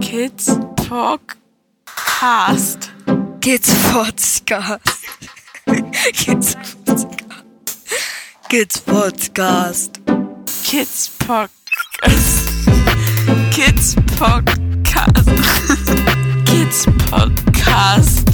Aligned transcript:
Kids 0.00 0.48
Podcast. 0.76 1.70
Kids 3.40 3.68
Podcast. 3.90 4.80
Kids 6.12 6.54
Podcast. 6.54 6.80
Kids 8.48 8.76
Podcast. 8.80 9.98
Kids 10.62 11.08
Podcast. 11.18 12.46
Kids 13.52 13.96
Podcast. 14.18 15.26
Kids 16.46 16.86
Podcast. 16.86 18.26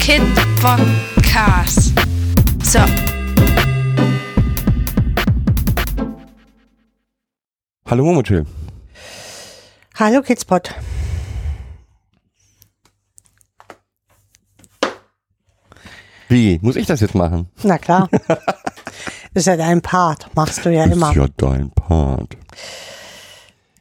Kid 0.00 0.22
Podcast. 0.60 1.92
So. 2.64 2.80
Hallo 7.86 8.04
Momochill. 8.04 8.46
Hallo 9.94 10.22
Kidspot. 10.22 10.97
Wie? 16.28 16.58
Muss 16.62 16.76
ich 16.76 16.86
das 16.86 17.00
jetzt 17.00 17.14
machen? 17.14 17.48
Na 17.62 17.78
klar. 17.78 18.08
das 18.10 18.38
ist 19.34 19.46
ja 19.46 19.56
dein 19.56 19.80
Part. 19.80 20.28
Machst 20.34 20.64
du 20.64 20.70
ja 20.72 20.84
Das 20.86 20.94
immer. 20.96 21.10
ist 21.10 21.16
ja 21.16 21.26
dein 21.36 21.70
Part. 21.70 22.36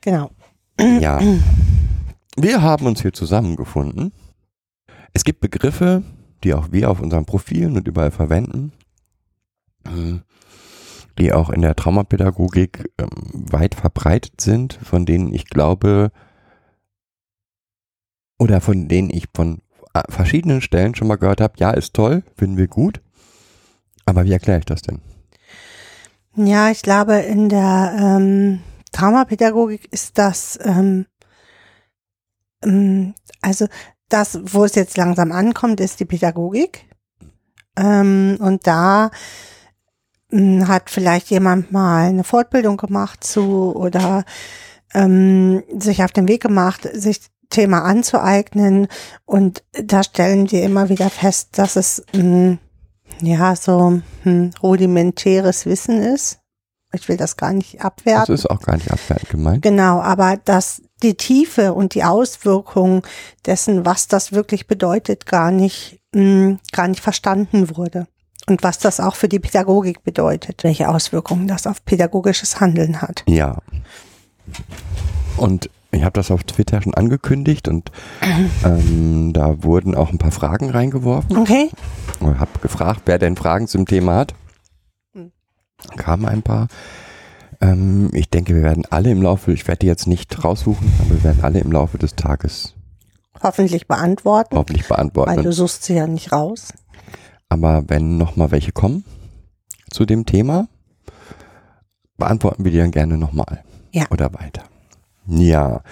Genau. 0.02 0.32
Ja. 0.80 1.20
Wir 2.38 2.62
haben 2.62 2.86
uns 2.86 3.02
hier 3.02 3.14
zusammengefunden. 3.14 4.12
Es 5.14 5.24
gibt 5.24 5.42
Begriffe, 5.42 6.04
die 6.44 6.54
auch 6.54 6.72
wir 6.72 6.92
auf 6.92 7.02
unseren 7.02 7.26
Profilen 7.26 7.76
und 7.76 7.88
überall 7.88 8.12
verwenden, 8.12 8.72
ähm, 9.86 10.22
die 11.18 11.34
auch 11.34 11.50
in 11.50 11.62
der 11.64 11.76
Traumapädagogik 11.76 12.92
ähm, 13.00 13.10
weit 13.34 13.74
verbreitet 13.76 14.40
sind, 14.40 14.74
von 14.84 15.06
denen 15.06 15.34
ich 15.34 15.46
glaube, 15.46 16.12
oder 18.38 18.62
von 18.62 18.88
denen 18.88 19.10
ich 19.10 19.26
von 19.34 19.62
verschiedenen 20.10 20.62
Stellen 20.62 20.96
schon 20.96 21.08
mal 21.08 21.16
gehört 21.16 21.42
habe, 21.42 21.54
ja, 21.58 21.72
ist 21.72 21.94
toll, 21.94 22.24
finden 22.36 22.58
wir 22.58 22.68
gut. 22.68 23.02
Aber 24.06 24.26
wie 24.26 24.32
erkläre 24.32 24.60
ich 24.60 24.66
das 24.66 24.82
denn? 24.82 25.02
Ja, 26.36 26.70
ich 26.70 26.82
glaube, 26.82 27.16
in 27.16 27.50
der 27.50 27.96
ähm, 28.00 28.60
Traumapädagogik 28.92 29.92
ist 29.92 30.18
das, 30.18 30.60
ähm, 30.64 31.06
ähm, 32.64 33.16
also 33.42 33.68
das, 34.10 34.40
wo 34.44 34.64
es 34.64 34.76
jetzt 34.76 34.98
langsam 34.98 35.32
ankommt, 35.32 35.80
ist 35.80 36.00
die 36.00 36.06
Pädagogik. 36.06 36.86
Ähm, 37.76 38.38
und 38.40 38.66
da 38.68 39.12
ähm, 40.32 40.68
hat 40.68 40.90
vielleicht 40.90 41.30
jemand 41.30 41.72
mal 41.72 42.08
eine 42.08 42.24
Fortbildung 42.24 42.78
gemacht 42.78 43.24
zu 43.24 43.76
oder 43.76 44.24
ähm, 44.94 45.64
sich 45.78 46.04
auf 46.04 46.12
den 46.12 46.28
Weg 46.28 46.42
gemacht, 46.42 46.88
sich 46.94 47.22
Thema 47.50 47.84
anzueignen. 47.84 48.88
Und 49.26 49.64
da 49.72 50.04
stellen 50.04 50.52
wir 50.52 50.64
immer 50.64 50.90
wieder 50.90 51.10
fest, 51.10 51.58
dass 51.58 51.76
es 51.76 52.04
ähm, 52.14 52.60
ja 53.22 53.56
so 53.56 54.02
hm, 54.24 54.52
rudimentäres 54.62 55.66
Wissen 55.66 56.02
ist. 56.02 56.40
Ich 56.94 57.10
will 57.10 57.18
das 57.18 57.36
gar 57.38 57.52
nicht 57.54 57.76
Das 57.76 57.82
abwerten. 57.86 58.34
ist 58.34 58.50
auch 58.50 58.62
gar 58.62 58.76
nicht 58.78 58.92
abwertend 58.92 59.30
gemeint. 59.30 59.62
Genau, 59.62 60.00
aber 60.00 60.38
dass 60.38 60.82
die 61.04 61.16
Tiefe 61.16 61.74
und 61.74 61.94
die 61.94 62.04
Auswirkungen 62.04 63.02
dessen, 63.46 63.86
was 63.86 64.08
das 64.08 64.32
wirklich 64.32 64.68
bedeutet, 64.68 65.26
gar 65.26 65.52
nicht, 65.52 66.00
mh, 66.14 66.58
gar 66.72 66.88
nicht 66.88 67.02
verstanden 67.02 67.76
wurde. 67.76 68.08
Und 68.50 68.64
was 68.64 68.80
das 68.80 69.02
auch 69.02 69.16
für 69.16 69.28
die 69.28 69.40
Pädagogik 69.40 70.04
bedeutet, 70.04 70.64
welche 70.64 70.88
Auswirkungen 70.88 71.48
das 71.48 71.68
auf 71.68 71.84
pädagogisches 71.84 72.62
Handeln 72.62 73.02
hat. 73.02 73.24
Ja. 73.28 73.58
Und 75.36 75.70
ich 75.92 76.04
habe 76.04 76.14
das 76.14 76.32
auf 76.32 76.44
Twitter 76.44 76.82
schon 76.82 76.94
angekündigt 76.94 77.68
und 77.68 77.92
ähm, 78.66 79.34
da 79.34 79.64
wurden 79.64 79.96
auch 79.96 80.12
ein 80.12 80.18
paar 80.18 80.32
Fragen 80.32 80.70
reingeworfen. 80.70 81.38
Okay? 81.38 81.70
Ich 82.20 82.28
habe 82.28 82.60
gefragt, 82.62 83.04
wer 83.06 83.20
denn 83.20 83.36
Fragen 83.36 83.68
zum 83.68 83.86
Thema 83.86 84.16
hat. 84.16 84.34
Hm. 85.14 85.32
Kamen 85.96 86.26
ein 86.26 86.42
paar. 86.42 86.68
Ähm, 87.62 88.10
ich 88.14 88.30
denke, 88.30 88.56
wir 88.56 88.64
werden 88.64 88.86
alle 88.90 89.12
im 89.12 89.22
Laufe, 89.22 89.52
ich 89.52 89.68
werde 89.68 89.80
die 89.80 89.88
jetzt 89.88 90.08
nicht 90.08 90.44
raussuchen, 90.44 90.92
aber 91.00 91.10
wir 91.12 91.24
werden 91.24 91.44
alle 91.44 91.60
im 91.60 91.72
Laufe 91.72 91.98
des 91.98 92.16
Tages 92.16 92.74
Hoffentlich 93.42 93.88
beantworten, 93.88 94.58
hoffentlich 94.58 94.90
weil 94.90 94.98
beantworten. 94.98 95.44
du 95.44 95.52
suchst 95.54 95.84
sie 95.84 95.94
ja 95.94 96.08
nicht 96.08 96.32
raus. 96.32 96.74
Aber 97.50 97.84
wenn 97.88 98.18
noch 98.18 98.36
mal 98.36 98.52
welche 98.52 98.72
kommen 98.72 99.06
zu 99.90 100.06
dem 100.06 100.26
Thema, 100.26 100.68
beantworten 102.18 102.66
wir 102.66 102.72
die 102.72 102.80
dann 102.80 102.92
gerne 102.92 103.18
nochmal. 103.18 103.64
Ja. 103.92 104.06
Oder 104.10 104.34
weiter. 104.34 104.64
Ja. 105.28 105.84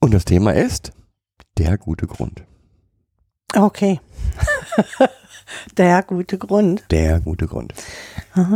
Und 0.00 0.12
das 0.12 0.24
Thema 0.24 0.52
ist 0.52 0.92
der 1.58 1.78
gute 1.78 2.06
Grund. 2.06 2.44
Okay. 3.54 4.00
Der 5.76 6.02
gute 6.02 6.38
Grund. 6.38 6.84
Der 6.90 7.20
gute 7.20 7.46
Grund. 7.46 7.74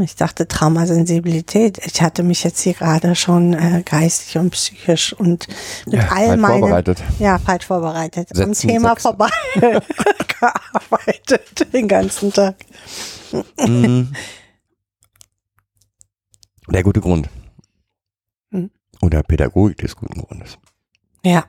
Ich 0.02 0.16
dachte 0.16 0.48
Traumasensibilität. 0.48 1.78
Ich 1.84 2.00
hatte 2.00 2.22
mich 2.22 2.42
jetzt 2.42 2.60
hier 2.60 2.72
gerade 2.72 3.14
schon 3.14 3.52
äh, 3.52 3.82
geistig 3.84 4.38
und 4.38 4.50
psychisch 4.50 5.12
und 5.12 5.46
mit 5.84 5.94
Ja, 5.94 6.08
all 6.10 6.36
meinen 6.38 6.60
vorbereitet. 6.60 7.02
Ja, 7.18 7.38
falsch 7.38 7.66
vorbereitet. 7.66 8.30
Am 8.32 8.54
Setzen 8.54 8.68
Thema 8.68 8.90
sechs. 8.90 9.02
vorbei 9.02 9.28
gearbeitet 10.40 11.72
den 11.72 11.88
ganzen 11.88 12.32
Tag. 12.32 12.56
Mhm. 13.58 14.14
Der 16.68 16.82
gute 16.82 17.00
Grund. 17.00 17.28
Oder 19.02 19.22
Pädagogik 19.22 19.78
des 19.78 19.96
guten 19.96 20.20
Grundes. 20.22 20.58
Ja. 21.24 21.44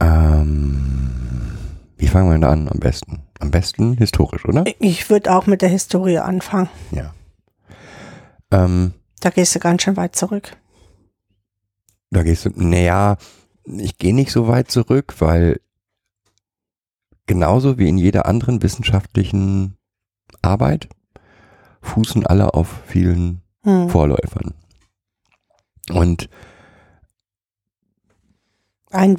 Ähm, 0.00 1.56
wie 1.96 2.06
fangen 2.08 2.28
wir 2.28 2.32
denn 2.34 2.40
da 2.42 2.50
an 2.50 2.68
am 2.68 2.78
besten? 2.80 3.22
Am 3.40 3.50
besten 3.50 3.96
historisch, 3.96 4.44
oder? 4.44 4.64
Ich 4.80 5.10
würde 5.10 5.34
auch 5.34 5.46
mit 5.46 5.62
der 5.62 5.68
Historie 5.68 6.18
anfangen. 6.18 6.68
Ja. 6.90 7.14
Ähm, 8.50 8.94
Da 9.20 9.30
gehst 9.30 9.54
du 9.54 9.58
ganz 9.58 9.82
schön 9.82 9.96
weit 9.96 10.16
zurück. 10.16 10.56
Da 12.10 12.22
gehst 12.22 12.44
du, 12.46 12.50
naja, 12.54 13.16
ich 13.66 13.98
gehe 13.98 14.14
nicht 14.14 14.30
so 14.30 14.46
weit 14.48 14.70
zurück, 14.70 15.14
weil 15.18 15.60
genauso 17.26 17.78
wie 17.78 17.88
in 17.88 17.98
jeder 17.98 18.26
anderen 18.26 18.62
wissenschaftlichen 18.62 19.76
Arbeit 20.42 20.88
fußen 21.82 22.26
alle 22.26 22.54
auf 22.54 22.68
vielen 22.86 23.42
Hm. 23.64 23.88
Vorläufern. 23.88 24.52
Und 25.90 26.28
Ein 28.90 29.18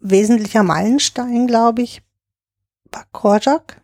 wesentlicher 0.00 0.62
Meilenstein, 0.62 1.46
glaube 1.46 1.82
ich, 1.82 2.02
war 2.90 3.04
Korczak. 3.12 3.80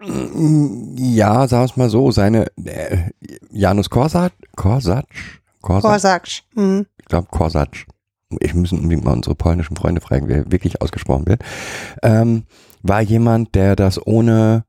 mm, 0.00 0.96
ja, 0.96 1.46
sagen 1.48 1.62
wir 1.62 1.64
es 1.70 1.76
mal 1.76 1.90
so, 1.90 2.10
seine 2.10 2.46
äh, 2.64 3.10
Janus 3.50 3.90
Korsat, 3.90 4.32
Korsatsch, 4.56 5.40
Korsatsch, 5.60 5.82
Korczak. 5.82 6.28
Hm. 6.54 6.86
ich 6.98 7.04
glaube 7.06 7.28
Korsatsch. 7.30 7.86
Ich 8.40 8.54
müssen 8.54 8.78
unbedingt 8.78 9.04
mal 9.04 9.12
unsere 9.12 9.34
polnischen 9.34 9.76
Freunde 9.76 10.00
fragen, 10.00 10.28
wer 10.28 10.50
wirklich 10.50 10.80
ausgesprochen 10.80 11.26
wird. 11.26 11.42
Ähm, 12.02 12.44
war 12.82 13.02
jemand, 13.02 13.54
der 13.54 13.76
das 13.76 14.04
ohne, 14.06 14.64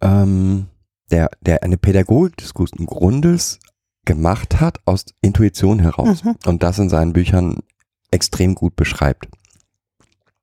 ähm, 0.00 0.66
der, 1.10 1.30
der 1.40 1.62
eine 1.64 1.76
Pädagogik 1.76 2.36
des 2.36 2.54
guten 2.54 2.86
Grundes 2.86 3.58
gemacht 4.06 4.60
hat 4.60 4.80
aus 4.86 5.04
Intuition 5.20 5.78
heraus 5.80 6.24
Mhm. 6.24 6.36
und 6.46 6.62
das 6.62 6.78
in 6.78 6.88
seinen 6.88 7.12
Büchern 7.12 7.58
extrem 8.10 8.54
gut 8.54 8.74
beschreibt. 8.76 9.28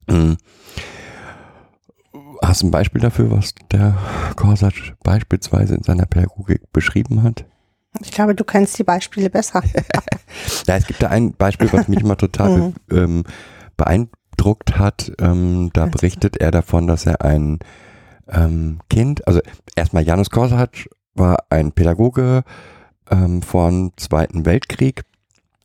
Mhm. 0.07 0.37
Hast 2.43 2.61
du 2.61 2.67
ein 2.67 2.71
Beispiel 2.71 3.01
dafür, 3.01 3.31
was 3.31 3.55
der 3.71 3.97
Korsatsch 4.35 4.91
beispielsweise 5.03 5.75
in 5.75 5.83
seiner 5.83 6.05
Pädagogik 6.05 6.71
beschrieben 6.73 7.23
hat? 7.23 7.45
Ich 8.01 8.11
glaube, 8.11 8.35
du 8.35 8.43
kennst 8.43 8.77
die 8.77 8.83
Beispiele 8.83 9.29
besser. 9.29 9.63
Ja, 10.67 10.75
es 10.75 10.87
gibt 10.87 11.01
da 11.01 11.09
ein 11.09 11.33
Beispiel, 11.33 11.71
was 11.71 11.87
mich 11.87 11.99
immer 12.01 12.17
total 12.17 12.73
be 12.87 12.97
ähm, 12.97 13.23
beeindruckt 13.77 14.77
hat. 14.77 15.11
Ähm, 15.19 15.69
da 15.73 15.85
berichtet 15.85 16.37
er 16.37 16.49
davon, 16.51 16.87
dass 16.87 17.05
er 17.05 17.21
ein 17.21 17.59
ähm, 18.27 18.79
Kind, 18.89 19.27
also 19.27 19.39
erstmal 19.75 20.03
Janusz 20.03 20.29
Korsatsch 20.31 20.87
war 21.13 21.43
ein 21.49 21.71
Pädagoge 21.71 22.43
ähm, 23.13 23.41
vom 23.41 23.91
Zweiten 23.97 24.45
Weltkrieg. 24.45 25.03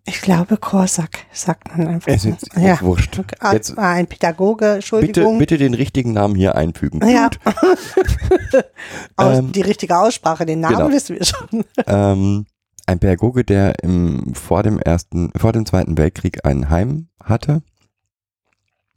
Ich 0.05 0.23
glaube, 0.23 0.57
Korczak, 0.57 1.27
sagt 1.33 1.69
man 1.77 1.87
einfach. 1.87 2.11
Es 2.11 2.25
ist 2.25 2.49
ja. 2.57 2.77
auch 2.77 2.83
wurscht. 2.83 3.21
Ah, 3.41 3.53
Jetzt 3.53 3.77
ein 3.77 4.07
Pädagoge, 4.07 4.65
bitte, 4.65 4.75
Entschuldigung. 4.77 5.39
bitte 5.39 5.59
den 5.59 5.75
richtigen 5.75 6.13
Namen 6.13 6.35
hier 6.35 6.55
einfügen. 6.55 7.07
Ja. 7.07 7.29
Aus, 9.17 9.39
Ähm, 9.39 9.53
die 9.53 9.61
richtige 9.61 9.99
Aussprache, 9.99 10.47
den 10.47 10.61
Namen 10.61 10.77
genau. 10.77 10.91
wissen 10.91 11.19
wir 11.19 11.27
schon. 11.27 11.65
ähm, 11.87 12.47
ein 12.87 12.99
Pädagoge, 12.99 13.45
der 13.45 13.83
im, 13.83 14.35
vor 14.35 14.63
dem 14.63 14.79
ersten, 14.79 15.31
vor 15.37 15.53
dem 15.53 15.67
Zweiten 15.67 15.99
Weltkrieg 15.99 16.47
ein 16.47 16.71
Heim 16.71 17.09
hatte, 17.23 17.61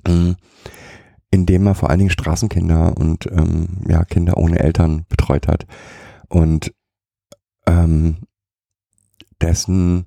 ähm, 0.08 0.38
in 1.30 1.46
dem 1.46 1.68
er 1.68 1.76
vor 1.76 1.90
allen 1.90 2.00
Dingen 2.00 2.12
Straßenkinder 2.12 2.96
und 2.96 3.26
ähm, 3.26 3.82
ja, 3.86 4.06
Kinder 4.06 4.38
ohne 4.38 4.60
Eltern 4.60 5.06
betreut 5.10 5.50
hat. 5.50 5.66
Und 6.30 6.74
ähm, 7.68 8.16
dessen 9.42 10.06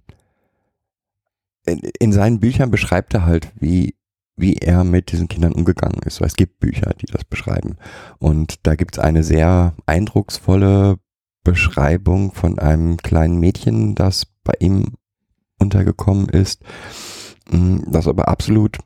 in, 1.66 1.78
in 1.78 2.12
seinen 2.12 2.40
Büchern 2.40 2.70
beschreibt 2.70 3.14
er 3.14 3.25
halt, 3.25 3.52
wie, 3.56 3.96
wie 4.36 4.54
er 4.56 4.84
mit 4.84 5.12
diesen 5.12 5.28
Kindern 5.28 5.52
umgegangen 5.52 6.00
ist. 6.04 6.20
Weil 6.20 6.28
es 6.28 6.36
gibt 6.36 6.60
Bücher, 6.60 6.92
die 7.00 7.06
das 7.06 7.25
beschreiben. 7.25 7.76
Und 8.19 8.66
da 8.66 8.75
gibt 8.75 8.96
es 8.96 8.98
eine 8.98 9.22
sehr 9.22 9.75
eindrucksvolle 9.86 10.98
Beschreibung 11.42 12.32
von 12.32 12.58
einem 12.58 12.96
kleinen 12.98 13.38
Mädchen, 13.38 13.94
das 13.94 14.26
bei 14.44 14.54
ihm 14.60 14.94
untergekommen 15.58 16.28
ist, 16.28 16.62
mh, 17.50 17.84
das 17.90 18.08
aber 18.08 18.28
absolut 18.28 18.78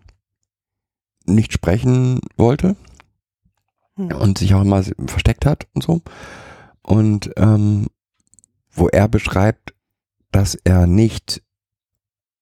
nicht 1.27 1.53
sprechen 1.53 2.21
wollte 2.37 2.77
Hm. 3.99 4.13
und 4.13 4.39
sich 4.39 4.55
auch 4.55 4.63
immer 4.63 4.83
versteckt 5.07 5.45
hat 5.45 5.67
und 5.75 5.83
so. 5.83 6.01
Und 6.83 7.33
ähm, 7.37 7.89
wo 8.71 8.89
er 8.89 9.09
beschreibt, 9.09 9.75
dass 10.39 10.55
er 10.63 10.87
nicht 10.87 11.43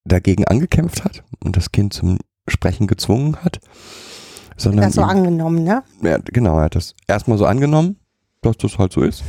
dagegen 0.04 0.44
angekämpft 0.44 1.02
hat 1.02 1.25
und 1.43 1.56
das 1.56 1.72
Kind 1.72 1.94
zum 1.94 2.19
Sprechen 2.46 2.87
gezwungen 2.87 3.37
hat, 3.43 3.58
sondern 4.58 4.84
Das 4.84 4.94
so 4.96 5.00
ihm- 5.00 5.08
angenommen, 5.08 5.64
ne? 5.64 5.82
ja, 6.02 6.19
genau, 6.19 6.58
er 6.58 6.64
hat 6.64 6.75
das 6.75 6.94
erstmal 7.06 7.38
so 7.38 7.46
angenommen, 7.46 7.98
dass 8.43 8.58
das 8.58 8.76
halt 8.76 8.93
so 8.93 9.00
ist. 9.00 9.25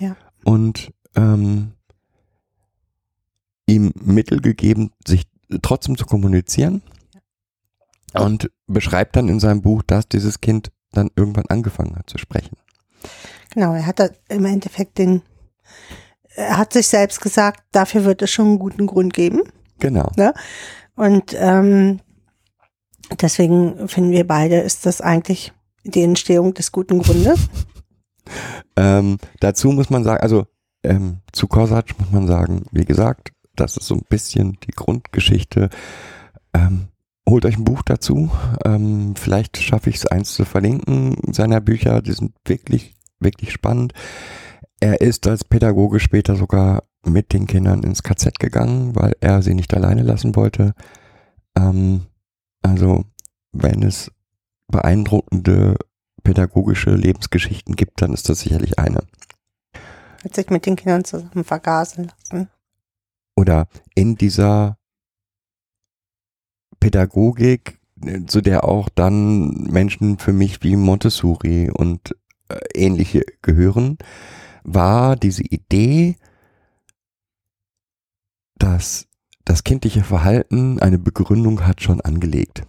Ja. 0.00 0.16
Und 0.44 0.94
ähm, 1.14 1.72
ihm 3.66 3.92
Mittel 4.02 4.40
gegeben, 4.40 4.90
sich 5.06 5.26
trotzdem 5.60 5.98
zu 5.98 6.06
kommunizieren. 6.06 6.80
Und 8.14 8.50
beschreibt 8.66 9.14
dann 9.16 9.28
in 9.28 9.40
seinem 9.40 9.60
Buch, 9.60 9.82
dass 9.82 10.08
dieses 10.08 10.40
Kind 10.40 10.70
dann 10.92 11.10
irgendwann 11.16 11.46
angefangen 11.48 11.96
hat 11.96 12.08
zu 12.08 12.16
sprechen. 12.16 12.56
Genau, 13.52 13.74
er 13.74 13.84
hat 13.86 13.98
da 13.98 14.08
im 14.28 14.44
Endeffekt 14.46 14.96
den, 14.98 15.20
er 16.36 16.56
hat 16.56 16.72
sich 16.72 16.88
selbst 16.88 17.20
gesagt, 17.20 17.62
dafür 17.72 18.04
wird 18.04 18.22
es 18.22 18.30
schon 18.30 18.46
einen 18.46 18.58
guten 18.58 18.86
Grund 18.86 19.14
geben. 19.14 19.42
Genau. 19.78 20.10
Und 20.96 21.34
ähm, 21.38 22.00
deswegen 23.20 23.88
finden 23.88 24.12
wir 24.12 24.26
beide, 24.26 24.58
ist 24.58 24.86
das 24.86 25.00
eigentlich 25.00 25.52
die 25.84 26.02
Entstehung 26.02 26.54
des 26.54 26.72
guten 26.72 27.00
Grundes. 27.00 27.48
Ähm, 28.76 29.18
dazu 29.40 29.70
muss 29.70 29.90
man 29.90 30.04
sagen, 30.04 30.22
also 30.22 30.46
ähm, 30.82 31.18
zu 31.32 31.46
Kosac 31.46 31.98
muss 31.98 32.10
man 32.10 32.26
sagen, 32.26 32.64
wie 32.72 32.84
gesagt, 32.84 33.32
das 33.54 33.76
ist 33.76 33.86
so 33.86 33.94
ein 33.94 34.04
bisschen 34.08 34.58
die 34.66 34.72
Grundgeschichte. 34.72 35.70
Ähm, 36.54 36.88
holt 37.28 37.44
euch 37.44 37.56
ein 37.56 37.64
Buch 37.64 37.82
dazu. 37.82 38.30
Ähm, 38.64 39.14
vielleicht 39.16 39.58
schaffe 39.58 39.90
ich 39.90 39.96
es, 39.96 40.06
eins 40.06 40.34
zu 40.34 40.44
verlinken 40.44 41.16
seiner 41.32 41.60
Bücher. 41.60 42.02
Die 42.02 42.12
sind 42.12 42.32
wirklich, 42.44 42.94
wirklich 43.20 43.52
spannend. 43.52 43.92
Er 44.80 45.00
ist 45.00 45.26
als 45.26 45.44
Pädagoge 45.44 46.00
später 46.00 46.36
sogar 46.36 46.84
mit 47.06 47.32
den 47.32 47.46
Kindern 47.46 47.82
ins 47.82 48.02
KZ 48.02 48.38
gegangen, 48.38 48.94
weil 48.96 49.14
er 49.20 49.42
sie 49.42 49.54
nicht 49.54 49.74
alleine 49.74 50.02
lassen 50.02 50.36
wollte. 50.36 50.74
Ähm, 51.56 52.06
also, 52.62 53.04
wenn 53.52 53.82
es 53.82 54.10
beeindruckende 54.68 55.76
pädagogische 56.22 56.90
Lebensgeschichten 56.90 57.76
gibt, 57.76 58.00
dann 58.02 58.12
ist 58.12 58.28
das 58.28 58.40
sicherlich 58.40 58.78
eine. 58.78 59.04
Hat 60.24 60.34
sich 60.34 60.48
mit 60.48 60.64
den 60.66 60.76
Kindern 60.76 61.04
zusammen 61.04 61.44
vergasen 61.44 62.10
lassen. 62.10 62.48
Oder 63.36 63.68
in 63.94 64.16
dieser 64.16 64.78
Pädagogik, 66.80 67.78
zu 68.26 68.40
der 68.40 68.64
auch 68.64 68.88
dann 68.88 69.50
Menschen 69.64 70.18
für 70.18 70.32
mich 70.32 70.62
wie 70.62 70.76
Montessori 70.76 71.70
und 71.70 72.16
äh, 72.48 72.58
ähnliche 72.74 73.22
gehören, 73.42 73.98
war 74.64 75.16
diese 75.16 75.42
Idee, 75.42 76.16
dass 78.56 79.06
das 79.44 79.62
kindliche 79.62 80.02
Verhalten 80.02 80.80
eine 80.80 80.98
Begründung 80.98 81.66
hat, 81.66 81.82
schon 81.82 82.00
angelegt. 82.00 82.64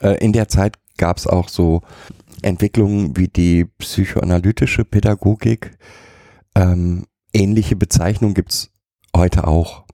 Äh, 0.00 0.24
in 0.24 0.32
der 0.32 0.48
Zeit 0.48 0.78
gab 0.96 1.18
es 1.18 1.26
auch 1.26 1.48
so 1.48 1.82
Entwicklungen 2.42 3.16
wie 3.16 3.28
die 3.28 3.66
psychoanalytische 3.78 4.84
Pädagogik. 4.84 5.76
Ähm, 6.54 7.06
ähnliche 7.32 7.76
Bezeichnungen 7.76 8.34
gibt's 8.34 8.70
heute 9.14 9.46
auch. 9.46 9.84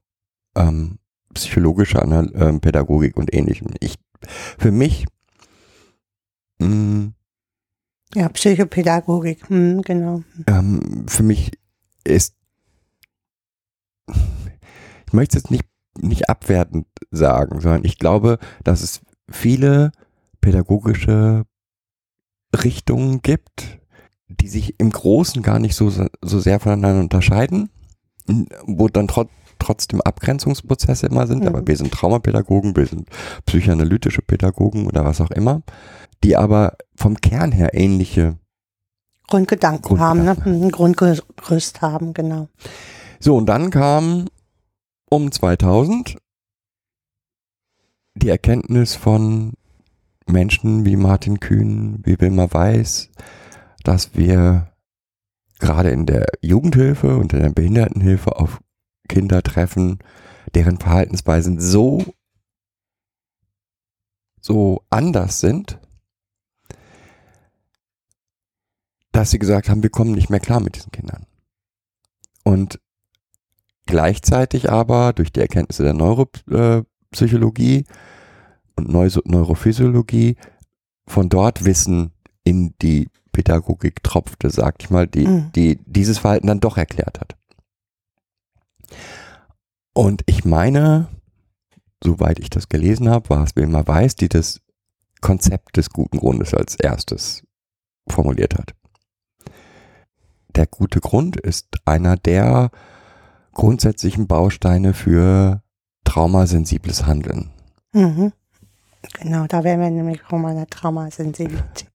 Ähm, 0.54 0.98
psychologische 1.34 2.00
Anal 2.00 2.32
ähm, 2.34 2.60
Pädagogik 2.60 3.16
und 3.16 3.34
ähnlichem. 3.34 3.68
Ich, 3.80 3.96
für 4.58 4.72
mich, 4.72 5.04
mh, 6.58 7.12
Ja, 8.14 8.28
Psychopädagogik, 8.28 9.48
hm, 9.48 9.82
genau. 9.82 10.22
ähm, 10.46 11.06
für 11.08 11.22
mich 11.22 11.52
ist, 12.04 12.34
ich 15.06 15.12
möchte 15.12 15.36
es 15.36 15.42
jetzt 15.44 15.50
nicht, 15.50 15.64
nicht 16.00 16.28
abwertend 16.30 16.86
sagen, 17.10 17.60
sondern 17.60 17.84
ich 17.84 17.98
glaube, 17.98 18.38
dass 18.64 18.82
es 18.82 19.00
viele 19.30 19.92
pädagogische 20.40 21.44
Richtungen 22.54 23.22
gibt, 23.22 23.80
die 24.28 24.48
sich 24.48 24.78
im 24.78 24.90
Großen 24.90 25.42
gar 25.42 25.58
nicht 25.58 25.74
so, 25.74 25.90
so 25.90 26.40
sehr 26.40 26.60
voneinander 26.60 27.00
unterscheiden, 27.00 27.70
wo 28.64 28.88
dann 28.88 29.08
trotz 29.08 29.30
trotzdem 29.58 30.02
Abgrenzungsprozesse 30.02 31.06
immer 31.06 31.26
sind, 31.26 31.40
Mhm. 31.40 31.48
aber 31.48 31.66
wir 31.66 31.76
sind 31.78 31.90
Traumapädagogen, 31.90 32.76
wir 32.76 32.84
sind 32.84 33.08
psychoanalytische 33.46 34.20
Pädagogen 34.20 34.86
oder 34.86 35.02
was 35.06 35.22
auch 35.22 35.30
immer, 35.30 35.62
die 36.24 36.36
aber 36.36 36.76
vom 36.96 37.20
Kern 37.20 37.52
her 37.52 37.74
ähnliche 37.74 38.38
Grundgedanken 39.28 39.96
Grundgedanken. 39.96 40.44
haben, 40.44 40.60
ne? 40.60 40.70
Grundgerüst 40.70 41.82
haben, 41.82 42.14
genau. 42.14 42.48
So, 43.18 43.36
und 43.36 43.46
dann 43.46 43.70
kam 43.70 44.28
um 45.10 45.32
2000 45.32 46.16
die 48.14 48.28
Erkenntnis 48.28 48.94
von 48.94 49.54
Menschen 50.26 50.84
wie 50.84 50.96
Martin 50.96 51.40
Kühn, 51.40 52.00
wie 52.04 52.20
Wilma 52.20 52.52
Weiß, 52.52 53.10
dass 53.84 54.14
wir 54.14 54.72
gerade 55.58 55.90
in 55.90 56.06
der 56.06 56.26
Jugendhilfe 56.40 57.16
und 57.16 57.32
in 57.32 57.40
der 57.40 57.50
Behindertenhilfe 57.50 58.36
auf 58.36 58.60
Kinder 59.08 59.42
treffen, 59.42 59.98
deren 60.54 60.78
Verhaltensweisen 60.78 61.60
so, 61.60 62.04
so 64.40 64.82
anders 64.90 65.40
sind, 65.40 65.78
dass 69.16 69.30
sie 69.30 69.38
gesagt 69.38 69.70
haben, 69.70 69.82
wir 69.82 69.90
kommen 69.90 70.12
nicht 70.12 70.28
mehr 70.28 70.40
klar 70.40 70.60
mit 70.60 70.76
diesen 70.76 70.92
Kindern. 70.92 71.24
Und 72.44 72.78
gleichzeitig 73.86 74.70
aber 74.70 75.14
durch 75.14 75.32
die 75.32 75.40
Erkenntnisse 75.40 75.82
der 75.84 75.94
Neuropsychologie 75.94 77.86
und 78.76 78.88
Neu 78.90 79.08
Neurophysiologie 79.25 80.37
von 81.06 81.30
dort 81.30 81.64
Wissen 81.64 82.12
in 82.44 82.75
die 82.82 83.08
Pädagogik 83.32 84.02
tropfte, 84.02 84.50
sag 84.50 84.76
ich 84.80 84.90
mal, 84.90 85.06
die, 85.06 85.26
Mhm. 85.26 85.50
die 85.54 85.78
dieses 85.87 86.18
Verhalten 86.18 86.49
dann 86.49 86.61
doch 86.61 86.76
erklärt 86.76 87.18
hat. 87.20 87.37
Und 89.94 90.23
ich 90.26 90.44
meine, 90.44 91.08
soweit 92.04 92.38
ich 92.38 92.50
das 92.50 92.68
gelesen 92.68 93.08
habe, 93.08 93.30
war 93.30 93.44
es 93.44 93.56
Wilma 93.56 93.87
Weiß, 93.87 94.14
die 94.16 94.28
das 94.28 94.61
Konzept 95.23 95.78
des 95.78 95.88
guten 95.88 96.18
Grundes 96.18 96.52
als 96.52 96.76
erstes 96.76 97.42
formuliert 98.08 98.56
hat. 98.58 98.75
Der 100.56 100.66
gute 100.66 101.00
Grund 101.00 101.36
ist 101.36 101.66
einer 101.84 102.16
der 102.16 102.70
grundsätzlichen 103.52 104.26
Bausteine 104.26 104.94
für 104.94 105.62
traumasensibles 106.04 107.06
Handeln. 107.06 107.50
Mhm. 107.92 108.32
Genau, 109.20 109.46
da 109.46 109.64
wären 109.64 109.80
wir 109.80 109.90
nämlich 109.90 110.20
auch 110.28 110.38
mal 110.38 110.54
der 110.54 110.66
Traumasensibilität. 110.66 111.90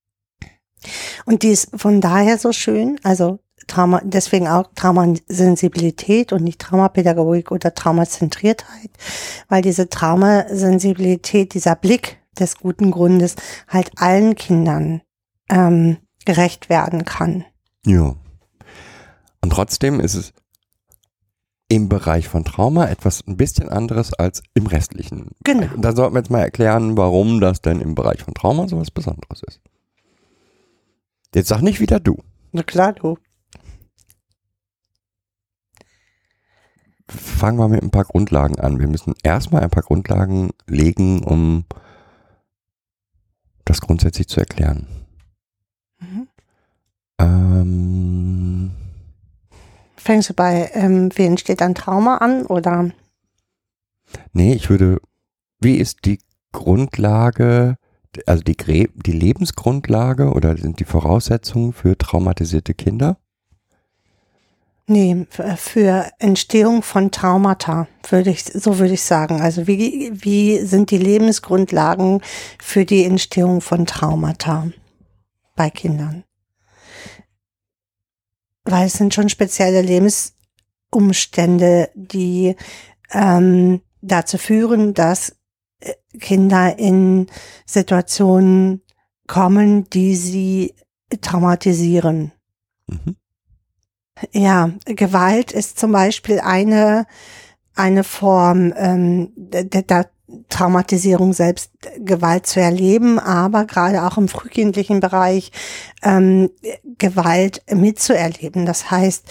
Und 1.25 1.44
die 1.44 1.50
ist 1.50 1.70
von 1.75 2.01
daher 2.01 2.38
so 2.38 2.51
schön, 2.51 3.00
also 3.03 3.39
Trauma, 3.68 4.01
deswegen 4.03 4.48
auch 4.48 4.70
Traumasensibilität 4.75 6.34
und 6.34 6.44
nicht 6.44 6.60
Traumapädagogik 6.60 7.51
oder 7.51 7.74
Traumazentriertheit, 7.74 8.89
weil 9.50 9.62
diese 9.62 9.89
Traumasensibilität, 9.89 11.53
dieser 11.53 11.75
Blick 11.75 12.20
des 12.39 12.58
guten 12.58 12.91
Grundes 12.91 13.36
halt 13.68 13.91
allen 13.98 14.36
Kindern 14.36 15.01
ähm, 15.50 15.98
gerecht 16.25 16.70
werden 16.70 17.06
kann. 17.06 17.46
Ja. 17.86 18.15
Und 19.42 19.52
trotzdem 19.52 20.00
ist 20.00 20.16
es 20.16 20.34
im 21.68 21.88
Bereich 21.88 22.28
von 22.28 22.44
Trauma 22.44 22.88
etwas 22.88 23.26
ein 23.26 23.38
bisschen 23.38 23.70
anderes 23.70 24.14
als 24.14 24.44
im 24.54 24.68
restlichen. 24.68 25.30
Genau. 25.44 25.68
Da 25.78 25.96
sollten 25.96 26.16
wir 26.16 26.20
jetzt 26.20 26.30
mal 26.30 26.42
erklären, 26.42 26.98
warum 26.98 27.40
das 27.40 27.62
denn 27.62 27.80
im 27.80 27.96
Bereich 27.96 28.24
von 28.24 28.34
Trauma 28.34 28.68
so 28.68 28.78
was 28.78 28.92
Besonderes 28.92 29.42
ist. 29.44 29.62
Jetzt 31.34 31.48
sag 31.48 31.62
nicht 31.62 31.80
wieder 31.80 32.02
du. 32.02 32.18
Na 32.52 32.62
klar, 32.64 32.92
du. 32.92 33.18
Fangen 37.08 37.58
wir 37.58 37.70
mit 37.70 37.82
ein 37.82 37.92
paar 37.92 38.06
Grundlagen 38.06 38.60
an. 38.60 38.80
Wir 38.80 38.88
müssen 38.88 39.14
erstmal 39.24 39.64
ein 39.64 39.70
paar 39.70 39.84
Grundlagen 39.84 40.52
legen, 40.68 41.24
um 41.24 41.66
das 43.64 43.80
grundsätzlich 43.80 44.28
zu 44.28 44.42
erklären. 44.42 44.88
Mhm. 46.00 46.28
Ähm, 47.18 48.72
Fängst 50.03 50.29
du 50.29 50.34
bei, 50.34 50.72
ähm, 50.74 51.10
wie 51.15 51.25
entsteht 51.25 51.62
ein 51.62 51.75
Trauma 51.75 52.17
an 52.17 52.46
oder? 52.48 52.89
Nee, 54.34 54.53
ich 54.53 54.70
würde, 54.70 55.00
wie 55.60 55.75
ist 55.75 56.05
die 56.05 56.20
Grundlage, 56.51 57.75
also 58.25 58.41
die, 58.43 58.58
Gre 58.58 58.88
die 58.96 59.12
Lebensgrundlage 59.12 60.31
oder 60.34 60.58
sind 60.58 60.79
die 60.79 60.86
Voraussetzungen 60.86 61.72
für 61.72 61.98
traumatisierte 61.98 62.74
Kinder? 62.74 63.17
Nee, 64.88 65.27
f- 65.29 65.60
für 65.60 66.10
Entstehung 66.17 66.81
von 66.81 67.12
Traumata, 67.12 67.88
würde 68.10 68.31
ich, 68.31 68.43
so 68.43 68.79
würde 68.79 68.96
ich 68.96 69.03
sagen. 69.03 69.39
Also 69.39 69.67
wie, 69.67 70.12
wie 70.13 70.58
sind 70.65 70.89
die 70.89 70.98
Lebensgrundlagen 70.98 72.22
für 72.60 72.86
die 72.86 73.05
Entstehung 73.05 73.62
von 73.62 73.86
Traumata 73.86 74.67
bei 75.55 75.70
Kindern? 75.70 76.24
Weil 78.63 78.88
es 78.88 78.94
sind 78.94 79.13
schon 79.13 79.30
spezielle 79.30 79.82
Lebensumstände, 79.82 81.89
die 81.96 82.56
ähm, 83.12 83.82
dazu 84.01 84.38
führen, 84.38 84.94
dass 84.94 85.36
äh, 85.80 85.94
Kinder 86.20 86.77
in 86.77 87.27
Situationen 87.65 88.82
kommen, 89.27 89.89
die 89.89 90.15
sie 90.15 90.75
traumatisieren. 91.22 92.32
Mhm. 92.88 93.15
Ja, 94.34 94.72
Gewalt 94.86 95.51
ist 95.51 95.80
zum 95.80 95.94
Beispiel 95.94 96.39
eine, 96.39 97.08
eine 97.74 98.03
Form 98.03 98.72
ähm, 98.75 99.32
der, 99.36 99.82
der 99.82 100.12
Traumatisierung 100.51 101.34
selbst, 101.34 101.72
Gewalt 101.98 102.46
zu 102.46 102.60
erleben, 102.60 103.17
aber 103.17 103.65
gerade 103.65 104.03
auch 104.03 104.17
im 104.17 104.27
frühkindlichen 104.27 105.00
Bereich 105.00 105.51
ähm, 106.03 106.51
Gewalt 107.00 107.63
mitzuerleben. 107.74 108.67
Das 108.67 108.91
heißt, 108.91 109.25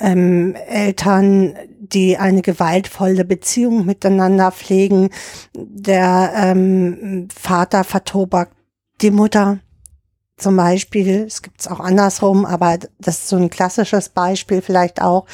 ähm, 0.00 0.54
Eltern, 0.54 1.54
die 1.78 2.16
eine 2.16 2.40
gewaltvolle 2.40 3.24
Beziehung 3.24 3.84
miteinander 3.84 4.50
pflegen, 4.50 5.10
der 5.54 6.32
ähm, 6.34 7.28
Vater 7.38 7.84
vertobakt 7.84 8.54
die 9.02 9.10
Mutter 9.10 9.58
zum 10.40 10.56
Beispiel, 10.56 11.24
es 11.26 11.42
gibt 11.42 11.60
es 11.60 11.68
auch 11.68 11.80
andersrum, 11.80 12.44
aber 12.46 12.78
das 12.98 13.18
ist 13.18 13.28
so 13.28 13.36
ein 13.36 13.50
klassisches 13.50 14.08
Beispiel 14.08 14.62
vielleicht 14.62 15.02
auch, 15.02 15.26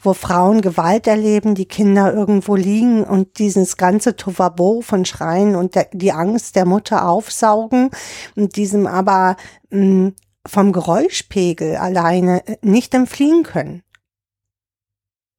wo 0.00 0.14
Frauen 0.14 0.60
Gewalt 0.60 1.06
erleben, 1.06 1.54
die 1.54 1.66
Kinder 1.66 2.12
irgendwo 2.12 2.54
liegen 2.54 3.04
und 3.04 3.38
dieses 3.38 3.76
ganze 3.76 4.16
Tovabo 4.16 4.80
von 4.80 5.04
Schreien 5.04 5.56
und 5.56 5.74
der, 5.74 5.88
die 5.92 6.12
Angst 6.12 6.56
der 6.56 6.66
Mutter 6.66 7.08
aufsaugen 7.08 7.90
und 8.36 8.56
diesem 8.56 8.86
aber 8.86 9.36
mh, 9.70 10.12
vom 10.46 10.72
Geräuschpegel 10.72 11.76
alleine 11.76 12.42
nicht 12.62 12.94
entfliehen 12.94 13.42
können. 13.42 13.82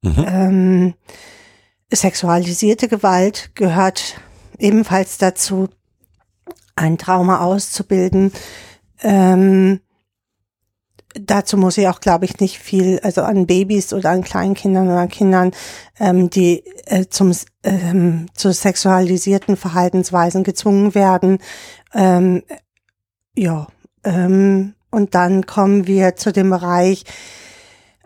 Mhm. 0.02 0.26
Ähm, 0.28 0.94
sexualisierte 1.92 2.88
Gewalt 2.88 3.50
gehört 3.54 4.20
ebenfalls 4.58 5.18
dazu, 5.18 5.68
ein 6.74 6.98
Trauma 6.98 7.40
auszubilden. 7.40 8.32
Ähm, 9.06 9.78
dazu 11.14 11.56
muss 11.56 11.78
ich 11.78 11.86
auch, 11.86 12.00
glaube 12.00 12.24
ich, 12.24 12.40
nicht 12.40 12.58
viel, 12.58 12.98
also 13.04 13.22
an 13.22 13.46
Babys 13.46 13.92
oder 13.92 14.10
an 14.10 14.24
Kleinkindern 14.24 14.88
oder 14.88 15.06
Kindern, 15.06 15.52
ähm, 16.00 16.28
die 16.28 16.64
äh, 16.86 17.06
zum 17.08 17.32
ähm, 17.62 18.26
zu 18.34 18.52
sexualisierten 18.52 19.56
Verhaltensweisen 19.56 20.42
gezwungen 20.42 20.96
werden. 20.96 21.38
Ähm, 21.94 22.42
ja, 23.36 23.68
ähm, 24.02 24.74
und 24.90 25.14
dann 25.14 25.46
kommen 25.46 25.86
wir 25.86 26.16
zu 26.16 26.32
dem 26.32 26.50
Bereich, 26.50 27.04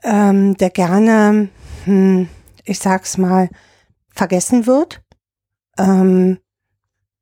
ähm, 0.02 0.54
der 0.59 0.69
gerne, 0.69 1.49
hm, 1.85 2.28
ich 2.64 2.78
sag's 2.78 3.16
mal, 3.16 3.49
vergessen 4.11 4.66
wird. 4.66 5.00
Ähm, 5.78 6.40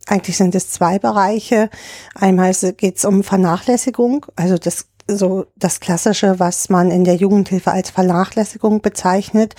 eigentlich 0.09 0.37
sind 0.37 0.55
es 0.55 0.71
zwei 0.71 0.99
Bereiche. 0.99 1.71
Einmal 2.15 2.53
geht 2.77 2.97
es 2.97 3.05
um 3.05 3.23
Vernachlässigung, 3.23 4.27
also 4.37 4.57
das 4.59 4.87
so 5.11 5.47
das 5.57 5.81
Klassische, 5.81 6.39
was 6.39 6.69
man 6.69 6.91
in 6.91 7.05
der 7.05 7.17
Jugendhilfe 7.17 7.73
als 7.73 7.91
Vernachlässigung 7.91 8.83
bezeichnet, 8.83 9.55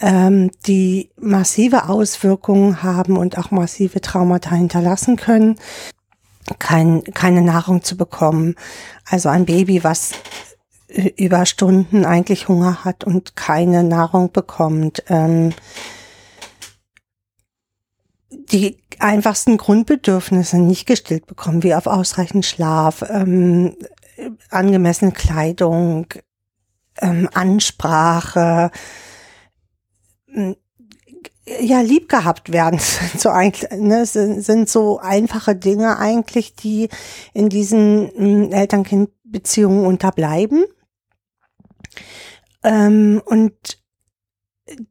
ähm, 0.00 0.50
die 0.66 1.10
massive 1.20 1.88
Auswirkungen 1.88 2.82
haben 2.82 3.18
und 3.18 3.36
auch 3.36 3.50
massive 3.50 4.00
Traumata 4.00 4.54
hinterlassen 4.54 5.16
können. 5.16 5.56
Kein, 6.58 7.04
keine 7.04 7.42
Nahrung 7.42 7.82
zu 7.82 7.98
bekommen. 7.98 8.54
Also 9.04 9.28
ein 9.28 9.44
Baby, 9.44 9.84
was 9.84 10.12
über 10.88 11.44
Stunden 11.44 12.06
eigentlich 12.06 12.48
Hunger 12.48 12.84
hat 12.84 13.04
und 13.04 13.36
keine 13.36 13.84
Nahrung 13.84 14.32
bekommt. 14.32 15.02
Ähm, 15.10 15.52
die 18.30 18.78
einfachsten 19.00 19.56
Grundbedürfnisse 19.56 20.58
nicht 20.58 20.86
gestillt 20.86 21.26
bekommen, 21.26 21.62
wie 21.62 21.74
auf 21.74 21.86
ausreichend 21.86 22.46
Schlaf, 22.46 23.04
ähm, 23.08 23.76
angemessene 24.50 25.12
Kleidung, 25.12 26.06
ähm, 27.00 27.28
Ansprache, 27.32 28.70
ähm, 30.34 30.56
ja, 31.60 31.80
lieb 31.80 32.08
gehabt 32.08 32.52
werden. 32.52 32.80
So 33.16 33.30
eigentlich, 33.30 33.70
ne, 33.70 34.04
sind, 34.06 34.42
sind 34.42 34.68
so 34.68 34.98
einfache 34.98 35.56
Dinge 35.56 35.98
eigentlich, 35.98 36.54
die 36.54 36.88
in 37.32 37.48
diesen 37.48 38.10
ähm, 38.16 38.52
Eltern-Kind-Beziehungen 38.52 39.86
unterbleiben. 39.86 40.64
Ähm, 42.62 43.22
und 43.24 43.78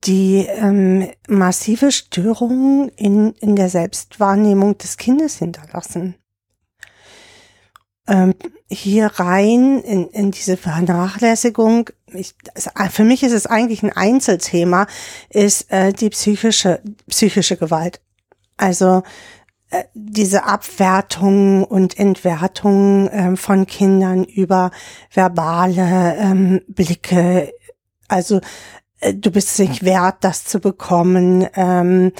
die 0.03 0.45
ähm, 0.47 1.09
massive 1.27 1.91
Störungen 1.91 2.89
in, 2.89 3.33
in 3.33 3.55
der 3.55 3.69
Selbstwahrnehmung 3.69 4.77
des 4.77 4.97
Kindes 4.97 5.37
hinterlassen. 5.37 6.15
Ähm, 8.07 8.33
hier 8.69 9.07
rein 9.15 9.79
in, 9.81 10.07
in 10.07 10.31
diese 10.31 10.57
Vernachlässigung, 10.57 11.89
ich, 12.13 12.35
für 12.89 13.03
mich 13.03 13.23
ist 13.23 13.33
es 13.33 13.45
eigentlich 13.45 13.83
ein 13.83 13.91
Einzelthema, 13.91 14.87
ist 15.29 15.71
äh, 15.71 15.91
die 15.91 16.09
psychische, 16.09 16.81
psychische 17.09 17.57
Gewalt. 17.57 18.01
Also 18.55 19.03
äh, 19.69 19.83
diese 19.93 20.45
Abwertung 20.45 21.65
und 21.65 21.99
Entwertung 21.99 23.09
ähm, 23.11 23.35
von 23.35 23.67
Kindern 23.67 24.23
über 24.23 24.71
verbale 25.11 26.15
ähm, 26.17 26.61
Blicke, 26.67 27.51
also 28.07 28.39
du 29.01 29.31
bist 29.31 29.59
nicht 29.59 29.83
wert, 29.83 30.17
das 30.21 30.45
zu 30.45 30.59
bekommen. 30.59 31.47
Ähm, 31.55 32.11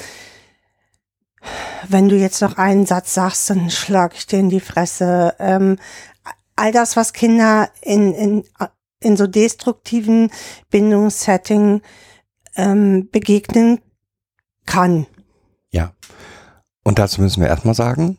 wenn 1.88 2.10
du 2.10 2.18
jetzt 2.18 2.42
noch 2.42 2.58
einen 2.58 2.86
Satz 2.86 3.14
sagst, 3.14 3.50
dann 3.50 3.70
schlag 3.70 4.16
ich 4.16 4.28
dir 4.28 4.40
in 4.40 4.50
die 4.50 4.60
Fresse. 4.60 5.36
Ähm, 5.40 5.78
all 6.56 6.72
das, 6.72 6.96
was 6.96 7.14
Kinder 7.14 7.70
in, 7.82 8.14
in, 8.14 8.44
in 9.00 9.18
so 9.18 9.28
destruktiven 9.28 10.32
Bindungssetting 10.70 11.82
ähm, 12.56 13.10
begegnen 13.12 13.80
kann. 14.66 15.06
Ja. 15.72 15.94
Und 16.84 17.00
dazu 17.00 17.22
müssen 17.22 17.42
wir 17.42 17.50
erstmal 17.50 17.76
sagen, 17.76 18.18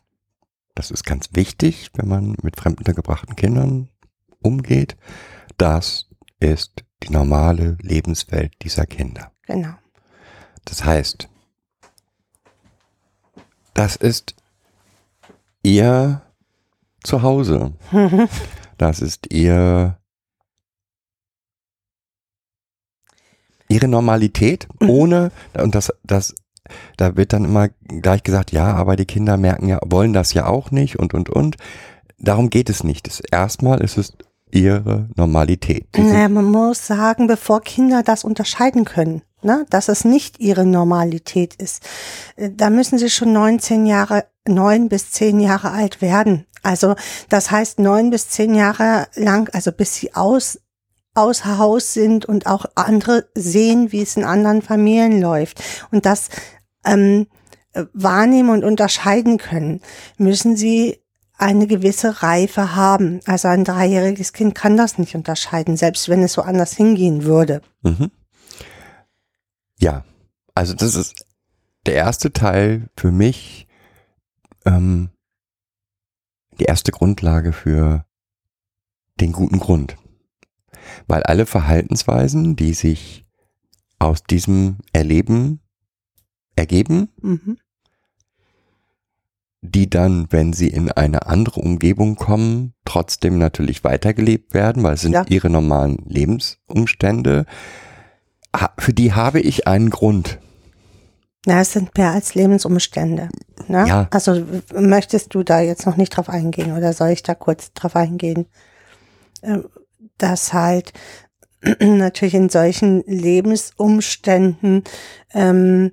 das 0.75 0.91
ist 0.91 1.05
ganz 1.05 1.31
wichtig, 1.33 1.91
wenn 1.95 2.09
man 2.09 2.37
mit 2.43 2.57
fremdengebrachten 2.57 3.35
Kindern 3.35 3.89
umgeht, 4.41 4.97
das 5.57 6.09
ist 6.39 6.85
die 7.03 7.11
normale 7.11 7.77
Lebenswelt 7.81 8.53
dieser 8.63 8.87
Kinder. 8.87 9.31
Genau. 9.47 9.75
Das 10.65 10.85
heißt, 10.85 11.29
das 13.75 13.97
ist 13.97 14.35
ihr 15.63 16.23
Zuhause. 17.03 17.73
Das 18.79 19.01
ist 19.01 19.33
ihr 19.33 19.99
ihre 23.69 23.89
Normalität, 23.89 24.69
ohne, 24.81 25.31
und 25.55 25.75
das, 25.75 25.93
das, 26.05 26.35
da 26.97 27.17
wird 27.17 27.33
dann 27.33 27.45
immer 27.45 27.69
gleich 27.69 28.23
gesagt, 28.23 28.53
ja, 28.53 28.73
aber 28.73 28.97
die 28.97 29.05
Kinder 29.05 29.37
merken 29.37 29.69
ja, 29.69 29.79
wollen 29.85 30.13
das 30.13 30.33
ja 30.33 30.47
auch 30.47 30.71
nicht 30.71 30.99
und, 30.99 31.13
und, 31.13 31.29
und. 31.29 31.57
Darum 32.19 32.51
geht 32.51 32.71
es 32.71 32.83
nicht. 32.83 33.07
Das, 33.07 33.21
erstmal 33.21 33.81
ist 33.81 33.99
es 33.99 34.13
ihre 34.53 35.09
Normalität. 35.17 35.87
Die 35.97 36.03
sind- 36.03 36.13
Naja, 36.13 36.29
man 36.29 36.47
muss 36.47 36.87
sagen, 36.87 37.27
bevor 37.27 37.61
Kinder 37.61 38.03
das 38.03 38.25
unterscheiden 38.25 38.85
können, 38.85 39.23
ne, 39.43 39.67
dass 39.71 39.89
es 39.89 40.05
nicht 40.05 40.41
ihre 40.41 40.65
Normalität 40.67 41.55
ist, 41.55 41.83
äh, 42.37 42.51
da 42.55 42.71
müssen 42.71 42.99
sie 42.99 43.11
schon 43.11 43.33
19 43.33 43.87
Jahre, 43.87 44.25
neun 44.47 44.89
bis 44.89 45.11
zehn 45.13 45.41
Jahre 45.41 45.71
alt 45.71 46.01
werden. 46.01 46.47
Also 46.63 46.95
das 47.29 47.51
heißt 47.51 47.79
neun 47.79 48.11
bis 48.11 48.29
zehn 48.31 48.55
Jahre 48.55 49.07
lang, 49.15 49.49
also 49.53 49.71
bis 49.73 49.95
sie 49.95 50.15
aus 50.15 50.59
außer 51.15 51.59
Haus 51.59 51.95
sind 51.95 52.27
und 52.27 52.47
auch 52.47 52.67
andere 52.77 53.27
sehen, 53.35 53.91
wie 53.91 54.03
es 54.03 54.17
in 54.17 54.25
anderen 54.25 54.63
Familien 54.63 55.21
läuft 55.21 55.61
und 55.91 56.07
das 56.07 56.29
ähm, 56.85 57.27
äh, 57.73 57.85
wahrnehmen 57.93 58.51
und 58.51 58.65
unterscheiden 58.65 59.37
können, 59.37 59.81
müssen 60.17 60.57
sie 60.57 60.99
eine 61.39 61.67
gewisse 61.69 62.23
Reife 62.23 62.75
haben. 62.75 63.21
Also 63.25 63.49
ein 63.49 63.65
dreijähriges 63.65 64.33
Kind 64.33 64.55
kann 64.55 64.77
das 64.77 64.99
nicht 64.99 65.15
unterscheiden, 65.15 65.77
selbst 65.77 66.09
wenn 66.09 66.23
es 66.23 66.33
so 66.33 66.43
anders 66.43 66.77
hingehen 66.77 67.25
würde. 67.25 67.63
Mhm. 67.83 68.11
Ja, 69.79 70.05
also 70.55 70.75
das 70.75 70.97
ist 70.97 71.25
der 71.87 71.95
erste 71.95 72.33
Teil 72.33 72.91
für 72.97 73.13
mich 73.13 73.69
ähm, 74.67 75.11
die 76.59 76.65
erste 76.65 76.91
Grundlage 76.91 77.53
für 77.53 78.05
den 79.21 79.31
guten 79.31 79.61
Grund. 79.61 79.97
Weil 81.07 81.23
alle 81.23 81.47
Verhaltensweisen, 81.47 82.57
die 82.57 82.75
sich 82.75 83.25
aus 84.01 84.25
diesem 84.25 84.79
Erleben 84.93 85.61
ergeben, 86.57 87.11
Mhm. 87.21 87.59
Die 89.61 89.91
dann, 89.91 90.27
wenn 90.31 90.53
sie 90.53 90.69
in 90.69 90.91
eine 90.93 91.27
andere 91.27 91.61
Umgebung 91.61 92.15
kommen, 92.17 92.75
trotzdem 92.85 93.39
natürlich 93.39 93.83
weitergelebt 93.85 94.55
werden, 94.55 94.83
weil 94.83 94.95
es 94.95 95.01
sind 95.01 95.13
Ja. 95.13 95.25
ihre 95.29 95.51
normalen 95.51 95.99
Lebensumstände. 96.07 97.45
Für 98.79 98.93
die 98.93 99.13
habe 99.13 99.41
ich 99.41 99.67
einen 99.67 99.91
Grund. 99.91 100.39
Na, 101.47 101.61
es 101.61 101.73
sind 101.73 101.97
mehr 101.97 102.11
als 102.13 102.35
Lebensumstände. 102.35 103.29
Ne? 103.69 103.87
Ja. 103.87 104.09
Also 104.11 104.45
möchtest 104.75 105.35
du 105.35 105.43
da 105.43 105.61
jetzt 105.61 105.87
noch 105.87 105.97
nicht 105.97 106.11
drauf 106.11 106.29
eingehen 106.29 106.77
oder 106.77 106.93
soll 106.93 107.11
ich 107.11 107.23
da 107.23 107.35
kurz 107.35 107.73
drauf 107.73 107.97
eingehen? 107.97 108.47
Ähm, 109.43 109.65
Dass 110.19 110.53
halt 110.53 110.93
natürlich 111.81 112.35
in 112.35 112.49
solchen 112.49 113.03
Lebensumständen 113.07 114.83
ähm, 115.33 115.93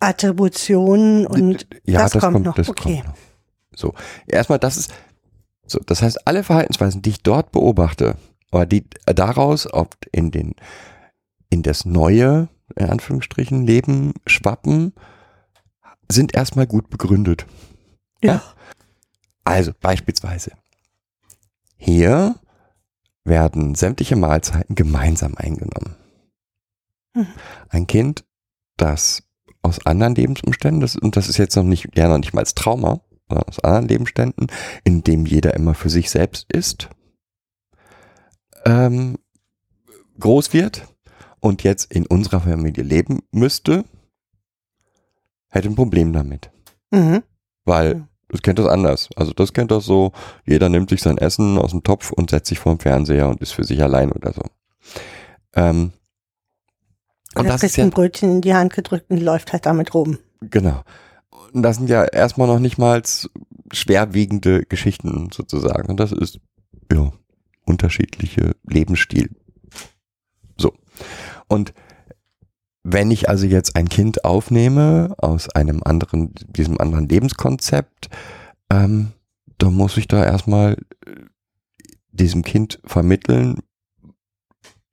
Attributionen 0.00 1.26
und 1.26 1.66
ja, 1.84 2.02
das 2.08 2.20
kommt 2.20 2.44
noch. 2.44 2.54
das 2.54 2.68
Okay. 2.68 3.02
kommt 3.02 3.08
noch. 3.08 3.16
So, 3.74 3.94
erstmal, 4.26 4.58
das 4.58 4.76
ist 4.76 4.92
so. 5.66 5.78
Das 5.84 6.02
heißt, 6.02 6.26
alle 6.26 6.42
Verhaltensweisen, 6.44 7.02
die 7.02 7.10
ich 7.10 7.22
dort 7.22 7.52
beobachte, 7.52 8.16
oder 8.52 8.66
die 8.66 8.84
daraus 9.06 9.66
oft 9.72 10.06
in 10.12 10.30
den 10.30 10.54
in 11.50 11.62
das 11.62 11.84
neue 11.84 12.48
in 12.74 12.86
Anführungsstrichen 12.90 13.66
Leben 13.66 14.14
schwappen, 14.26 14.92
sind 16.10 16.34
erstmal 16.34 16.66
gut 16.66 16.90
begründet. 16.90 17.46
ja. 18.22 18.42
Also 19.44 19.72
beispielsweise 19.80 20.52
hier 21.76 22.34
werden 23.24 23.76
sämtliche 23.76 24.16
Mahlzeiten 24.16 24.74
gemeinsam 24.74 25.36
eingenommen. 25.36 25.94
Mhm. 27.14 27.28
Ein 27.68 27.86
Kind, 27.86 28.24
das 28.76 29.22
aus 29.66 29.84
anderen 29.86 30.14
Lebensumständen, 30.14 30.80
das, 30.80 30.96
und 30.96 31.16
das 31.16 31.28
ist 31.28 31.36
jetzt 31.38 31.56
noch 31.56 31.64
nicht, 31.64 31.88
ja 31.96 32.08
noch 32.08 32.18
nicht 32.18 32.32
mal 32.34 32.40
als 32.40 32.54
Trauma, 32.54 33.00
sondern 33.28 33.48
aus 33.48 33.58
anderen 33.60 33.88
Lebensständen, 33.88 34.46
in 34.84 35.02
dem 35.02 35.26
jeder 35.26 35.54
immer 35.54 35.74
für 35.74 35.90
sich 35.90 36.10
selbst 36.10 36.50
ist, 36.52 36.88
ähm, 38.64 39.16
groß 40.18 40.52
wird 40.52 40.86
und 41.40 41.62
jetzt 41.62 41.92
in 41.92 42.06
unserer 42.06 42.40
Familie 42.40 42.82
leben 42.82 43.20
müsste, 43.30 43.84
hätte 45.50 45.68
ein 45.68 45.74
Problem 45.74 46.12
damit. 46.12 46.50
Mhm. 46.90 47.22
Weil 47.64 47.92
Ja. 47.96 48.08
das 48.28 48.42
kennt 48.42 48.58
das 48.58 48.66
anders. 48.66 49.08
Also 49.16 49.32
das 49.32 49.52
kennt 49.52 49.70
das 49.70 49.84
so, 49.84 50.12
jeder 50.46 50.68
nimmt 50.68 50.90
sich 50.90 51.02
sein 51.02 51.18
Essen 51.18 51.58
aus 51.58 51.70
dem 51.72 51.82
Topf 51.82 52.12
und 52.12 52.30
setzt 52.30 52.48
sich 52.48 52.58
vor 52.58 52.74
den 52.74 52.80
Fernseher 52.80 53.28
und 53.28 53.40
ist 53.40 53.52
für 53.52 53.64
sich 53.64 53.82
allein 53.82 54.10
oder 54.12 54.32
so. 54.32 54.42
Ähm, 55.54 55.92
und 57.38 57.48
das 57.48 57.62
ist 57.62 57.76
ja, 57.76 57.84
ein 57.84 57.90
Brötchen 57.90 58.36
in 58.36 58.40
die 58.40 58.54
Hand 58.54 58.72
gedrückt 58.72 59.10
und 59.10 59.20
läuft 59.20 59.52
halt 59.52 59.66
damit 59.66 59.94
rum. 59.94 60.18
genau. 60.40 60.82
Und 61.52 61.62
das 61.62 61.76
sind 61.76 61.88
ja 61.88 62.04
erstmal 62.04 62.48
noch 62.48 62.58
nicht 62.58 62.76
mal 62.76 63.02
schwerwiegende 63.72 64.64
Geschichten 64.64 65.30
sozusagen. 65.32 65.88
Und 65.88 65.98
das 65.98 66.12
ist, 66.12 66.40
ja, 66.92 67.12
unterschiedliche 67.64 68.56
Lebensstil. 68.64 69.30
So. 70.58 70.74
Und 71.48 71.72
wenn 72.82 73.10
ich 73.10 73.28
also 73.28 73.46
jetzt 73.46 73.74
ein 73.74 73.88
Kind 73.88 74.24
aufnehme 74.24 75.14
aus 75.18 75.48
einem 75.50 75.82
anderen, 75.82 76.32
diesem 76.46 76.80
anderen 76.80 77.08
Lebenskonzept, 77.08 78.08
ähm, 78.70 79.12
dann 79.58 79.74
muss 79.74 79.96
ich 79.96 80.06
da 80.06 80.24
erstmal 80.24 80.76
äh, 81.04 81.10
diesem 82.12 82.42
Kind 82.42 82.80
vermitteln, 82.84 83.60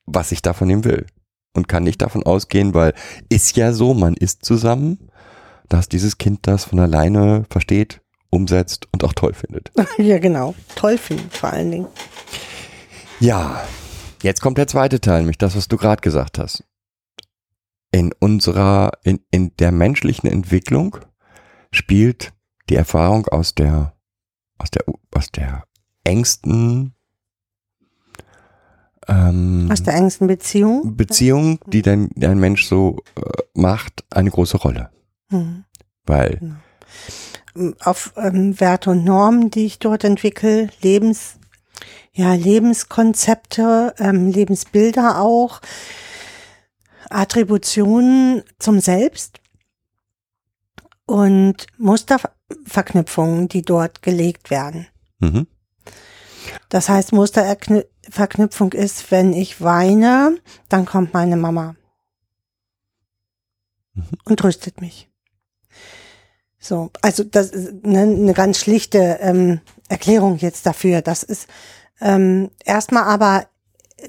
was 0.05 0.31
ich 0.31 0.41
davon 0.41 0.69
ihm 0.69 0.83
will. 0.83 1.05
Und 1.55 1.67
kann 1.67 1.83
nicht 1.83 2.01
davon 2.01 2.23
ausgehen, 2.23 2.73
weil 2.73 2.93
ist 3.29 3.55
ja 3.57 3.73
so, 3.73 3.93
man 3.93 4.15
ist 4.15 4.43
zusammen, 4.43 5.09
dass 5.69 5.87
dieses 5.87 6.17
Kind 6.17 6.47
das 6.47 6.65
von 6.65 6.79
alleine 6.79 7.45
versteht, 7.49 8.01
umsetzt 8.29 8.87
und 8.91 9.03
auch 9.03 9.13
toll 9.13 9.33
findet. 9.33 9.71
ja, 9.97 10.17
genau. 10.17 10.55
Toll 10.75 10.97
finden 10.97 11.29
vor 11.29 11.51
allen 11.51 11.71
Dingen. 11.71 11.87
Ja, 13.19 13.63
jetzt 14.23 14.41
kommt 14.41 14.57
der 14.57 14.67
zweite 14.67 14.99
Teil, 14.99 15.19
nämlich 15.19 15.37
das, 15.37 15.55
was 15.55 15.67
du 15.67 15.77
gerade 15.77 16.01
gesagt 16.01 16.39
hast. 16.39 16.63
In 17.91 18.11
unserer, 18.19 18.91
in, 19.03 19.19
in 19.29 19.55
der 19.57 19.71
menschlichen 19.71 20.27
Entwicklung 20.29 20.97
spielt 21.71 22.33
die 22.69 22.75
Erfahrung 22.75 23.27
aus 23.27 23.53
der, 23.53 23.95
aus 24.57 24.71
der, 24.71 24.83
aus 25.11 25.27
der 25.31 25.65
engsten 26.03 26.95
ähm, 29.07 29.69
Aus 29.71 29.83
der 29.83 29.95
engsten 29.95 30.27
Beziehung. 30.27 30.95
Beziehung, 30.95 31.59
die 31.67 31.81
dein, 31.81 32.09
ein 32.21 32.39
Mensch 32.39 32.65
so 32.65 32.97
äh, 33.15 33.21
macht, 33.53 34.03
eine 34.09 34.29
große 34.29 34.57
Rolle. 34.57 34.89
Mhm. 35.29 35.65
Weil, 36.05 36.57
auf 37.79 38.13
ähm, 38.17 38.59
Werte 38.59 38.89
und 38.91 39.05
Normen, 39.05 39.51
die 39.51 39.65
ich 39.65 39.79
dort 39.79 40.03
entwickle, 40.03 40.69
Lebens, 40.81 41.35
ja, 42.11 42.33
Lebenskonzepte, 42.33 43.95
ähm, 43.99 44.27
Lebensbilder 44.27 45.21
auch, 45.21 45.61
Attributionen 47.09 48.43
zum 48.59 48.79
Selbst 48.79 49.39
und 51.05 51.67
Musterverknüpfungen, 51.77 53.47
die 53.49 53.61
dort 53.61 54.01
gelegt 54.01 54.49
werden. 54.49 54.87
mhm, 55.19 55.47
Das 56.69 56.89
heißt, 56.89 57.13
Musterverknüpfung 58.05 58.73
ist, 58.73 59.11
wenn 59.11 59.33
ich 59.33 59.61
weine, 59.61 60.37
dann 60.69 60.85
kommt 60.85 61.13
meine 61.13 61.37
Mama 61.37 61.75
Mhm. 63.95 64.05
und 64.25 64.39
tröstet 64.39 64.81
mich. 64.81 65.07
So, 66.59 66.89
also 67.03 67.23
das 67.23 67.51
ist 67.51 67.85
eine, 67.85 68.01
eine 68.01 68.33
ganz 68.33 68.57
schlichte 68.57 69.19
ähm, 69.21 69.61
Erklärung 69.87 70.37
jetzt 70.37 70.65
dafür. 70.65 71.03
Das 71.03 71.21
ist 71.21 71.47
ähm, 72.01 72.49
erstmal 72.65 73.03
aber 73.03 73.45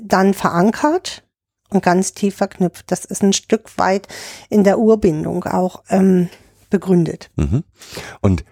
dann 0.01 0.33
verankert 0.33 1.23
und 1.69 1.83
ganz 1.83 2.15
tief 2.15 2.37
verknüpft. 2.37 2.91
Das 2.91 3.05
ist 3.05 3.23
ein 3.23 3.35
Stück 3.35 3.77
weit 3.77 4.09
in 4.49 4.65
der 4.65 4.79
Urbindung 4.79 5.45
auch 5.45 5.83
ähm, 5.91 6.31
begründet. 6.71 7.31
mhm. 7.37 7.63
Und 8.23 8.45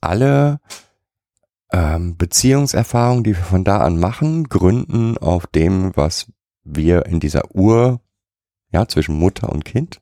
alle 0.00 0.58
ähm, 1.72 2.16
Beziehungserfahrungen, 2.16 3.24
die 3.24 3.36
wir 3.36 3.42
von 3.42 3.64
da 3.64 3.78
an 3.78 3.98
machen, 3.98 4.48
gründen 4.48 5.18
auf 5.18 5.46
dem, 5.46 5.96
was 5.96 6.32
wir 6.64 7.06
in 7.06 7.20
dieser 7.20 7.54
Ur, 7.54 8.00
ja, 8.72 8.86
zwischen 8.86 9.16
Mutter 9.16 9.50
und 9.50 9.64
Kind, 9.64 10.00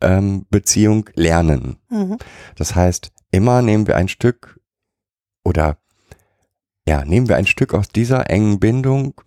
ähm, 0.00 0.46
Beziehung 0.50 1.08
lernen. 1.14 1.76
Mhm. 1.88 2.18
Das 2.56 2.74
heißt, 2.74 3.12
immer 3.30 3.62
nehmen 3.62 3.86
wir 3.86 3.96
ein 3.96 4.08
Stück 4.08 4.60
oder 5.44 5.78
ja, 6.88 7.04
nehmen 7.04 7.28
wir 7.28 7.36
ein 7.36 7.46
Stück 7.46 7.74
aus 7.74 7.88
dieser 7.88 8.30
engen 8.30 8.58
Bindung 8.58 9.20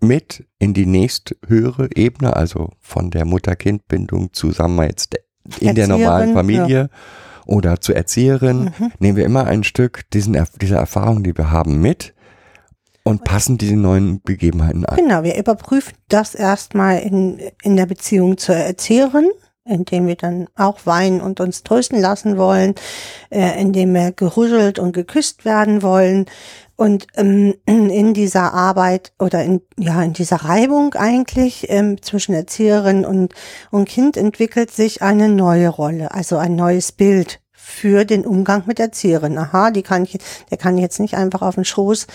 mit 0.00 0.46
in 0.58 0.74
die 0.74 0.86
nächst 0.86 1.36
höhere 1.46 1.88
Ebene, 1.94 2.36
also 2.36 2.70
von 2.80 3.10
der 3.10 3.24
Mutter-Kind-Bindung 3.24 4.32
zusammen 4.32 4.86
jetzt 4.86 5.16
in 5.60 5.74
der 5.74 5.88
normalen 5.88 6.34
Familie 6.34 6.90
oder 7.46 7.80
zur 7.80 7.96
Erzieherin, 7.96 8.72
Mhm. 8.78 8.92
nehmen 8.98 9.16
wir 9.16 9.24
immer 9.24 9.46
ein 9.46 9.64
Stück 9.64 10.08
diesen, 10.12 10.36
dieser 10.60 10.78
Erfahrung, 10.78 11.22
die 11.22 11.36
wir 11.36 11.50
haben, 11.50 11.80
mit 11.80 12.14
und 13.04 13.24
passen 13.24 13.58
diese 13.58 13.76
neuen 13.76 14.22
Gegebenheiten 14.24 14.86
an. 14.86 14.96
Genau, 14.96 15.22
wir 15.24 15.36
überprüfen 15.36 15.92
das 16.08 16.34
erstmal 16.34 16.98
in, 17.00 17.40
in 17.62 17.76
der 17.76 17.86
Beziehung 17.86 18.38
zur 18.38 18.54
Erzieherin, 18.54 19.28
indem 19.64 20.06
wir 20.06 20.16
dann 20.16 20.48
auch 20.56 20.86
weinen 20.86 21.20
und 21.20 21.40
uns 21.40 21.62
trösten 21.62 22.00
lassen 22.00 22.36
wollen, 22.36 22.74
äh, 23.30 23.60
indem 23.60 23.94
wir 23.94 24.12
gehuschelt 24.12 24.78
und 24.78 24.92
geküsst 24.92 25.44
werden 25.44 25.82
wollen. 25.82 26.26
Und 26.76 27.06
ähm, 27.14 27.54
in 27.66 28.14
dieser 28.14 28.54
Arbeit 28.54 29.12
oder 29.18 29.42
in, 29.44 29.60
ja, 29.78 30.02
in 30.02 30.14
dieser 30.14 30.36
Reibung 30.36 30.94
eigentlich 30.94 31.66
ähm, 31.70 32.02
zwischen 32.02 32.34
Erzieherin 32.34 33.04
und, 33.04 33.34
und 33.70 33.88
Kind 33.88 34.16
entwickelt 34.16 34.70
sich 34.70 35.02
eine 35.02 35.28
neue 35.28 35.68
Rolle, 35.68 36.12
also 36.12 36.38
ein 36.38 36.56
neues 36.56 36.90
Bild 36.92 37.40
für 37.52 38.04
den 38.04 38.26
Umgang 38.26 38.64
mit 38.66 38.80
Erzieherin. 38.80 39.38
Aha, 39.38 39.70
die 39.70 39.82
kann 39.82 40.02
ich, 40.02 40.18
der 40.50 40.58
kann 40.58 40.76
jetzt 40.76 40.98
nicht 40.98 41.14
einfach 41.14 41.42
auf 41.42 41.54
den 41.54 41.64
Schoß 41.64 42.08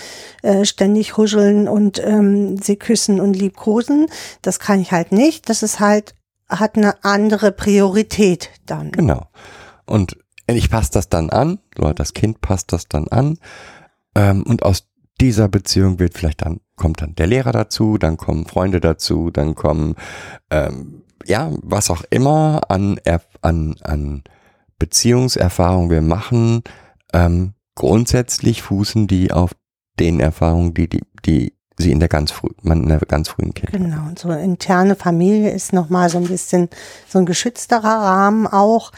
äh, 0.44 0.66
ständig 0.66 1.16
huscheln 1.16 1.70
und 1.70 2.04
ähm, 2.04 2.58
sie 2.58 2.76
küssen 2.76 3.22
und 3.22 3.34
liebkosen. 3.34 4.08
Das 4.42 4.60
kann 4.60 4.82
ich 4.82 4.92
halt 4.92 5.14
nicht. 5.14 5.50
Das 5.50 5.64
ist 5.64 5.80
halt, 5.80 6.17
hat 6.50 6.78
eine 6.78 7.04
andere 7.04 7.52
Priorität 7.52 8.50
dann. 8.66 8.92
Genau. 8.92 9.28
Und 9.86 10.18
ich 10.48 10.70
passe 10.70 10.92
das 10.94 11.10
dann 11.10 11.30
an, 11.30 11.60
das 11.96 12.14
Kind 12.14 12.42
passt 12.42 12.72
das 12.74 12.88
dann 12.88 13.08
an. 13.10 13.38
Ähm, 14.16 14.44
und 14.44 14.64
aus 14.64 14.88
dieser 15.20 15.50
Beziehung 15.50 16.00
wird 16.00 16.18
vielleicht 16.18 16.44
dann 16.44 16.62
kommt 16.78 17.02
dann 17.02 17.16
der 17.16 17.28
Lehrer 17.28 17.52
dazu, 17.52 17.98
dann 17.98 18.16
kommen 18.18 18.46
Freunde 18.46 18.80
dazu, 18.80 19.32
dann 19.32 19.56
kommen, 19.56 19.96
ähm, 20.50 21.04
ja, 21.26 21.52
was 21.64 21.90
auch 21.90 22.04
immer 22.10 22.62
an, 22.70 23.00
an, 23.42 23.76
an 23.82 24.24
Beziehungserfahrungen 24.80 25.90
wir 25.90 26.02
machen, 26.02 26.62
ähm, 27.14 27.54
grundsätzlich 27.76 28.62
fußen 28.62 29.08
die 29.08 29.32
auf 29.32 29.52
den 30.00 30.20
Erfahrungen, 30.20 30.74
die, 30.74 30.88
die, 30.88 31.02
die 31.26 31.57
sie 31.78 31.92
in 31.92 32.00
der 32.00 32.10
ganz 32.10 32.32
früh, 32.32 32.50
man 32.62 32.84
in 32.84 32.90
der 32.90 33.00
ganz 33.00 33.30
frühen 33.30 33.54
Kindheit. 33.54 33.82
Genau, 33.82 34.08
und 34.08 34.20
so 34.20 34.32
interne 34.32 34.96
Familie 34.96 35.52
ist 35.52 35.74
nochmal 35.74 36.10
so 36.10 36.18
ein 36.18 36.28
bisschen 36.28 36.70
so 37.08 37.20
ein 37.20 37.26
geschützterer 37.26 37.84
Rahmen 37.84 38.48
auch, 38.48 38.92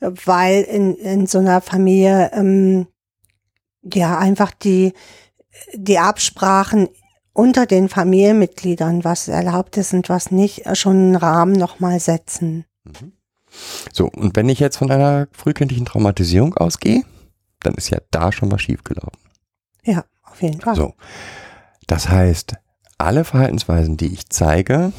weil 0.00 0.62
in, 0.62 0.94
in 0.96 1.26
so 1.26 1.38
einer 1.38 1.60
Familie 1.60 2.30
ähm, 2.32 2.86
ja 3.82 4.18
einfach 4.18 4.52
die, 4.52 4.92
die 5.74 5.98
Absprachen 5.98 6.88
unter 7.32 7.66
den 7.66 7.88
Familienmitgliedern, 7.88 9.04
was 9.04 9.28
erlaubt 9.28 9.76
ist 9.76 9.94
und 9.94 10.08
was 10.08 10.30
nicht, 10.30 10.64
schon 10.76 10.96
einen 10.96 11.16
Rahmen 11.16 11.54
nochmal 11.54 11.98
setzen. 11.98 12.66
So, 13.92 14.08
und 14.08 14.36
wenn 14.36 14.48
ich 14.48 14.60
jetzt 14.60 14.76
von 14.76 14.90
einer 14.90 15.28
frühkindlichen 15.32 15.86
Traumatisierung 15.86 16.54
ausgehe, 16.56 17.02
dann 17.60 17.74
ist 17.74 17.90
ja 17.90 17.98
da 18.10 18.32
schon 18.32 18.50
was 18.50 18.62
schiefgelaufen. 18.62 19.18
Ja, 19.84 20.04
auf 20.22 20.42
jeden 20.42 20.60
Fall. 20.60 20.76
So. 20.76 20.94
Das 21.86 22.08
heißt, 22.08 22.54
alle 22.98 23.24
Verhaltensweisen, 23.24 23.96
die 23.96 24.12
ich 24.12 24.28
zeige, 24.28 24.92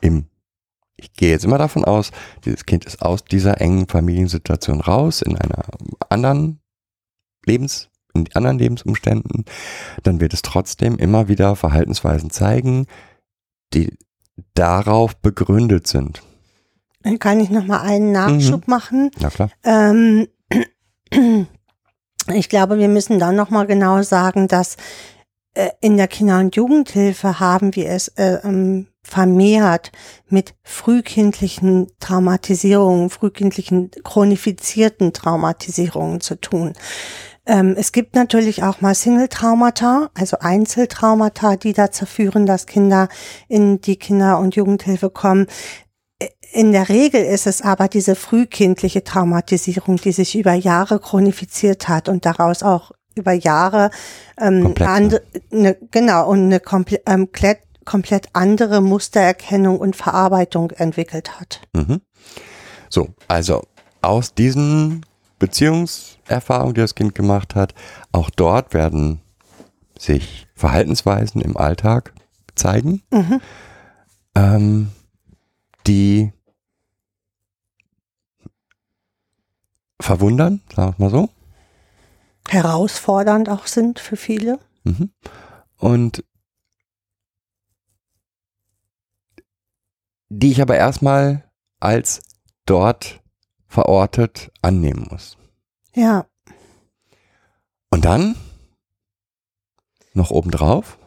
im, 0.00 0.26
ich 0.96 1.12
gehe 1.12 1.30
jetzt 1.30 1.44
immer 1.44 1.58
davon 1.58 1.84
aus, 1.84 2.10
dieses 2.44 2.64
Kind 2.64 2.84
ist 2.84 3.02
aus 3.02 3.24
dieser 3.24 3.60
engen 3.60 3.86
Familiensituation 3.86 4.80
raus, 4.80 5.22
in 5.22 5.36
einer 5.36 5.64
anderen 6.08 6.60
Lebens, 7.44 7.88
in 8.14 8.28
anderen 8.34 8.58
Lebensumständen, 8.58 9.44
dann 10.02 10.20
wird 10.20 10.34
es 10.34 10.42
trotzdem 10.42 10.96
immer 10.96 11.28
wieder 11.28 11.56
Verhaltensweisen 11.56 12.30
zeigen, 12.30 12.86
die 13.72 13.96
darauf 14.54 15.16
begründet 15.16 15.86
sind. 15.86 16.22
Dann 17.02 17.18
kann 17.18 17.40
ich 17.40 17.50
nochmal 17.50 17.80
einen 17.80 18.12
Nachschub 18.12 18.68
machen. 18.68 19.10
Na 19.20 19.30
klar. 19.30 19.50
Ähm, 19.64 20.26
ich 22.32 22.48
glaube, 22.48 22.78
wir 22.78 22.88
müssen 22.88 23.18
dann 23.18 23.36
nochmal 23.36 23.66
genau 23.66 24.02
sagen, 24.02 24.48
dass 24.48 24.76
äh, 25.54 25.70
in 25.80 25.96
der 25.96 26.08
Kinder- 26.08 26.38
und 26.38 26.54
Jugendhilfe 26.54 27.40
haben 27.40 27.74
wir 27.74 27.90
es 27.90 28.08
äh, 28.08 28.38
ähm, 28.44 28.86
vermehrt 29.02 29.90
mit 30.28 30.54
frühkindlichen 30.62 31.88
Traumatisierungen, 31.98 33.10
frühkindlichen 33.10 33.90
chronifizierten 34.04 35.12
Traumatisierungen 35.12 36.20
zu 36.20 36.40
tun. 36.40 36.74
Ähm, 37.46 37.74
es 37.76 37.90
gibt 37.92 38.14
natürlich 38.14 38.62
auch 38.62 38.80
mal 38.80 38.94
Single-Traumata, 38.94 40.10
also 40.14 40.36
Einzeltraumata, 40.38 41.56
die 41.56 41.72
dazu 41.72 42.06
führen, 42.06 42.46
dass 42.46 42.66
Kinder 42.66 43.08
in 43.48 43.80
die 43.80 43.96
Kinder- 43.96 44.38
und 44.38 44.54
Jugendhilfe 44.54 45.10
kommen. 45.10 45.46
In 46.52 46.72
der 46.72 46.88
Regel 46.88 47.22
ist 47.22 47.46
es 47.46 47.62
aber 47.62 47.88
diese 47.88 48.16
frühkindliche 48.16 49.04
Traumatisierung, 49.04 49.96
die 49.96 50.12
sich 50.12 50.36
über 50.36 50.54
Jahre 50.54 50.98
chronifiziert 50.98 51.88
hat 51.88 52.08
und 52.08 52.26
daraus 52.26 52.62
auch 52.62 52.90
über 53.14 53.32
Jahre 53.32 53.90
ähm, 54.38 54.62
Komplexe. 54.64 54.92
ande, 54.92 55.22
ne, 55.50 55.76
genau 55.90 56.28
und 56.28 56.44
eine 56.44 56.60
komple 56.60 57.00
ähm, 57.06 57.26
komplett, 57.26 57.58
komplett 57.84 58.28
andere 58.32 58.80
Mustererkennung 58.80 59.78
und 59.78 59.96
Verarbeitung 59.96 60.70
entwickelt 60.72 61.40
hat. 61.40 61.60
Mhm. 61.72 62.00
So, 62.88 63.08
also 63.28 63.62
aus 64.02 64.34
diesen 64.34 65.06
Beziehungserfahrungen, 65.38 66.74
die 66.74 66.80
das 66.80 66.94
Kind 66.94 67.14
gemacht 67.14 67.54
hat, 67.54 67.74
auch 68.12 68.30
dort 68.30 68.74
werden 68.74 69.20
sich 69.98 70.46
Verhaltensweisen 70.54 71.40
im 71.40 71.56
Alltag 71.56 72.12
zeigen, 72.54 73.02
Mhm. 73.12 73.40
ähm, 74.34 74.88
die 75.86 76.32
verwundern, 80.00 80.60
sagen 80.74 80.94
wir 80.98 81.04
mal 81.06 81.10
so. 81.10 81.28
Herausfordernd 82.48 83.48
auch 83.48 83.66
sind 83.66 84.00
für 84.00 84.16
viele. 84.16 84.58
Mhm. 84.84 85.12
Und 85.76 86.24
die 90.28 90.50
ich 90.52 90.62
aber 90.62 90.76
erstmal 90.76 91.50
als 91.80 92.22
dort 92.66 93.20
verortet 93.66 94.50
annehmen 94.62 95.06
muss. 95.10 95.36
Ja, 95.94 96.26
Und 97.90 98.04
dann 98.04 98.36
noch 100.14 100.30
obendrauf. 100.30 100.98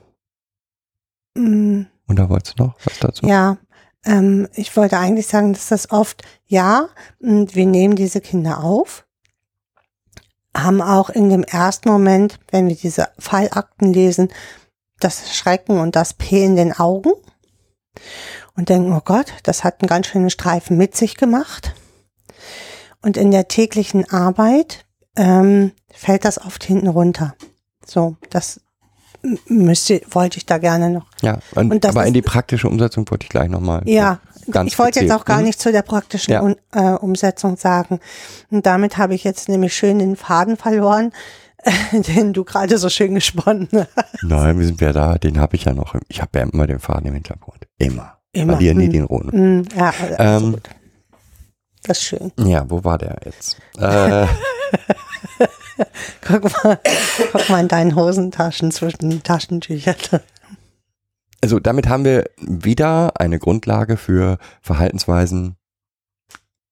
mm, 1.36 1.84
Und 2.08 2.16
da 2.18 2.30
wolltest 2.30 2.60
du 2.60 2.64
noch 2.66 2.76
was 2.86 3.00
dazu? 3.00 3.26
ja. 3.28 3.58
Ähm, 4.06 4.48
ich 4.54 4.76
wollte 4.76 4.98
eigentlich 4.98 5.28
sagen, 5.28 5.54
dass 5.54 5.68
das 5.68 5.92
oft, 5.92 6.24
ja, 6.46 6.90
wir 7.20 7.66
nehmen 7.66 7.96
diese 7.96 8.22
Kinder 8.22 8.64
auf, 8.64 9.06
haben 10.56 10.82
auch 10.82 11.10
in 11.10 11.30
dem 11.30 11.44
ersten 11.44 11.90
Moment, 11.90 12.40
wenn 12.52 12.68
wir 12.68 12.76
diese 12.76 13.10
Fallakten 13.18 13.94
lesen, 13.94 14.30
das 15.00 15.36
Schrecken 15.36 15.80
und 15.80 15.96
das 15.96 16.14
P 16.14 16.44
in 16.44 16.56
den 16.56 16.74
Augen 16.74 17.12
und 18.56 18.70
denken, 18.70 18.94
oh 18.94 19.02
Gott, 19.04 19.34
das 19.44 19.64
hat 19.64 19.82
einen 19.82 19.90
ganz 19.90 20.08
schönen 20.08 20.30
Streifen 20.30 20.78
mit 20.78 20.96
sich 20.96 21.18
gemacht. 21.18 21.74
Und 23.02 23.18
in 23.18 23.32
der 23.32 23.48
täglichen 23.48 24.10
Arbeit 24.10 24.86
ähm, 25.18 25.74
fällt 25.92 26.26
das 26.26 26.40
oft 26.40 26.64
hinten 26.64 26.88
runter. 26.88 27.36
So, 27.86 28.16
das 28.30 28.62
müsste, 29.48 30.02
wollte 30.12 30.38
ich 30.38 30.46
da 30.46 30.58
gerne 30.58 30.90
noch. 30.90 31.06
Ja, 31.22 31.40
und, 31.56 31.72
Und 31.72 31.86
aber 31.86 32.02
ist- 32.04 32.08
in 32.10 32.14
die 32.14 32.22
praktische 32.22 32.68
Umsetzung 32.68 33.10
wollte 33.10 33.24
ich 33.26 33.30
gleich 33.30 33.50
nochmal. 33.50 33.82
Ja, 33.86 34.20
ganz 34.52 34.72
ich 34.72 34.80
wollte 34.80 35.00
jetzt 35.02 35.12
auch 35.12 35.26
gar 35.26 35.40
Mhm. 35.40 35.46
nicht 35.46 35.62
zu 35.62 35.72
der 35.72 35.82
praktischen 35.82 36.34
Ja. 36.34 36.42
Un 36.42 36.56
äh, 36.74 36.92
Umsetzung 36.96 37.56
sagen. 37.58 38.00
Und 38.52 38.66
damit 38.66 38.98
habe 38.98 39.16
ich 39.16 39.24
jetzt 39.24 39.48
nämlich 39.50 39.74
schön 39.76 40.00
den 40.00 40.16
Faden 40.18 40.58
verloren, 40.58 41.12
den 41.94 42.34
du 42.34 42.44
gerade 42.44 42.78
so 42.78 42.90
schön 42.90 43.16
gesponnen 43.16 43.70
hast. 43.74 44.24
Nein, 44.24 44.60
wir 44.60 44.66
sind 44.66 44.82
ja 44.82 44.92
da, 44.92 45.18
den 45.18 45.40
habe 45.40 45.56
ich 45.56 45.64
ja 45.66 45.74
noch. 45.74 45.96
Ich 46.10 46.22
habe 46.22 46.40
ja 46.40 46.46
immer 46.46 46.68
den 46.68 46.80
Faden 46.80 47.06
im 47.08 47.14
Hintergrund. 47.14 47.66
Immer. 47.78 48.18
Immer. 48.34 48.54
Verliere 48.54 48.76
nie 48.76 48.88
Mhm. 48.88 48.92
den 48.92 49.04
roten. 49.06 49.60
Mm, 49.60 49.66
ja, 49.78 49.94
also 50.18 50.46
Ähm, 50.46 50.52
gut. 50.54 50.70
Das 51.86 51.98
ist 52.00 52.04
schön. 52.06 52.32
Ja, 52.38 52.66
wo 52.70 52.84
war 52.84 52.98
der 52.98 53.18
jetzt? 53.26 53.58
äh, 53.78 54.26
Guck 56.28 56.44
mal, 56.64 56.80
guck 57.32 57.50
mal 57.50 57.60
in 57.62 57.68
deinen 57.68 57.96
Hosentaschen 57.96 58.72
zwischen 58.72 59.10
den 59.10 59.24
Taschentüchern. 59.24 59.96
also 61.42 61.60
damit 61.60 61.90
haben 61.90 62.06
wir 62.06 62.26
wieder 62.38 63.20
eine 63.20 63.40
Grundlage 63.40 63.98
für 63.98 64.38
Verhaltensweisen, 64.62 65.56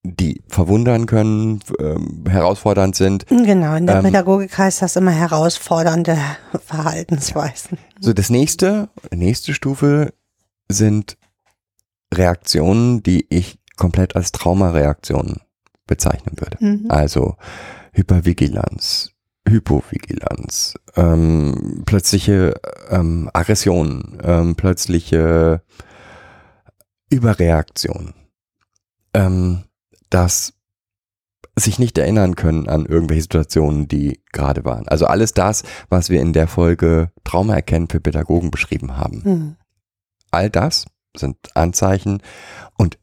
die 0.04 0.42
verwundern 0.48 1.06
können, 1.06 1.60
ähm, 1.80 2.24
herausfordernd 2.28 2.96
sind. 2.96 3.28
Genau, 3.28 3.76
in 3.76 3.86
der 3.86 3.98
Ähm, 3.98 4.04
Pädagogik 4.04 4.58
heißt 4.58 4.82
das 4.82 4.96
immer 4.96 5.12
herausfordernde 5.12 6.18
Verhaltensweisen. 6.66 7.78
So, 8.00 8.14
das 8.14 8.30
nächste, 8.30 8.90
nächste 9.12 9.54
Stufe 9.54 10.14
sind 10.70 11.18
Reaktionen, 12.14 13.04
die 13.04 13.26
ich 13.30 13.60
komplett 13.78 14.16
als 14.16 14.32
Traumareaktionen 14.32 15.42
bezeichnen 15.88 16.36
würde. 16.40 16.58
Mhm. 16.60 16.86
Also 16.90 17.36
Hypervigilanz, 17.92 19.12
Hypovigilanz, 19.48 20.76
ähm, 20.96 21.84
plötzliche 21.86 22.54
ähm, 22.90 23.30
Aggression, 23.34 24.20
ähm, 24.24 24.56
plötzliche 24.56 25.62
Überreaktion, 27.10 28.14
ähm, 29.14 29.64
das 30.10 30.54
sich 31.58 31.80
nicht 31.80 31.98
erinnern 31.98 32.36
können 32.36 32.70
an 32.70 32.86
irgendwelche 32.86 33.24
Situationen, 33.24 33.88
die 33.88 34.22
gerade 34.32 34.64
waren. 34.64 34.88
Also 34.88 35.06
alles 35.06 35.34
das, 35.34 35.64
was 35.90 36.10
wir 36.10 36.22
in 36.22 36.34
der 36.34 36.48
Folge 36.48 37.12
Trauma 37.24 37.56
erkennen 37.56 37.90
für 37.90 38.00
Pädagogen 38.00 38.52
beschrieben 38.52 38.96
haben. 38.96 39.22
Mhm. 39.24 39.56
All 40.32 40.50
das 40.50 40.86
sind 41.16 41.36
Anzeichen 41.56 42.22
und 42.78 42.98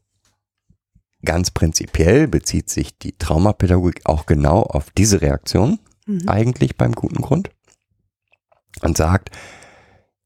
ganz 1.23 1.51
prinzipiell 1.51 2.27
bezieht 2.27 2.69
sich 2.69 2.97
die 2.97 3.17
Traumapädagogik 3.17 4.01
auch 4.05 4.25
genau 4.25 4.61
auf 4.63 4.91
diese 4.91 5.21
Reaktion 5.21 5.79
Mhm. 6.09 6.27
eigentlich 6.27 6.75
beim 6.75 6.93
guten 6.93 7.21
Grund 7.21 7.51
und 8.81 8.97
sagt, 8.97 9.29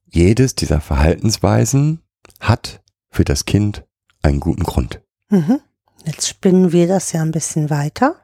jedes 0.06 0.54
dieser 0.54 0.80
Verhaltensweisen 0.80 2.00
hat 2.40 2.82
für 3.10 3.24
das 3.24 3.44
Kind 3.44 3.84
einen 4.22 4.40
guten 4.40 4.62
Grund. 4.62 5.02
Mhm. 5.28 5.60
Jetzt 6.06 6.26
spinnen 6.28 6.72
wir 6.72 6.88
das 6.88 7.12
ja 7.12 7.20
ein 7.20 7.32
bisschen 7.32 7.68
weiter. 7.68 8.16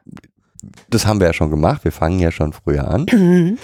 Das 0.89 1.05
haben 1.05 1.19
wir 1.19 1.27
ja 1.27 1.33
schon 1.33 1.51
gemacht, 1.51 1.83
wir 1.83 1.91
fangen 1.91 2.19
ja 2.19 2.31
schon 2.31 2.51
früher 2.51 2.87
an. 2.87 3.05
Mhm. 3.11 3.57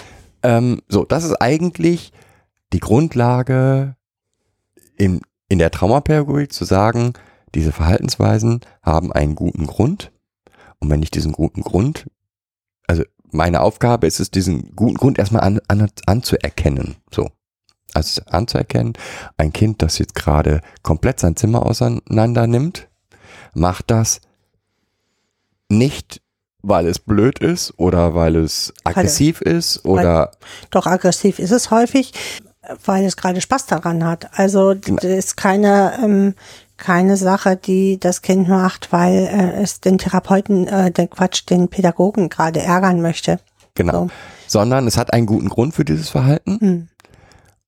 Ähm, 0.44 0.80
so, 0.88 1.04
das 1.04 1.24
ist 1.24 1.34
eigentlich 1.34 2.12
die 2.72 2.80
Grundlage 2.80 3.96
in, 4.96 5.20
in 5.48 5.58
der 5.58 5.72
Traumapädagogik 5.72 6.52
zu 6.52 6.64
sagen, 6.64 7.14
diese 7.54 7.72
Verhaltensweisen 7.72 8.60
haben 8.82 9.12
einen 9.12 9.34
guten 9.34 9.66
Grund. 9.66 10.12
Und 10.80 10.90
wenn 10.90 11.02
ich 11.02 11.10
diesen 11.10 11.32
guten 11.32 11.62
Grund, 11.62 12.06
also 12.86 13.02
meine 13.30 13.60
Aufgabe 13.60 14.06
ist 14.06 14.20
es, 14.20 14.30
diesen 14.30 14.74
guten 14.76 14.96
Grund 14.96 15.18
erstmal 15.18 15.42
an, 15.42 15.60
an, 15.68 15.90
anzuerkennen. 16.06 16.96
So. 17.10 17.30
Also 17.94 18.22
anzuerkennen, 18.26 18.92
ein 19.38 19.52
Kind, 19.52 19.82
das 19.82 19.98
jetzt 19.98 20.14
gerade 20.14 20.60
komplett 20.82 21.20
sein 21.20 21.36
Zimmer 21.36 21.64
auseinander 21.64 22.46
nimmt, 22.46 22.88
macht 23.54 23.90
das 23.90 24.20
nicht, 25.68 26.20
weil 26.62 26.86
es 26.86 26.98
blöd 26.98 27.38
ist 27.38 27.72
oder 27.78 28.14
weil 28.14 28.36
es 28.36 28.72
aggressiv 28.84 29.40
ist 29.40 29.84
oder 29.84 30.32
Doch 30.70 30.86
aggressiv 30.86 31.38
ist 31.38 31.50
es 31.50 31.70
häufig, 31.70 32.12
weil 32.84 33.04
es 33.04 33.16
gerade 33.16 33.40
Spaß 33.40 33.66
daran 33.66 34.04
hat. 34.04 34.38
Also 34.38 34.74
d- 34.74 34.94
das 34.96 35.04
ist 35.04 35.36
keine, 35.36 35.98
ähm, 36.02 36.34
keine 36.78 37.16
Sache, 37.16 37.56
die 37.56 37.98
das 37.98 38.22
Kind 38.22 38.48
macht, 38.48 38.92
weil 38.92 39.26
äh, 39.26 39.62
es 39.62 39.80
den 39.80 39.98
Therapeuten, 39.98 40.66
äh, 40.66 40.90
den 40.90 41.10
Quatsch, 41.10 41.44
den 41.50 41.68
Pädagogen 41.68 42.28
gerade 42.28 42.60
ärgern 42.60 43.02
möchte. 43.02 43.40
genau, 43.74 44.04
So. 44.04 44.10
sondern 44.46 44.86
es 44.86 44.96
hat 44.96 45.12
einen 45.12 45.26
guten 45.26 45.48
Grund 45.48 45.74
für 45.74 45.84
dieses 45.84 46.08
Verhalten. 46.08 46.58
Hm. 46.60 46.88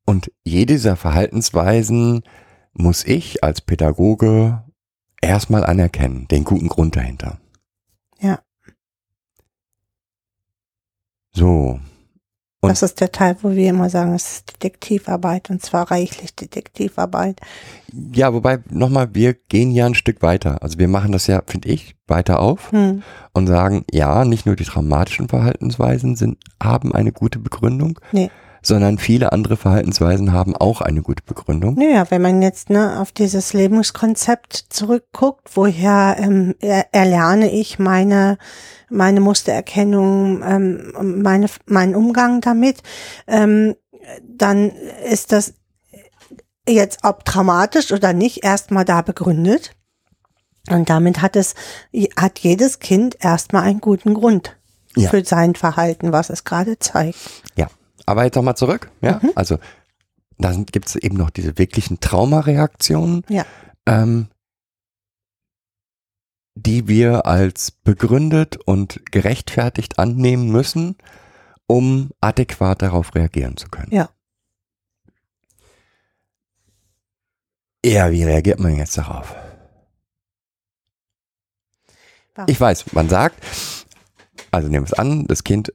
Und 0.07 0.33
jede 0.45 0.75
dieser 0.75 0.97
Verhaltensweisen 0.97 2.23
muss 2.73 3.05
ich 3.05 3.45
als 3.45 3.61
Pädagoge 3.61 4.65
erstmal 5.21 5.65
anerkennen, 5.65 6.27
den 6.29 6.45
guten 6.45 6.69
Grund 6.69 6.97
dahinter. 6.97 7.39
Ja. 8.21 8.41
So. 11.33 11.81
Und- 12.63 12.71
das 12.71 12.83
ist 12.83 13.01
der 13.01 13.11
Teil, 13.11 13.37
wo 13.41 13.53
wir 13.53 13.71
immer 13.71 13.89
sagen, 13.89 14.15
es 14.15 14.33
ist 14.33 14.53
Detektivarbeit 14.63 15.49
und 15.49 15.63
zwar 15.63 15.91
reichlich 15.91 16.35
Detektivarbeit. 16.35 17.41
Ja, 18.13 18.35
wobei, 18.35 18.59
nochmal, 18.69 19.15
wir 19.15 19.33
gehen 19.35 19.71
ja 19.71 19.87
ein 19.87 19.95
Stück 19.95 20.21
weiter. 20.21 20.63
Also 20.63 20.79
wir 20.79 20.89
machen 20.89 21.13
das 21.13 21.27
ja, 21.27 21.43
finde 21.47 21.69
ich, 21.71 21.97
weiter 22.07 22.41
auf 22.41 22.71
Hm. 22.73 23.03
und 23.33 23.47
sagen, 23.47 23.85
ja, 23.91 24.25
nicht 24.27 24.45
nur 24.45 24.57
die 24.57 24.65
traumatischen 24.65 25.29
Verhaltensweisen 25.29 26.17
sind, 26.17 26.37
haben 26.63 26.95
eine 26.95 27.13
gute 27.13 27.39
Begründung, 27.39 27.99
Nee. 28.13 28.31
Sondern 28.63 28.99
viele 28.99 29.33
andere 29.33 29.57
Verhaltensweisen 29.57 30.33
haben 30.33 30.57
auch 30.57 30.81
eine 30.81 31.03
gute 31.03 31.23
Begründung. 31.23 31.75
Naja, 31.75 32.11
wenn 32.11 32.23
man 32.23 32.43
jetzt 32.43 32.71
ne, 32.71 33.01
auf 33.01 33.13
dieses 33.13 33.53
Lebenskonzept 33.53 34.67
zurückguckt, 34.69 35.51
woher 35.55 36.17
ähm, 36.19 36.55
er, 36.61 36.93
erlerne 36.93 37.51
ich 37.51 37.79
meine, 37.79 38.39
meine 38.89 39.21
Mustererkennung, 39.21 40.43
ähm, 40.43 41.23
meine, 41.23 41.47
meinen 41.67 41.95
Umgang 41.95 42.41
damit, 42.41 42.83
ähm, 43.27 43.75
dann 44.23 44.71
ist 45.09 45.33
das 45.33 45.55
jetzt 46.69 47.01
ob 47.05 47.25
traumatisch 47.25 47.93
oder 47.93 48.13
nicht 48.13 48.45
erstmal 48.45 48.85
da 48.85 49.03
begründet. 49.03 49.73
Und 50.69 50.91
damit 50.91 51.23
hat 51.23 51.37
es, 51.37 51.55
hat 52.17 52.39
jedes 52.41 52.79
Kind 52.79 53.17
erstmal 53.21 53.63
einen 53.63 53.81
guten 53.81 54.15
Grund 54.15 54.57
Ja. 54.97 55.09
für 55.09 55.25
sein 55.25 55.55
Verhalten, 55.55 56.13
was 56.13 56.31
es 56.31 56.45
gerade 56.45 56.79
zeigt. 56.79 57.19
Ja, 57.57 57.69
aber 58.11 58.25
jetzt 58.25 58.37
nochmal 58.37 58.57
zurück. 58.57 58.91
Ja, 59.01 59.21
Mhm. 59.23 59.33
also 59.35 59.59
da 60.39 60.53
gibt 60.53 60.89
es 60.89 60.97
eben 60.97 61.17
noch 61.17 61.31
diese 61.31 61.59
wirklichen 61.59 62.01
Traumareaktionen, 62.01 63.23
Ja. 63.29 63.45
ähm, 63.87 64.29
die 66.55 66.89
wir 66.89 67.27
als 67.27 67.71
begründet 67.71 68.57
und 68.57 69.01
gerechtfertigt 69.13 69.99
annehmen 69.99 70.51
müssen, 70.51 70.97
um 71.67 72.11
adäquat 72.21 72.83
darauf 72.83 73.15
reagieren 73.15 73.57
zu 73.57 73.69
können. 73.69 73.93
Ja. 73.93 74.11
Ja, 77.85 78.11
wie 78.11 78.25
reagiert 78.25 78.61
man 78.61 78.77
jetzt 78.77 78.99
darauf? 78.99 79.35
Ich 82.47 82.61
weiß, 82.61 82.93
man 82.93 83.09
sagt, 83.09 83.37
also 84.51 84.69
nehmen 84.69 84.87
wir 84.87 84.93
es 84.93 84.99
an, 84.99 85.27
das 85.27 85.45
Kind 85.45 85.73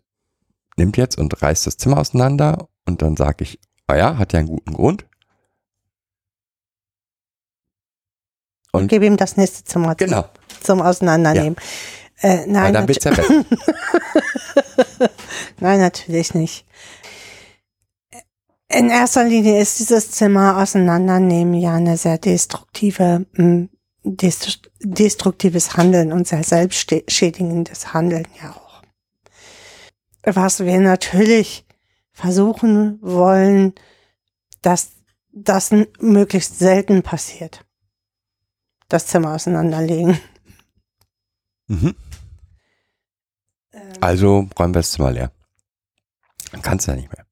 nimmt 0.77 0.97
jetzt 0.97 1.17
und 1.17 1.41
reißt 1.41 1.67
das 1.67 1.77
Zimmer 1.77 1.97
auseinander 1.99 2.67
und 2.85 3.01
dann 3.01 3.15
sage 3.17 3.43
ich, 3.43 3.59
ah 3.87 3.95
ja, 3.95 4.17
hat 4.17 4.33
ja 4.33 4.39
einen 4.39 4.47
guten 4.49 4.73
Grund. 4.73 5.05
Und 8.71 8.83
Und 8.83 8.87
gebe 8.89 9.05
ihm 9.05 9.17
das 9.17 9.37
nächste 9.37 9.63
Zimmer 9.63 9.97
zum, 9.97 10.07
genau, 10.07 10.25
zum 10.61 10.81
Auseinandernehmen. 10.81 11.55
Äh, 12.19 12.39
weil 12.39 12.47
nein, 12.47 12.73
dann 12.73 12.87
wird's 12.87 13.03
ja 13.05 13.11
besser. 13.13 13.45
nein, 15.59 15.79
natürlich 15.79 16.33
nicht. 16.33 16.65
In 18.67 18.89
erster 18.89 19.23
Linie 19.23 19.61
ist 19.61 19.79
dieses 19.79 20.11
Zimmer 20.11 20.57
auseinandernehmen 20.57 21.53
ja 21.53 21.75
eine 21.75 21.97
sehr 21.97 22.17
destruktive, 22.17 23.25
dest- 24.03 24.69
destruktives 24.81 25.77
Handeln 25.77 26.11
und 26.11 26.27
sehr 26.27 26.43
selbstschädigendes 26.43 27.93
Handeln 27.93 28.27
ja 28.41 28.51
auch. 28.51 28.64
Was 30.25 30.59
wir 30.59 30.79
natürlich 30.79 31.65
versuchen 32.11 32.99
wollen, 33.01 33.73
dass 34.61 34.91
das 35.31 35.71
möglichst 35.99 36.57
selten 36.57 37.03
passiert. 37.03 37.65
Das 38.87 39.07
Zimmer 39.07 39.35
auseinanderlegen. 39.35 40.19
Mhm. 41.67 41.95
Also 43.99 44.47
räumen 44.57 44.73
wir 44.73 44.79
das 44.79 44.91
Zimmer 44.91 45.11
leer. 45.11 45.31
Dann 46.51 46.61
kannst 46.61 46.87
du 46.87 46.91
ja 46.91 46.97
nicht 46.97 47.11
mehr. 47.11 47.25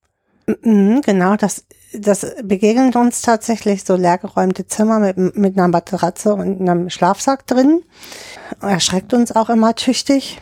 Genau, 1.02 1.38
das, 1.38 1.66
das 1.94 2.26
begegnet 2.44 2.98
uns 2.98 3.22
tatsächlich 3.22 3.86
so 3.86 3.96
leergeräumte 3.96 4.68
Zimmer 4.68 5.00
mit, 5.00 5.18
mit 5.38 5.58
einer 5.58 5.70
Matratze 5.70 6.34
und 6.34 6.62
einem 6.62 6.90
Schlafsack 6.90 7.48
drin. 7.48 7.84
Erschreckt 8.60 9.14
uns 9.14 9.32
auch 9.32 9.50
immer 9.50 9.76
tüchtig. 9.76 10.42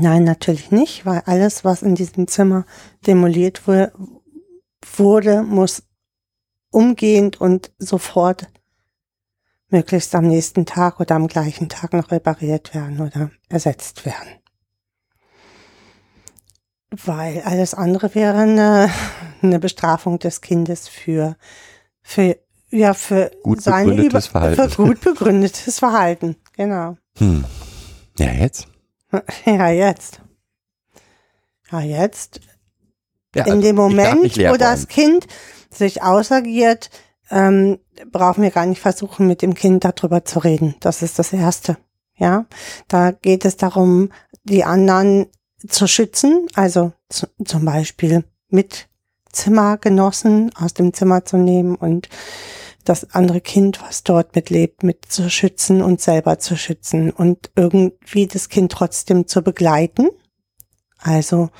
Nein, 0.00 0.24
natürlich 0.24 0.70
nicht, 0.70 1.04
weil 1.04 1.22
alles, 1.26 1.64
was 1.64 1.82
in 1.82 1.94
diesem 1.94 2.26
Zimmer 2.26 2.64
demoliert 3.06 3.66
wu- 3.68 3.88
wurde, 4.96 5.42
muss 5.42 5.82
umgehend 6.70 7.40
und 7.40 7.70
sofort 7.78 8.46
möglichst 9.68 10.14
am 10.14 10.26
nächsten 10.26 10.66
Tag 10.66 11.00
oder 11.00 11.14
am 11.14 11.28
gleichen 11.28 11.68
Tag 11.68 11.92
noch 11.92 12.10
repariert 12.10 12.74
werden 12.74 13.00
oder 13.00 13.30
ersetzt 13.48 14.04
werden. 14.06 14.28
Weil 16.90 17.42
alles 17.42 17.72
andere 17.74 18.14
wäre 18.14 18.38
eine, 18.38 18.90
eine 19.42 19.58
Bestrafung 19.58 20.18
des 20.18 20.40
Kindes 20.42 20.88
für, 20.88 21.36
für, 22.02 22.36
ja, 22.70 22.92
für 22.92 23.30
Gut 23.42 23.62
seine 23.62 23.90
begründetes 23.90 24.26
Verhalten. 24.26 24.70
Für 24.70 24.82
gut 24.82 25.00
begründetes 25.00 25.78
Verhalten, 25.78 26.36
genau. 26.54 26.96
Hm. 27.18 27.44
Ja, 28.18 28.32
jetzt? 28.32 28.68
Ja, 29.46 29.68
jetzt. 29.68 30.20
Ja, 31.70 31.80
jetzt. 31.80 32.40
Ja, 33.34 33.44
In 33.46 33.52
also 33.52 33.62
dem 33.62 33.76
ich 33.76 33.96
darf 33.96 34.14
Moment, 34.14 34.38
wo 34.38 34.56
das. 34.56 34.88
Kind 34.88 35.26
sich 35.70 36.02
ausagiert, 36.02 36.90
ähm, 37.30 37.78
brauchen 38.10 38.42
wir 38.42 38.50
gar 38.50 38.66
nicht 38.66 38.80
versuchen, 38.80 39.26
mit 39.26 39.42
dem 39.42 39.54
Kind 39.54 39.84
darüber 39.84 40.24
zu 40.24 40.38
reden. 40.38 40.74
Das 40.80 41.02
ist 41.02 41.18
das 41.18 41.32
Erste. 41.32 41.78
Ja, 42.16 42.44
da 42.88 43.10
geht 43.10 43.44
es 43.44 43.56
darum, 43.56 44.10
die 44.44 44.64
anderen 44.64 45.26
zu 45.66 45.86
schützen, 45.86 46.46
also 46.54 46.92
zu, 47.08 47.26
zum 47.44 47.64
Beispiel 47.64 48.24
mit 48.48 48.88
Zimmergenossen 49.32 50.54
aus 50.54 50.74
dem 50.74 50.92
Zimmer 50.92 51.24
zu 51.24 51.38
nehmen 51.38 51.74
und 51.74 52.08
das 52.84 53.14
andere 53.14 53.40
Kind, 53.40 53.80
was 53.82 54.02
dort 54.02 54.34
mitlebt, 54.34 54.82
mit 54.82 55.04
zu 55.06 55.30
schützen 55.30 55.82
und 55.82 56.00
selber 56.00 56.38
zu 56.38 56.56
schützen 56.56 57.10
und 57.10 57.50
irgendwie 57.56 58.26
das 58.26 58.48
Kind 58.48 58.72
trotzdem 58.72 59.26
zu 59.26 59.42
begleiten. 59.42 60.08
Also 60.98 61.50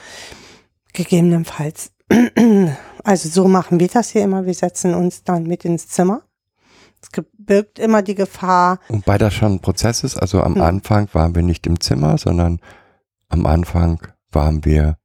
gegebenenfalls. 0.92 1.92
Also 3.04 3.28
so 3.28 3.48
machen 3.48 3.80
wir 3.80 3.88
das 3.88 4.10
hier 4.10 4.22
immer. 4.22 4.46
Wir 4.46 4.54
setzen 4.54 4.94
uns 4.94 5.24
dann 5.24 5.42
mit 5.42 5.64
ins 5.64 5.88
Zimmer. 5.88 6.22
Es 7.00 7.08
birgt 7.36 7.80
immer 7.80 8.00
die 8.00 8.14
Gefahr, 8.14 8.78
Wobei 8.88 9.18
das 9.18 9.34
schon 9.34 9.54
ein 9.54 9.60
Prozess 9.60 10.04
ist. 10.04 10.16
Also 10.16 10.40
am 10.40 10.54
Hm. 10.54 10.62
Anfang 10.62 11.08
waren 11.12 11.34
wir 11.34 11.42
nicht 11.42 11.66
im 11.66 11.80
Zimmer, 11.80 12.16
sondern 12.16 12.60
am 13.28 13.44
Anfang 13.44 14.06
waren 14.30 14.64
wir 14.64 14.98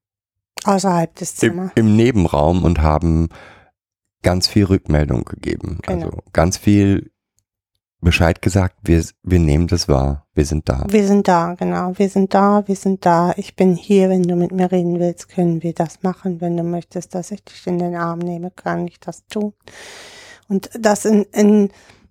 außerhalb 0.64 1.16
des 1.16 1.32
im, 1.32 1.38
Zimmers. 1.38 1.72
im 1.74 1.96
Nebenraum 1.96 2.64
und 2.64 2.84
haben 2.84 3.30
ganz 4.24 4.48
viel 4.48 4.66
Rückmeldung 4.66 5.26
gegeben. 5.26 5.80
Genau. 5.84 6.06
Also 6.06 6.20
ganz 6.34 6.58
viel 6.58 7.12
Bescheid 8.00 8.42
gesagt, 8.42 8.76
wir, 8.84 9.04
wir 9.24 9.40
nehmen 9.40 9.68
das 9.68 9.88
wahr, 9.88 10.28
wir 10.36 10.46
sind 10.46 10.70
da. 10.70 10.86
Wir 10.88 11.08
sind 11.08 11.28
da, 11.28 11.56
genau. 11.56 11.94
Wir 11.98 12.10
sind 12.10 12.34
da, 12.34 12.64
wir 12.68 12.76
sind 12.76 13.06
da. 13.06 13.34
Ich 13.38 13.56
bin 13.56 13.76
hier. 13.76 14.10
Wenn 14.10 14.24
du 14.24 14.36
mit 14.36 14.52
mir 14.52 14.72
reden 14.72 15.00
willst, 15.00 15.30
können 15.30 15.64
wir 15.64 15.74
das 15.74 16.04
machen. 16.04 16.40
Wenn 16.40 16.56
du 16.56 16.64
möchtest, 16.64 17.16
dass 17.16 17.32
ich 17.32 17.44
dich 17.44 17.66
in 17.66 17.80
den 17.80 17.96
Arm 17.96 18.20
nehme, 18.20 18.52
kann 18.52 18.88
ich 18.88 19.00
das 19.00 19.26
tun. 19.26 19.54
Und 20.48 20.70
das 20.80 21.06
in, 21.06 21.24
in 21.34 21.70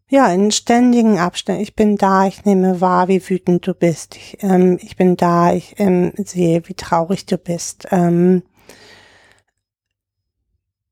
ja, 0.09 0.33
in 0.33 0.51
ständigen 0.53 1.19
Abständen. 1.19 1.63
Ich 1.63 1.75
bin 1.75 1.97
da, 1.97 2.27
ich 2.27 2.45
nehme 2.45 2.81
wahr, 2.81 3.09
wie 3.09 3.29
wütend 3.29 3.67
du 3.67 3.75
bist. 3.75 4.17
Ich, 4.17 4.39
ähm, 4.41 4.79
ich 4.81 4.97
bin 4.97 5.17
da, 5.17 5.53
ich 5.53 5.75
ähm, 5.79 6.13
sehe, 6.17 6.63
wie 6.67 6.75
traurig 6.75 7.27
du 7.27 7.39
bist. 7.39 7.89
Ähm, 7.91 8.43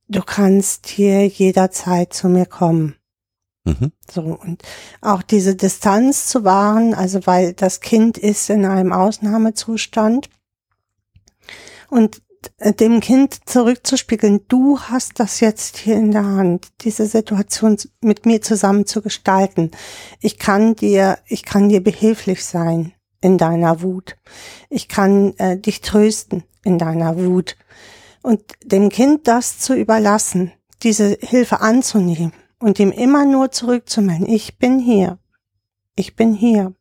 du 0.09 0.23
kannst 0.23 0.87
hier 0.87 1.27
jederzeit 1.27 2.13
zu 2.13 2.29
mir 2.29 2.47
kommen. 2.47 2.97
Mhm. 3.65 3.93
So, 4.11 4.21
und 4.21 4.63
auch 5.01 5.23
diese 5.23 5.57
Distanz 5.57 6.27
zu 6.27 6.45
wahren, 6.45 6.95
also 6.95 7.27
weil 7.27 7.55
das 7.55 7.81
Kind 7.81 8.19
ist 8.19 8.51
in 8.51 8.65
einem 8.65 8.93
Ausnahmezustand. 8.93 10.29
Und 11.89 12.23
dem 12.61 13.01
Kind 13.01 13.49
zurückzuspiegeln, 13.49 14.41
du 14.49 14.79
hast 14.79 15.19
das 15.21 15.41
jetzt 15.41 15.79
hier 15.79 15.97
in 15.97 16.11
der 16.11 16.25
Hand, 16.25 16.69
diese 16.83 17.07
Situation 17.07 17.79
mit 18.01 18.27
mir 18.27 18.43
zusammen 18.43 18.87
zu 18.87 19.01
gestalten. 19.03 19.71
Ich 20.21 20.39
kann 20.39 20.75
dir, 20.77 21.19
ich 21.27 21.45
kann 21.45 21.69
dir 21.69 21.83
behilflich 21.83 22.45
sein 22.45 22.93
in 23.21 23.39
deiner 23.39 23.83
Wut. 23.83 24.17
Ich 24.69 24.89
kann 24.89 25.35
äh, 25.39 25.57
dich 25.59 25.81
trösten 25.81 26.45
in 26.65 26.79
deiner 26.79 27.17
Wut. 27.17 27.57
Und 28.25 28.41
dem 28.65 28.89
Kind 28.89 29.29
das 29.29 29.59
zu 29.59 29.75
überlassen, 29.75 30.51
diese 30.83 31.19
Hilfe 31.21 31.61
anzunehmen 31.61 32.33
und 32.59 32.79
ihm 32.79 32.91
immer 32.91 33.27
nur 33.27 33.51
zurückzumelden, 33.51 34.27
ich 34.27 34.57
bin 34.59 34.79
hier, 34.79 35.19
ich 35.95 36.17
bin 36.17 36.33
hier, 36.33 36.73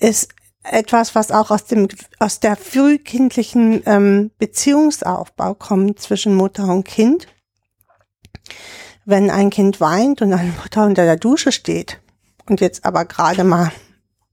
ist 0.00 0.30
etwas, 0.64 1.14
was 1.14 1.30
auch 1.30 1.52
aus 1.52 1.66
dem 1.66 1.86
aus 2.18 2.40
der 2.40 2.56
frühkindlichen 2.56 3.84
ähm, 3.86 4.32
Beziehungsaufbau 4.38 5.54
kommt 5.54 6.00
zwischen 6.00 6.34
Mutter 6.34 6.64
und 6.64 6.82
Kind. 6.82 7.28
Wenn 9.04 9.30
ein 9.30 9.50
Kind 9.50 9.80
weint 9.80 10.22
und 10.22 10.32
eine 10.32 10.50
Mutter 10.60 10.86
unter 10.86 11.04
der 11.04 11.18
Dusche 11.18 11.52
steht 11.52 12.00
und 12.48 12.60
jetzt 12.60 12.84
aber 12.84 13.04
gerade 13.04 13.44
mal 13.44 13.70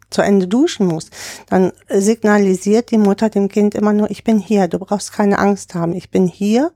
zu 0.09 0.21
Ende 0.21 0.47
duschen 0.47 0.87
muss, 0.87 1.09
dann 1.49 1.71
signalisiert 1.87 2.91
die 2.91 2.97
Mutter 2.97 3.29
dem 3.29 3.47
Kind 3.47 3.75
immer 3.75 3.93
nur, 3.93 4.09
ich 4.09 4.23
bin 4.23 4.39
hier, 4.39 4.67
du 4.67 4.79
brauchst 4.79 5.13
keine 5.13 5.39
Angst 5.39 5.75
haben, 5.75 5.93
ich 5.93 6.09
bin 6.09 6.27
hier, 6.27 6.71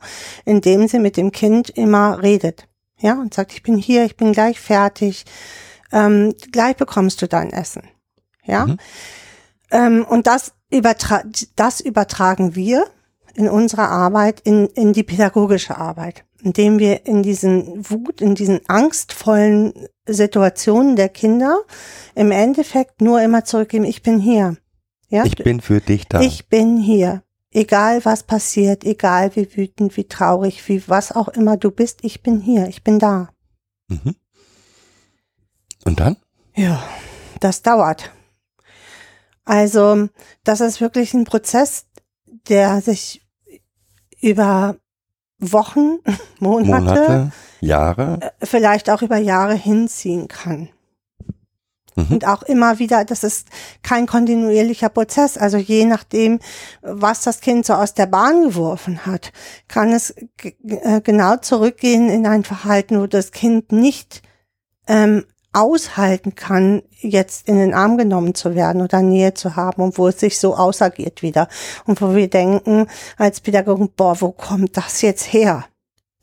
indem 0.46 0.88
sie 0.88 1.00
mit 1.00 1.18
dem 1.18 1.32
Kind 1.32 1.70
immer 1.70 2.22
redet. 2.22 2.68
Ja, 3.00 3.14
und 3.20 3.34
sagt, 3.34 3.54
ich 3.54 3.64
bin 3.64 3.78
hier, 3.78 4.06
ich 4.06 4.16
bin 4.16 4.32
gleich 4.32 4.60
fertig, 4.60 5.26
ähm, 5.92 6.34
gleich 6.52 6.78
bekommst 6.78 7.22
du 7.22 7.28
dein 7.28 7.52
Essen. 7.52 7.84
Ja. 8.46 8.68
Mhm. 8.68 8.78
Ähm, 9.72 10.06
und 10.08 10.28
das, 10.28 10.54
übertra 10.70 11.24
das 11.56 11.82
übertragen 11.82 12.56
wir 12.56 12.86
in 13.36 13.50
unserer 13.50 13.90
Arbeit 13.90 14.42
in, 14.42 14.68
in 14.68 14.94
die 14.94 15.04
pädagogische 15.04 15.78
Arbeit, 15.78 16.24
indem 16.44 16.78
wir 16.78 17.06
in 17.06 17.24
diesen 17.24 17.90
Wut, 17.90 18.22
in 18.22 18.36
diesen 18.36 18.60
angstvollen 18.68 19.74
Situationen 20.06 20.96
der 20.96 21.10
Kinder 21.10 21.62
im 22.16 22.32
Endeffekt 22.32 23.02
nur 23.02 23.22
immer 23.22 23.46
zurückgeben, 23.46 23.86
ich 23.86 24.04
bin 24.04 24.20
hier. 24.20 24.58
Ja? 25.08 25.24
Ich 25.26 25.36
bin 25.36 25.62
für 25.62 25.80
dich 25.80 26.08
da. 26.08 26.22
Ich 26.22 26.50
bin 26.50 26.78
hier. 26.78 27.24
Egal 27.52 28.04
was 28.04 28.24
passiert, 28.24 28.84
egal 28.84 29.36
wie 29.36 29.56
wütend, 29.56 29.96
wie 29.96 30.06
traurig, 30.06 30.68
wie 30.68 30.84
was 30.88 31.12
auch 31.12 31.30
immer 31.30 31.56
du 31.56 31.72
bist, 31.72 32.00
ich 32.04 32.22
bin 32.22 32.42
hier, 32.42 32.68
ich 32.68 32.84
bin 32.84 33.00
da. 33.00 33.30
Mhm. 33.88 34.16
Und 35.86 36.00
dann? 36.00 36.18
Ja, 36.56 36.84
das 37.40 37.62
dauert. 37.62 38.12
Also, 39.46 40.10
das 40.44 40.62
ist 40.62 40.82
wirklich 40.82 41.14
ein 41.14 41.26
Prozess, 41.26 41.86
der 42.48 42.82
sich 42.82 43.22
über 44.20 44.78
Wochen, 45.52 46.00
Monate, 46.40 46.72
Monate 46.72 47.32
Jahre, 47.60 48.20
äh, 48.22 48.46
vielleicht 48.46 48.90
auch 48.90 49.02
über 49.02 49.18
Jahre 49.18 49.56
hinziehen 49.56 50.28
kann. 50.28 50.70
Mhm. 51.96 52.08
Und 52.10 52.28
auch 52.28 52.44
immer 52.44 52.80
wieder, 52.80 53.06
das 53.06 53.24
ist 53.24 53.48
kein 53.84 54.08
kontinuierlicher 54.08 54.90
Prozess. 54.90 55.38
Also 55.38 55.58
je 55.58 55.86
nachdem, 55.86 56.40
was 56.82 57.22
das 57.22 57.42
Kind 57.42 57.66
so 57.66 57.74
aus 57.74 57.94
der 57.94 58.08
Bahn 58.08 58.44
geworfen 58.44 59.06
hat, 59.06 59.32
kann 59.68 59.92
es 59.92 60.14
äh, 60.42 61.02
genau 61.02 61.38
zurückgehen 61.38 62.10
in 62.10 62.26
ein 62.26 62.44
Verhalten, 62.44 63.00
wo 63.00 63.08
das 63.08 63.32
Kind 63.32 63.72
nicht 63.72 64.22
ähm, 64.88 65.26
aushalten 65.54 66.36
kann, 66.36 66.82
jetzt 67.00 67.48
in 67.48 67.58
den 67.58 67.74
Arm 67.74 67.98
genommen 67.98 68.34
zu 68.36 68.56
werden 68.56 68.82
oder 68.82 69.02
Nähe 69.02 69.34
zu 69.34 69.56
haben 69.56 69.82
und 69.84 69.98
wo 69.98 70.08
es 70.08 70.20
sich 70.20 70.40
so 70.40 70.56
ausagiert 70.56 71.22
wieder. 71.22 71.48
Und 71.86 72.02
wo 72.02 72.16
wir 72.16 72.30
denken 72.30 72.88
als 73.18 73.40
Pädagogen, 73.40 73.90
boah, 73.96 74.20
wo 74.20 74.32
kommt 74.32 74.76
das 74.78 75.02
jetzt 75.02 75.32
her? 75.32 75.66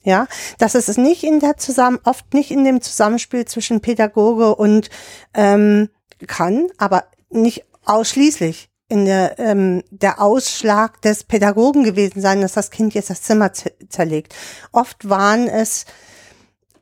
Ja, 0.03 0.27
das 0.59 0.75
ist 0.75 0.89
es 0.89 0.97
nicht 0.97 1.23
in 1.25 1.41
der 1.41 1.59
zusammen, 1.59 1.99
oft 2.05 2.33
nicht 2.33 2.51
in 2.51 2.65
dem 2.65 2.81
Zusammenspiel 2.81 3.45
zwischen 3.45 3.81
Pädagoge 3.81 4.55
und 4.55 4.89
ähm, 5.35 5.91
kann, 6.27 6.69
aber 6.79 7.05
nicht 7.29 7.65
ausschließlich 7.85 8.71
in 8.89 9.05
der 9.05 9.39
ähm, 9.39 9.85
der 9.91 10.21
Ausschlag 10.21 11.01
des 11.03 11.25
Pädagogen 11.25 11.85
gewesen 11.85 12.21
sein, 12.21 12.41
dass 12.41 12.53
das 12.53 12.71
Kind 12.71 12.95
jetzt 12.95 13.11
das 13.11 13.23
Zimmer 13.23 13.53
zerlegt. 13.53 14.35
Oft 14.73 15.09
waren 15.09 15.49
es 15.49 15.85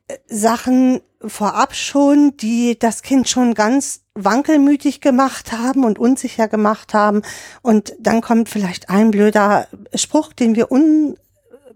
äh, 0.07 0.17
Sachen 0.27 1.01
vorab 1.25 1.75
schon, 1.75 2.37
die 2.37 2.77
das 2.79 3.01
Kind 3.01 3.27
schon 3.27 3.53
ganz 3.53 4.01
wankelmütig 4.15 5.01
gemacht 5.01 5.51
haben 5.51 5.83
und 5.83 5.99
unsicher 5.99 6.47
gemacht 6.47 6.93
haben. 6.93 7.21
Und 7.61 7.93
dann 7.99 8.21
kommt 8.21 8.49
vielleicht 8.49 8.89
ein 8.89 9.11
blöder 9.11 9.67
Spruch, 9.93 10.33
den 10.33 10.55
wir 10.55 10.71
un 10.71 11.17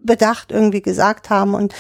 bedacht 0.06 0.52
irgendwie 0.52 0.82
gesagt 0.82 1.30
haben 1.30 1.54
und 1.54 1.74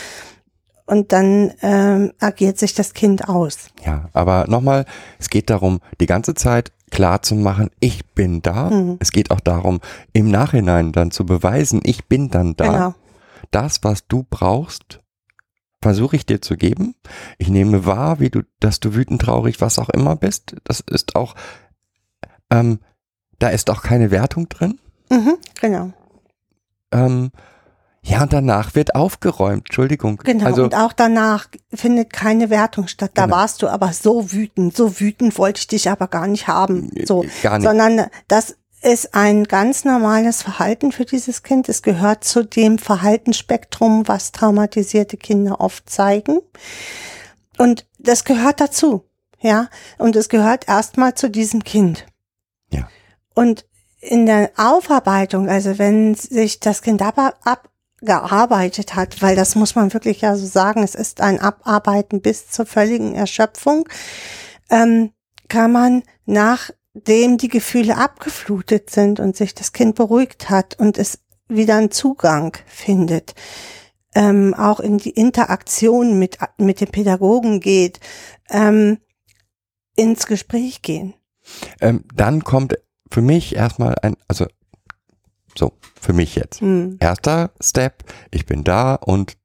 und 0.85 1.13
dann 1.13 1.53
ähm, 1.61 2.11
agiert 2.19 2.57
sich 2.57 2.73
das 2.73 2.93
Kind 2.93 3.29
aus. 3.29 3.69
Ja, 3.85 4.09
aber 4.11 4.45
nochmal, 4.49 4.85
es 5.17 5.29
geht 5.29 5.49
darum, 5.49 5.79
die 6.01 6.07
ganze 6.07 6.33
Zeit 6.33 6.73
klar 6.91 7.21
zu 7.21 7.35
machen, 7.35 7.69
ich 7.79 8.05
bin 8.07 8.41
da. 8.41 8.69
Mhm. 8.69 8.97
Es 8.99 9.11
geht 9.11 9.31
auch 9.31 9.39
darum, 9.39 9.79
im 10.11 10.29
Nachhinein 10.29 10.91
dann 10.91 11.11
zu 11.11 11.25
beweisen, 11.25 11.79
ich 11.83 12.05
bin 12.05 12.29
dann 12.29 12.55
da. 12.55 12.65
Genau. 12.65 12.95
Das, 13.51 13.83
was 13.83 14.07
du 14.07 14.25
brauchst, 14.29 14.99
versuche 15.83 16.15
ich 16.15 16.25
dir 16.25 16.41
zu 16.41 16.57
geben. 16.57 16.95
Ich 17.37 17.49
nehme 17.49 17.85
wahr, 17.85 18.19
wie 18.19 18.29
du, 18.29 18.41
dass 18.59 18.79
du 18.79 18.95
wütend, 18.95 19.21
traurig, 19.21 19.61
was 19.61 19.77
auch 19.77 19.89
immer 19.89 20.15
bist. 20.15 20.55
Das 20.63 20.79
ist 20.79 21.15
auch, 21.15 21.35
ähm, 22.49 22.79
da 23.37 23.49
ist 23.49 23.69
auch 23.69 23.83
keine 23.83 24.09
Wertung 24.09 24.49
drin. 24.49 24.79
Mhm, 25.11 25.35
genau. 25.61 25.93
Ähm, 26.91 27.31
ja, 28.05 28.23
und 28.23 28.33
danach 28.33 28.75
wird 28.75 28.95
aufgeräumt, 28.95 29.67
Entschuldigung. 29.69 30.17
Genau, 30.23 30.45
also, 30.45 30.63
und 30.63 30.75
auch 30.75 30.91
danach 30.91 31.47
findet 31.73 32.11
keine 32.11 32.49
Wertung 32.49 32.87
statt. 32.87 33.11
Da 33.13 33.25
genau. 33.25 33.37
warst 33.37 33.61
du 33.61 33.67
aber 33.69 33.93
so 33.93 34.33
wütend, 34.33 34.75
so 34.75 34.99
wütend 34.99 35.37
wollte 35.37 35.59
ich 35.59 35.67
dich 35.67 35.89
aber 35.89 36.07
gar 36.07 36.27
nicht 36.27 36.47
haben. 36.47 36.91
So, 37.05 37.25
gar 37.41 37.59
nicht. 37.59 37.67
Sondern 37.67 38.07
das 38.27 38.57
ist 38.83 39.15
ein 39.15 39.45
ganz 39.45 39.85
normales 39.85 40.41
Verhalten 40.41 40.91
für 40.91 41.05
dieses 41.05 41.43
Kind. 41.43 41.69
Es 41.69 41.81
gehört 41.81 42.23
zu 42.23 42.43
dem 42.43 42.77
Verhaltensspektrum, 42.77 44.07
was 44.07 44.31
traumatisierte 44.31 45.17
Kinder 45.17 45.61
oft 45.61 45.89
zeigen. 45.89 46.39
Und 47.57 47.87
das 47.97 48.25
gehört 48.25 48.59
dazu. 48.59 49.05
Ja, 49.39 49.69
und 49.97 50.15
es 50.15 50.29
gehört 50.29 50.67
erstmal 50.67 51.15
zu 51.15 51.29
diesem 51.29 51.63
Kind. 51.63 52.05
Ja. 52.71 52.87
Und 53.33 53.65
in 53.99 54.25
der 54.25 54.51
Aufarbeitung, 54.55 55.49
also 55.49 55.77
wenn 55.77 56.15
sich 56.15 56.59
das 56.59 56.81
Kind 56.81 57.01
ab, 57.01 57.37
ab 57.43 57.69
gearbeitet 58.01 58.95
hat, 58.95 59.21
weil 59.21 59.35
das 59.35 59.55
muss 59.55 59.75
man 59.75 59.93
wirklich 59.93 60.21
ja 60.21 60.35
so 60.35 60.45
sagen, 60.45 60.83
es 60.83 60.95
ist 60.95 61.21
ein 61.21 61.39
Abarbeiten 61.39 62.21
bis 62.21 62.49
zur 62.49 62.65
völligen 62.65 63.15
Erschöpfung, 63.15 63.87
ähm, 64.69 65.11
kann 65.47 65.71
man 65.71 66.03
nachdem 66.93 67.37
die 67.37 67.47
Gefühle 67.47 67.97
abgeflutet 67.97 68.89
sind 68.89 69.19
und 69.19 69.35
sich 69.35 69.55
das 69.55 69.73
Kind 69.73 69.95
beruhigt 69.95 70.49
hat 70.49 70.79
und 70.79 70.97
es 70.97 71.19
wieder 71.47 71.77
einen 71.77 71.91
Zugang 71.91 72.55
findet, 72.65 73.33
ähm, 74.15 74.53
auch 74.53 74.79
in 74.79 74.97
die 74.97 75.09
Interaktion 75.09 76.19
mit, 76.19 76.37
mit 76.57 76.81
dem 76.81 76.89
Pädagogen 76.89 77.59
geht, 77.59 77.99
ähm, 78.49 78.99
ins 79.95 80.27
Gespräch 80.27 80.81
gehen. 80.81 81.13
Ähm, 81.81 82.05
dann 82.13 82.43
kommt 82.43 82.75
für 83.11 83.21
mich 83.21 83.55
erstmal 83.55 83.95
ein, 84.01 84.15
also 84.27 84.45
so, 85.55 85.73
für 85.99 86.13
mich 86.13 86.35
jetzt. 86.35 86.61
Mhm. 86.61 86.97
Erster 86.99 87.51
Step, 87.59 88.03
ich 88.31 88.45
bin 88.45 88.63
da 88.63 88.95
und 88.95 89.37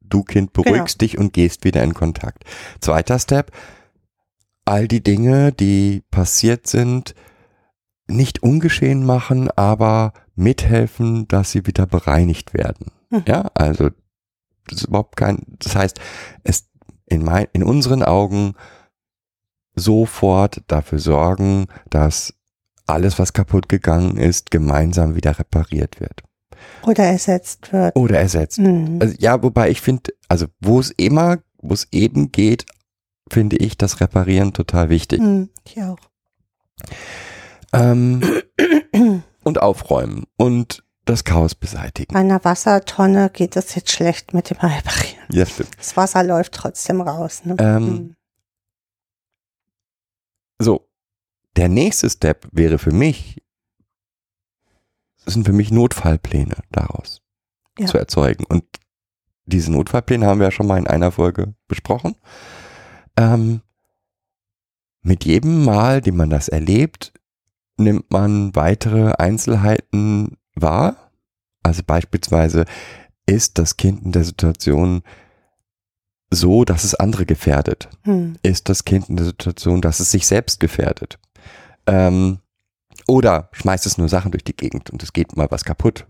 du 0.00 0.22
Kind 0.22 0.52
beruhigst 0.52 0.98
genau. 0.98 1.08
dich 1.08 1.18
und 1.18 1.32
gehst 1.32 1.64
wieder 1.64 1.82
in 1.82 1.94
Kontakt. 1.94 2.44
Zweiter 2.80 3.18
Step, 3.18 3.52
all 4.64 4.88
die 4.88 5.02
Dinge, 5.02 5.52
die 5.52 6.02
passiert 6.10 6.66
sind, 6.66 7.14
nicht 8.06 8.42
ungeschehen 8.42 9.04
machen, 9.04 9.50
aber 9.50 10.12
mithelfen, 10.34 11.26
dass 11.28 11.52
sie 11.52 11.66
wieder 11.66 11.86
bereinigt 11.86 12.54
werden. 12.54 12.92
Mhm. 13.10 13.24
Ja, 13.26 13.50
also 13.54 13.90
das 14.68 14.78
ist 14.78 14.88
überhaupt 14.88 15.16
kein, 15.16 15.38
das 15.58 15.76
heißt, 15.76 16.00
es 16.42 16.68
in 17.06 17.22
mein, 17.22 17.46
in 17.52 17.62
unseren 17.62 18.02
Augen 18.02 18.54
sofort 19.74 20.62
dafür 20.68 20.98
sorgen, 20.98 21.66
dass 21.90 22.34
alles, 22.86 23.18
was 23.18 23.32
kaputt 23.32 23.68
gegangen 23.68 24.16
ist, 24.16 24.50
gemeinsam 24.50 25.14
wieder 25.14 25.38
repariert 25.38 26.00
wird. 26.00 26.22
Oder 26.82 27.04
ersetzt 27.04 27.72
wird. 27.72 27.96
Oder 27.96 28.20
ersetzt. 28.20 28.58
Mhm. 28.58 28.98
Also, 29.00 29.14
ja, 29.18 29.42
wobei 29.42 29.70
ich 29.70 29.80
finde, 29.80 30.12
also 30.28 30.46
wo 30.60 30.80
es 30.80 30.90
immer, 30.90 31.38
wo 31.60 31.74
es 31.74 31.88
eben 31.92 32.30
geht, 32.30 32.66
finde 33.30 33.56
ich 33.56 33.76
das 33.78 34.00
Reparieren 34.00 34.52
total 34.52 34.88
wichtig. 34.90 35.20
Mhm, 35.20 35.50
ich 35.64 35.82
auch. 35.82 35.98
Ähm, 37.72 38.22
und 39.42 39.60
aufräumen 39.60 40.24
und 40.36 40.84
das 41.04 41.24
Chaos 41.24 41.54
beseitigen. 41.54 42.14
Bei 42.14 42.20
einer 42.20 42.44
Wassertonne 42.44 43.30
geht 43.30 43.56
es 43.56 43.74
jetzt 43.74 43.90
schlecht 43.90 44.32
mit 44.32 44.50
dem 44.50 44.56
Reparieren. 44.58 45.26
Ja, 45.30 45.44
stimmt. 45.46 45.76
Das 45.78 45.96
Wasser 45.96 46.22
läuft 46.22 46.52
trotzdem 46.54 47.00
raus. 47.00 47.44
Ne? 47.44 47.56
Ähm, 47.58 47.84
mhm. 47.84 48.16
So, 50.58 50.88
der 51.56 51.68
nächste 51.68 52.08
Step 52.08 52.48
wäre 52.52 52.78
für 52.78 52.92
mich 52.92 53.42
sind 55.26 55.46
für 55.46 55.52
mich 55.52 55.70
Notfallpläne 55.70 56.56
daraus 56.70 57.22
Ja. 57.78 57.86
zu 57.86 57.98
erzeugen. 57.98 58.44
Und 58.44 58.64
diese 59.46 59.72
Notfallpläne 59.72 60.26
haben 60.26 60.38
wir 60.40 60.46
ja 60.48 60.50
schon 60.50 60.66
mal 60.66 60.78
in 60.78 60.86
einer 60.86 61.12
Folge 61.12 61.54
besprochen. 61.66 62.14
Ähm, 63.16 63.60
mit 65.02 65.24
jedem 65.24 65.64
Mal, 65.64 66.00
dem 66.00 66.16
man 66.16 66.30
das 66.30 66.48
erlebt, 66.48 67.12
nimmt 67.76 68.10
man 68.10 68.54
weitere 68.54 69.12
Einzelheiten 69.18 70.38
wahr. 70.54 71.10
Also 71.62 71.82
beispielsweise 71.84 72.64
ist 73.26 73.58
das 73.58 73.76
Kind 73.76 74.04
in 74.04 74.12
der 74.12 74.24
Situation 74.24 75.02
so, 76.30 76.64
dass 76.64 76.84
es 76.84 76.94
andere 76.94 77.26
gefährdet 77.26 77.88
Hm. 78.02 78.36
ist 78.42 78.68
das 78.68 78.84
Kind 78.84 79.08
in 79.08 79.16
der 79.16 79.26
Situation, 79.26 79.80
dass 79.80 80.00
es 80.00 80.10
sich 80.10 80.26
selbst 80.26 80.58
gefährdet. 80.60 81.18
Ähm, 81.86 82.38
oder 83.06 83.48
schmeißt 83.52 83.86
es 83.86 83.98
nur 83.98 84.08
Sachen 84.08 84.30
durch 84.30 84.44
die 84.44 84.56
Gegend 84.56 84.90
und 84.90 85.02
es 85.02 85.12
geht 85.12 85.36
mal 85.36 85.50
was 85.50 85.64
kaputt. 85.64 86.06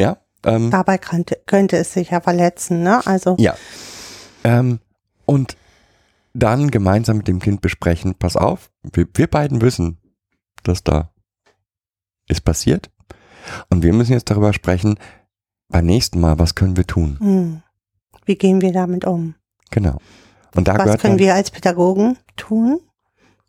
Ja. 0.00 0.18
Ähm, 0.44 0.70
Dabei 0.70 0.98
könnte, 0.98 1.40
könnte 1.46 1.76
es 1.76 1.92
sich 1.92 2.10
ja 2.10 2.20
verletzen, 2.20 2.82
ne? 2.82 3.06
Also, 3.06 3.36
ja. 3.38 3.54
Ähm, 4.42 4.80
und 5.26 5.56
dann 6.32 6.70
gemeinsam 6.70 7.18
mit 7.18 7.28
dem 7.28 7.40
Kind 7.40 7.60
besprechen, 7.60 8.14
pass 8.14 8.36
auf, 8.36 8.70
wir, 8.92 9.06
wir 9.14 9.26
beiden 9.26 9.60
wissen, 9.60 9.98
dass 10.62 10.84
da 10.84 11.12
ist 12.28 12.44
passiert. 12.44 12.90
Und 13.68 13.82
wir 13.82 13.92
müssen 13.92 14.12
jetzt 14.12 14.30
darüber 14.30 14.52
sprechen, 14.52 14.98
beim 15.68 15.86
nächsten 15.86 16.20
Mal, 16.20 16.38
was 16.38 16.54
können 16.54 16.76
wir 16.76 16.86
tun? 16.86 17.16
hm. 17.20 17.62
wie 18.24 18.36
gehen 18.36 18.60
wir 18.60 18.72
damit 18.72 19.04
um? 19.04 19.34
Genau. 19.70 19.98
Und 20.54 20.68
da 20.68 20.76
Was 20.78 20.98
können 21.00 21.18
wir 21.18 21.34
als 21.34 21.50
Pädagogen 21.50 22.18
tun? 22.36 22.80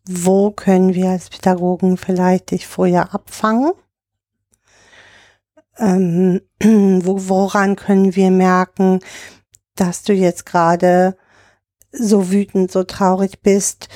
Wo 0.08 0.52
können 0.52 0.94
wir 0.94 1.10
als 1.10 1.30
Pädagogen 1.30 1.98
vielleicht 1.98 2.52
dich 2.52 2.68
vorher 2.68 3.14
abfangen? 3.14 3.74
Ähm, 5.78 6.42
wo, 6.64 7.28
woran 7.28 7.76
können 7.76 8.16
wir 8.16 8.30
merken, 8.30 9.00
dass 9.76 10.04
du 10.04 10.14
jetzt 10.14 10.46
gerade 10.46 11.18
so 11.92 12.32
wütend, 12.32 12.72
so 12.72 12.84
traurig 12.84 13.42
bist, 13.42 13.90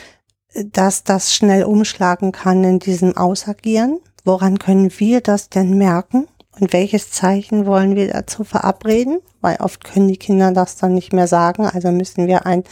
dass 0.53 1.03
das 1.03 1.33
schnell 1.33 1.63
umschlagen 1.63 2.31
kann 2.31 2.63
in 2.63 2.79
diesem 2.79 3.17
Ausagieren? 3.17 3.99
Woran 4.23 4.59
können 4.59 4.91
wir 4.97 5.21
das 5.21 5.49
denn 5.49 5.77
merken? 5.77 6.27
Und 6.59 6.71
welches 6.71 7.11
Zeichen 7.11 7.65
wollen 7.65 7.95
wir 7.95 8.07
dazu 8.11 8.43
verabreden? 8.43 9.19
Weil 9.41 9.57
oft 9.57 9.83
können 9.83 10.07
die 10.07 10.17
Kinder 10.17 10.51
das 10.51 10.77
dann 10.77 10.93
nicht 10.93 11.13
mehr 11.13 11.27
sagen. 11.27 11.65
Also 11.65 11.91
müssen 11.91 12.27
wir 12.27 12.45
ein 12.45 12.63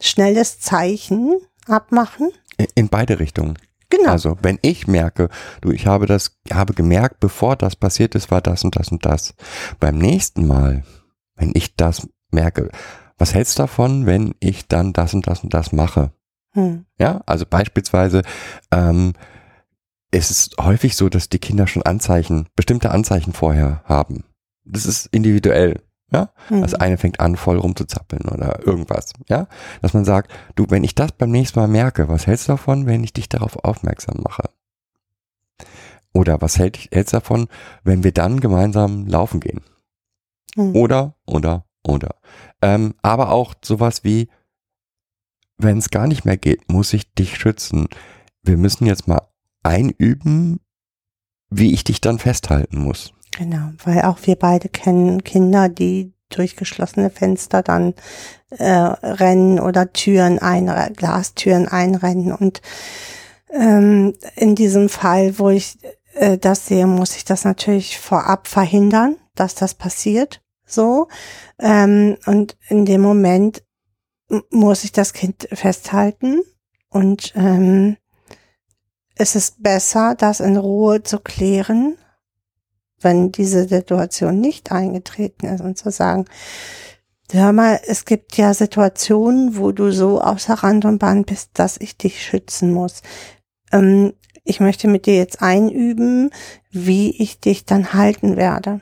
schnelles 0.00 0.60
Zeichen 0.60 1.36
abmachen. 1.66 2.30
in 2.74 2.88
beide 2.88 3.18
Richtungen. 3.18 3.58
Genau. 3.88 4.10
Also, 4.10 4.36
wenn 4.42 4.58
ich 4.62 4.86
merke, 4.88 5.28
du, 5.60 5.70
ich 5.70 5.86
habe 5.86 6.06
das, 6.06 6.36
habe 6.52 6.74
gemerkt, 6.74 7.20
bevor 7.20 7.54
das 7.56 7.76
passiert 7.76 8.14
ist, 8.14 8.30
war 8.30 8.40
das 8.40 8.64
und 8.64 8.76
das 8.76 8.88
und 8.88 9.04
das. 9.06 9.34
Beim 9.78 9.98
nächsten 9.98 10.46
Mal, 10.46 10.84
wenn 11.36 11.52
ich 11.54 11.76
das 11.76 12.08
merke, 12.32 12.70
was 13.18 13.34
hältst 13.34 13.58
du 13.58 13.62
davon, 13.62 14.06
wenn 14.06 14.34
ich 14.40 14.68
dann 14.68 14.92
das 14.92 15.14
und 15.14 15.26
das 15.26 15.42
und 15.42 15.54
das 15.54 15.72
mache? 15.72 16.12
hm. 16.52 16.86
Ja, 16.98 17.22
also 17.26 17.44
beispielsweise, 17.44 18.22
ähm, 18.72 19.12
es 20.10 20.30
ist 20.30 20.56
häufig 20.58 20.96
so, 20.96 21.08
dass 21.10 21.28
die 21.28 21.38
Kinder 21.38 21.66
schon 21.66 21.82
Anzeichen, 21.82 22.48
bestimmte 22.56 22.90
Anzeichen 22.90 23.32
vorher 23.34 23.82
haben. 23.84 24.24
Das 24.64 24.86
ist 24.86 25.06
individuell. 25.06 25.82
Ja, 26.12 26.30
Hm. 26.48 26.62
also 26.62 26.78
eine 26.78 26.98
fängt 26.98 27.18
an, 27.20 27.36
voll 27.36 27.58
rumzuzappeln 27.58 28.28
oder 28.28 28.64
irgendwas. 28.64 29.12
Ja, 29.28 29.48
dass 29.82 29.92
man 29.92 30.04
sagt, 30.04 30.30
du, 30.54 30.66
wenn 30.70 30.84
ich 30.84 30.94
das 30.94 31.12
beim 31.12 31.30
nächsten 31.32 31.58
Mal 31.58 31.66
merke, 31.68 32.08
was 32.08 32.26
hältst 32.28 32.48
du 32.48 32.52
davon, 32.52 32.86
wenn 32.86 33.02
ich 33.02 33.12
dich 33.12 33.28
darauf 33.28 33.56
aufmerksam 33.64 34.20
mache? 34.22 34.44
Oder 36.12 36.40
was 36.40 36.58
hält, 36.58 36.88
hältst 36.92 37.12
du 37.12 37.16
davon, 37.18 37.48
wenn 37.84 38.04
wir 38.04 38.12
dann 38.12 38.40
gemeinsam 38.40 39.06
laufen 39.06 39.40
gehen? 39.40 39.62
Hm. 40.54 40.74
Oder, 40.74 41.14
oder, 41.26 41.66
oder. 41.86 42.14
Ähm, 42.62 42.94
aber 43.02 43.30
auch 43.30 43.54
sowas 43.62 44.04
wie, 44.04 44.28
wenn 45.58 45.78
es 45.78 45.90
gar 45.90 46.06
nicht 46.06 46.24
mehr 46.24 46.36
geht, 46.36 46.70
muss 46.70 46.92
ich 46.92 47.12
dich 47.14 47.36
schützen. 47.36 47.88
Wir 48.42 48.56
müssen 48.56 48.86
jetzt 48.86 49.08
mal 49.08 49.22
einüben, 49.62 50.60
wie 51.50 51.72
ich 51.72 51.84
dich 51.84 52.00
dann 52.00 52.18
festhalten 52.18 52.78
muss. 52.78 53.12
Genau, 53.36 53.70
weil 53.84 54.02
auch 54.02 54.18
wir 54.24 54.36
beide 54.36 54.68
kennen 54.68 55.22
Kinder, 55.24 55.68
die 55.68 56.12
durch 56.30 56.56
geschlossene 56.56 57.10
Fenster 57.10 57.62
dann 57.62 57.94
äh, 58.50 58.70
rennen 58.70 59.60
oder 59.60 59.92
Türen 59.92 60.38
ein, 60.38 60.66
Glastüren 60.94 61.68
einrennen. 61.68 62.32
Und 62.32 62.62
ähm, 63.52 64.14
in 64.34 64.54
diesem 64.54 64.88
Fall, 64.88 65.38
wo 65.38 65.50
ich 65.50 65.78
äh, 66.14 66.38
das 66.38 66.66
sehe, 66.66 66.86
muss 66.86 67.16
ich 67.16 67.24
das 67.24 67.44
natürlich 67.44 67.98
vorab 67.98 68.48
verhindern, 68.48 69.16
dass 69.34 69.54
das 69.54 69.74
passiert. 69.74 70.40
So. 70.66 71.08
Ähm, 71.58 72.16
und 72.26 72.56
in 72.68 72.84
dem 72.84 73.00
Moment 73.00 73.62
muss 74.50 74.84
ich 74.84 74.92
das 74.92 75.12
Kind 75.12 75.48
festhalten 75.52 76.42
und 76.90 77.32
ähm, 77.36 77.96
es 79.14 79.34
ist 79.34 79.62
besser, 79.62 80.14
das 80.14 80.40
in 80.40 80.56
Ruhe 80.56 81.02
zu 81.02 81.18
klären, 81.20 81.96
wenn 83.00 83.32
diese 83.32 83.66
Situation 83.68 84.40
nicht 84.40 84.72
eingetreten 84.72 85.46
ist 85.46 85.60
und 85.60 85.78
zu 85.78 85.90
sagen, 85.90 86.26
hör 87.30 87.52
mal, 87.52 87.80
es 87.86 88.04
gibt 88.04 88.36
ja 88.36 88.54
Situationen, 88.54 89.56
wo 89.56 89.72
du 89.72 89.90
so 89.90 90.20
außer 90.20 90.54
Rand 90.54 90.84
und 90.84 90.98
Band 90.98 91.26
bist, 91.26 91.50
dass 91.54 91.78
ich 91.78 91.96
dich 91.96 92.22
schützen 92.22 92.72
muss. 92.72 93.02
Ähm, 93.72 94.12
ich 94.44 94.60
möchte 94.60 94.86
mit 94.86 95.06
dir 95.06 95.16
jetzt 95.16 95.42
einüben, 95.42 96.30
wie 96.70 97.20
ich 97.20 97.40
dich 97.40 97.64
dann 97.64 97.94
halten 97.94 98.36
werde. 98.36 98.80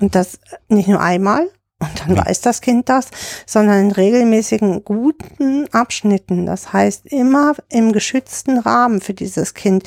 Und 0.00 0.14
das 0.14 0.38
nicht 0.68 0.88
nur 0.88 1.00
einmal, 1.00 1.50
und 1.78 2.00
dann 2.00 2.16
weiß 2.16 2.42
das 2.42 2.60
Kind 2.60 2.88
das, 2.88 3.08
sondern 3.46 3.86
in 3.86 3.92
regelmäßigen 3.92 4.84
guten 4.84 5.66
Abschnitten. 5.72 6.46
Das 6.46 6.72
heißt, 6.72 7.06
immer 7.06 7.54
im 7.68 7.92
geschützten 7.92 8.58
Rahmen 8.58 9.00
für 9.00 9.14
dieses 9.14 9.54
Kind 9.54 9.84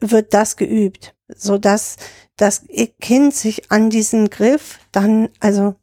wird 0.00 0.34
das 0.34 0.56
geübt, 0.56 1.14
so 1.28 1.58
dass 1.58 1.96
das 2.36 2.64
Kind 3.00 3.34
sich 3.34 3.70
an 3.70 3.90
diesen 3.90 4.30
Griff 4.30 4.78
dann 4.92 5.28
also 5.40 5.76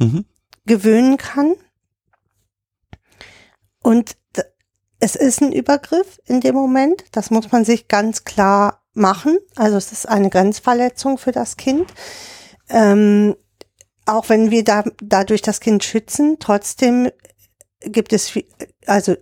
Mhm. 0.00 0.24
gewöhnen 0.66 1.16
kann. 1.18 1.54
Und 3.82 4.16
es 4.98 5.16
ist 5.16 5.40
ein 5.40 5.52
Übergriff 5.52 6.20
in 6.26 6.40
dem 6.40 6.54
Moment. 6.54 7.04
Das 7.12 7.30
muss 7.30 7.52
man 7.52 7.64
sich 7.64 7.88
ganz 7.88 8.24
klar 8.24 8.82
machen. 8.92 9.38
Also 9.56 9.76
es 9.76 9.92
ist 9.92 10.08
eine 10.08 10.30
Grenzverletzung 10.30 11.16
für 11.18 11.32
das 11.32 11.56
Kind. 11.56 11.92
Ähm, 12.70 13.36
auch 14.06 14.28
wenn 14.28 14.50
wir 14.50 14.64
da, 14.64 14.84
dadurch 15.02 15.42
das 15.42 15.60
Kind 15.60 15.84
schützen, 15.84 16.36
trotzdem 16.40 17.10
gibt 17.82 18.12
es, 18.12 18.32
also 18.86 19.14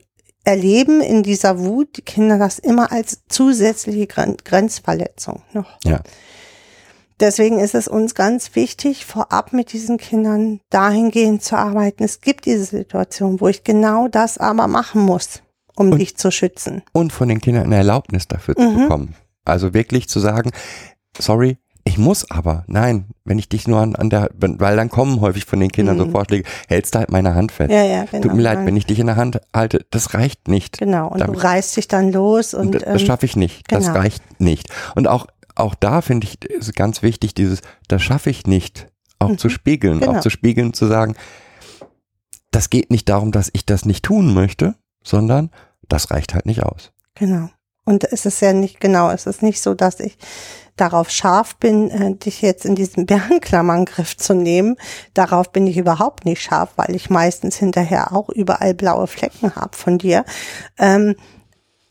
erleben 0.44 1.00
in 1.00 1.22
dieser 1.22 1.58
Wut 1.58 1.96
die 1.96 2.02
Kinder 2.02 2.38
das 2.38 2.58
immer 2.58 2.90
als 2.92 3.22
zusätzliche 3.28 4.06
Gren 4.06 4.36
Grenzverletzung 4.42 5.42
noch. 5.52 5.78
Ja. 5.84 6.00
Deswegen 7.20 7.58
ist 7.58 7.74
es 7.74 7.88
uns 7.88 8.14
ganz 8.14 8.54
wichtig, 8.54 9.04
vorab 9.04 9.52
mit 9.52 9.72
diesen 9.72 9.98
Kindern 9.98 10.60
dahingehend 10.70 11.42
zu 11.42 11.56
arbeiten. 11.56 12.04
Es 12.04 12.20
gibt 12.20 12.46
diese 12.46 12.64
Situation, 12.64 13.40
wo 13.40 13.48
ich 13.48 13.64
genau 13.64 14.06
das 14.06 14.38
aber 14.38 14.68
machen 14.68 15.02
muss, 15.02 15.42
um 15.74 15.90
Und- 15.92 15.98
dich 15.98 16.16
zu 16.16 16.30
schützen. 16.30 16.82
Und 16.92 17.12
von 17.12 17.28
den 17.28 17.40
Kindern 17.40 17.64
eine 17.64 17.76
Erlaubnis 17.76 18.28
dafür 18.28 18.54
zu 18.54 18.62
Mhm. 18.62 18.82
bekommen. 18.82 19.14
Also 19.44 19.74
wirklich 19.74 20.08
zu 20.08 20.20
sagen, 20.20 20.52
sorry, 21.18 21.58
ich 21.88 21.96
muss 21.98 22.30
aber, 22.30 22.64
nein, 22.66 23.06
wenn 23.24 23.38
ich 23.38 23.48
dich 23.48 23.66
nur 23.66 23.80
an, 23.80 23.96
an 23.96 24.10
der, 24.10 24.30
weil 24.36 24.76
dann 24.76 24.90
kommen 24.90 25.20
häufig 25.20 25.44
von 25.46 25.58
den 25.58 25.72
Kindern 25.72 25.96
so 25.98 26.04
Mhm. 26.06 26.12
Vorschläge, 26.12 26.48
hältst 26.68 26.94
du 26.94 26.98
halt 26.98 27.10
meine 27.10 27.34
Hand 27.34 27.50
fest. 27.50 27.70
Ja, 27.70 27.82
ja, 27.82 28.04
genau. 28.04 28.22
Tut 28.28 28.34
mir 28.34 28.42
leid, 28.42 28.58
Nein. 28.58 28.66
wenn 28.66 28.76
ich 28.76 28.86
dich 28.86 28.98
in 28.98 29.06
der 29.06 29.16
Hand 29.16 29.40
halte, 29.54 29.86
das 29.90 30.12
reicht 30.14 30.48
nicht. 30.48 30.78
Genau, 30.78 31.08
und 31.08 31.20
damit- 31.20 31.36
du 31.36 31.42
reißt 31.42 31.76
dich 31.76 31.88
dann 31.88 32.12
los 32.12 32.52
und, 32.54 32.74
das, 32.74 32.82
das 32.84 33.00
ähm, 33.00 33.06
schaffe 33.06 33.26
ich 33.26 33.36
nicht. 33.36 33.70
Das 33.72 33.86
genau. 33.86 33.98
reicht 33.98 34.22
nicht. 34.40 34.68
Und 34.94 35.08
auch, 35.08 35.26
auch 35.54 35.74
da 35.74 36.02
finde 36.02 36.26
ich, 36.26 36.44
ist 36.44 36.74
ganz 36.76 37.02
wichtig, 37.02 37.34
dieses, 37.34 37.62
das 37.88 38.02
schaffe 38.02 38.30
ich 38.30 38.46
nicht, 38.46 38.88
auch 39.18 39.30
Mhm. 39.30 39.38
zu 39.38 39.48
spiegeln, 39.48 40.00
Genau. 40.00 40.12
auch 40.16 40.20
zu 40.20 40.30
spiegeln, 40.30 40.74
zu 40.74 40.86
sagen, 40.86 41.14
das 42.50 42.70
geht 42.70 42.90
nicht 42.90 43.08
darum, 43.08 43.32
dass 43.32 43.50
ich 43.52 43.66
das 43.66 43.84
nicht 43.84 44.04
tun 44.04 44.34
möchte, 44.34 44.74
sondern 45.02 45.50
das 45.88 46.10
reicht 46.10 46.34
halt 46.34 46.46
nicht 46.46 46.62
aus. 46.62 46.92
Genau. 47.14 47.48
Und 47.88 48.04
es 48.12 48.26
ist 48.26 48.42
ja 48.42 48.52
nicht 48.52 48.80
genau, 48.80 49.10
es 49.10 49.24
ist 49.24 49.42
nicht 49.42 49.62
so, 49.62 49.72
dass 49.72 49.98
ich 49.98 50.18
darauf 50.76 51.08
scharf 51.08 51.56
bin, 51.56 51.90
äh, 51.90 52.14
dich 52.16 52.42
jetzt 52.42 52.66
in 52.66 52.74
diesen 52.74 53.06
Bärenklammerngriff 53.06 54.14
zu 54.14 54.34
nehmen. 54.34 54.76
Darauf 55.14 55.52
bin 55.52 55.66
ich 55.66 55.78
überhaupt 55.78 56.26
nicht 56.26 56.42
scharf, 56.42 56.72
weil 56.76 56.94
ich 56.94 57.08
meistens 57.08 57.56
hinterher 57.56 58.14
auch 58.14 58.28
überall 58.28 58.74
blaue 58.74 59.06
Flecken 59.06 59.56
habe 59.56 59.74
von 59.74 59.96
dir. 59.96 60.26
Ähm, 60.76 61.16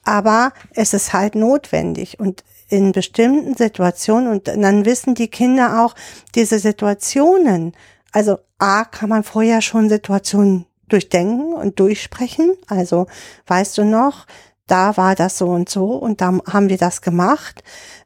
aber 0.03 0.53
es 0.75 0.93
ist 0.93 1.13
halt 1.13 1.33
notwendig 1.33 2.19
und 2.19 2.43
in 2.69 2.91
bestimmten 2.91 3.57
Situationen 3.57 4.31
und 4.31 4.47
dann 4.47 4.85
wissen 4.85 5.15
die 5.15 5.29
Kinder 5.29 5.83
auch 5.83 5.95
diese 6.35 6.59
Situationen. 6.59 7.73
Also 8.11 8.37
A, 8.59 8.85
kann 8.85 9.09
man 9.09 9.23
vorher 9.23 9.63
schon 9.63 9.89
Situationen 9.89 10.67
durchdenken 10.89 11.53
und 11.53 11.79
durchsprechen. 11.79 12.55
Also 12.67 13.07
weißt 13.47 13.79
du 13.79 13.83
noch, 13.83 14.27
da 14.67 14.97
war 14.97 15.15
das 15.15 15.37
so 15.37 15.47
und 15.47 15.69
so 15.69 15.93
und 15.93 16.21
da 16.21 16.37
haben 16.51 16.69
wir 16.69 16.77
das 16.77 17.01
gemacht. 17.01 17.63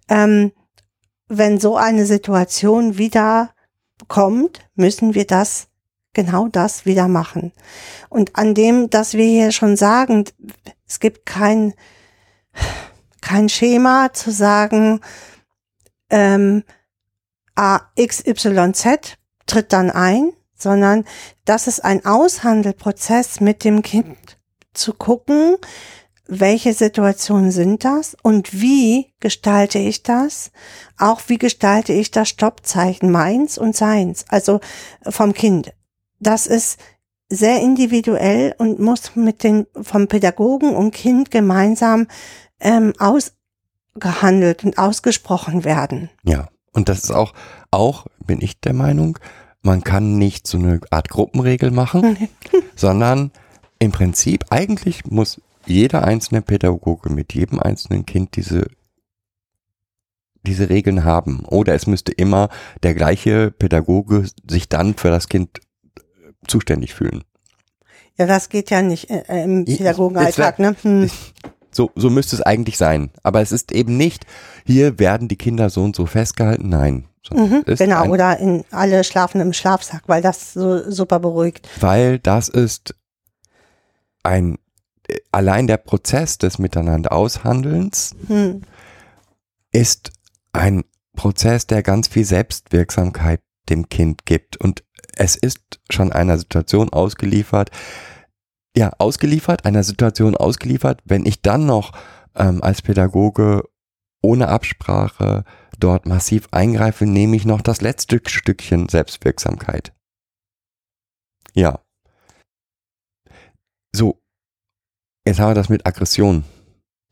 Ähm, 0.09 0.51
wenn 1.27 1.59
so 1.59 1.77
eine 1.77 2.05
Situation 2.05 2.97
wieder 2.97 3.51
kommt, 4.07 4.59
müssen 4.75 5.13
wir 5.15 5.25
das, 5.25 5.67
genau 6.13 6.47
das 6.47 6.85
wieder 6.85 7.07
machen. 7.07 7.53
Und 8.09 8.35
an 8.35 8.53
dem, 8.53 8.89
dass 8.89 9.13
wir 9.13 9.25
hier 9.25 9.51
schon 9.51 9.77
sagen, 9.77 10.25
es 10.87 10.99
gibt 10.99 11.25
kein, 11.25 11.73
kein 13.21 13.47
Schema 13.47 14.11
zu 14.13 14.31
sagen, 14.31 14.99
ähm, 16.09 16.63
A, 17.55 17.79
XYZ 17.97 19.17
tritt 19.45 19.73
dann 19.73 19.89
ein, 19.89 20.33
sondern 20.55 21.05
das 21.45 21.67
ist 21.67 21.83
ein 21.83 22.05
Aushandelprozess 22.05 23.39
mit 23.39 23.63
dem 23.63 23.81
Kind 23.81 24.37
zu 24.73 24.93
gucken, 24.93 25.57
welche 26.33 26.73
Situationen 26.73 27.51
sind 27.51 27.83
das 27.83 28.15
und 28.23 28.53
wie 28.53 29.13
gestalte 29.19 29.79
ich 29.79 30.01
das? 30.01 30.51
Auch 30.97 31.21
wie 31.27 31.37
gestalte 31.37 31.91
ich 31.91 32.09
das 32.09 32.29
Stoppzeichen 32.29 33.11
meins 33.11 33.57
und 33.57 33.75
seins, 33.75 34.23
also 34.29 34.61
vom 35.09 35.33
Kind. 35.33 35.73
Das 36.19 36.47
ist 36.47 36.79
sehr 37.27 37.61
individuell 37.61 38.55
und 38.57 38.79
muss 38.79 39.15
mit 39.15 39.43
den 39.43 39.67
vom 39.81 40.07
Pädagogen 40.07 40.73
und 40.73 40.91
Kind 40.91 41.31
gemeinsam 41.31 42.07
ähm, 42.61 42.93
ausgehandelt 42.97 44.63
und 44.63 44.77
ausgesprochen 44.77 45.65
werden. 45.65 46.09
Ja, 46.23 46.47
und 46.71 46.87
das 46.87 47.03
ist 47.03 47.11
auch, 47.11 47.33
auch 47.71 48.05
bin 48.25 48.39
ich 48.39 48.61
der 48.61 48.73
Meinung, 48.73 49.19
man 49.63 49.83
kann 49.83 50.17
nicht 50.17 50.47
so 50.47 50.57
eine 50.57 50.79
Art 50.91 51.09
Gruppenregel 51.09 51.71
machen, 51.71 52.29
sondern 52.77 53.31
im 53.79 53.91
Prinzip 53.91 54.45
eigentlich 54.49 55.05
muss 55.05 55.41
jeder 55.65 56.03
einzelne 56.03 56.41
Pädagoge 56.41 57.09
mit 57.11 57.33
jedem 57.33 57.59
einzelnen 57.59 58.05
Kind 58.05 58.35
diese 58.35 58.67
diese 60.43 60.69
Regeln 60.69 61.03
haben. 61.03 61.45
Oder 61.45 61.75
es 61.75 61.85
müsste 61.85 62.11
immer 62.11 62.49
der 62.81 62.95
gleiche 62.95 63.51
Pädagoge 63.51 64.25
sich 64.49 64.67
dann 64.69 64.95
für 64.95 65.09
das 65.09 65.29
Kind 65.29 65.59
zuständig 66.47 66.95
fühlen. 66.95 67.23
Ja, 68.17 68.25
das 68.25 68.49
geht 68.49 68.71
ja 68.71 68.81
nicht 68.81 69.09
äh, 69.11 69.43
im 69.43 69.65
Ich- 69.67 69.77
Pädagogenalltag, 69.77 70.57
ne? 70.59 70.75
Hm. 70.81 71.09
So, 71.73 71.91
so 71.95 72.09
müsste 72.09 72.35
es 72.35 72.41
eigentlich 72.41 72.77
sein. 72.77 73.11
Aber 73.23 73.41
es 73.41 73.51
ist 73.51 73.71
eben 73.71 73.95
nicht, 73.97 74.25
hier 74.65 74.99
werden 74.99 75.27
die 75.27 75.37
Kinder 75.37 75.69
so 75.69 75.83
und 75.83 75.95
so 75.95 76.05
festgehalten. 76.05 76.67
Nein. 76.69 77.05
Mhm, 77.31 77.63
genau, 77.65 78.07
oder 78.07 78.39
in 78.39 78.65
alle 78.71 79.03
schlafen 79.03 79.39
im 79.41 79.53
Schlafsack, 79.53 80.01
weil 80.07 80.21
das 80.23 80.53
so 80.53 80.89
super 80.91 81.19
beruhigt. 81.19 81.69
Weil 81.79 82.17
das 82.19 82.49
ist 82.49 82.95
ein, 84.23 84.55
äh, 84.55 84.57
allein 85.31 85.67
der 85.67 85.77
Prozess 85.77 86.37
des 86.37 86.59
Miteinander 86.59 87.11
Aushandelns 87.11 88.15
Hm. 88.27 88.61
ist 89.71 90.11
ein 90.53 90.83
Prozess, 91.15 91.67
der 91.67 91.83
ganz 91.83 92.07
viel 92.07 92.25
Selbstwirksamkeit 92.25 93.41
dem 93.69 93.89
Kind 93.89 94.25
gibt. 94.25 94.57
Und 94.57 94.83
es 95.15 95.35
ist 95.35 95.79
schon 95.89 96.11
einer 96.11 96.37
Situation 96.37 96.89
ausgeliefert, 96.89 97.69
ja, 98.75 98.91
ausgeliefert, 98.97 99.65
einer 99.65 99.83
Situation 99.83 100.35
ausgeliefert, 100.35 101.01
wenn 101.05 101.25
ich 101.25 101.41
dann 101.41 101.65
noch 101.65 101.91
ähm, 102.35 102.63
als 102.63 102.81
Pädagoge 102.81 103.63
ohne 104.21 104.47
Absprache 104.47 105.43
dort 105.77 106.05
massiv 106.05 106.47
eingreife, 106.51 107.05
nehme 107.05 107.35
ich 107.35 107.45
noch 107.45 107.61
das 107.61 107.81
letzte 107.81 108.21
Stückchen 108.25 108.87
Selbstwirksamkeit. 108.87 109.93
Ja. 111.53 111.79
So, 113.93 114.20
jetzt 115.25 115.39
haben 115.39 115.49
wir 115.51 115.55
das 115.55 115.69
mit 115.69 115.85
Aggression. 115.85 116.43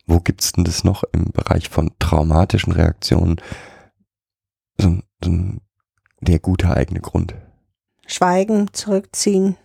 Wo 0.06 0.20
gibt's 0.20 0.52
denn 0.54 0.64
das 0.64 0.84
noch 0.84 1.04
im 1.12 1.26
Bereich 1.26 1.70
von 1.70 1.92
traumatischen 2.00 2.74
Reaktionen? 2.74 3.38
So, 4.80 4.88
ein- 4.88 5.04
so 5.24 5.60
der 6.22 6.40
gute 6.40 6.76
eigene 6.76 7.00
Grund. 7.00 7.36
Schweigen, 8.08 8.74
zurückziehen, 8.74 9.58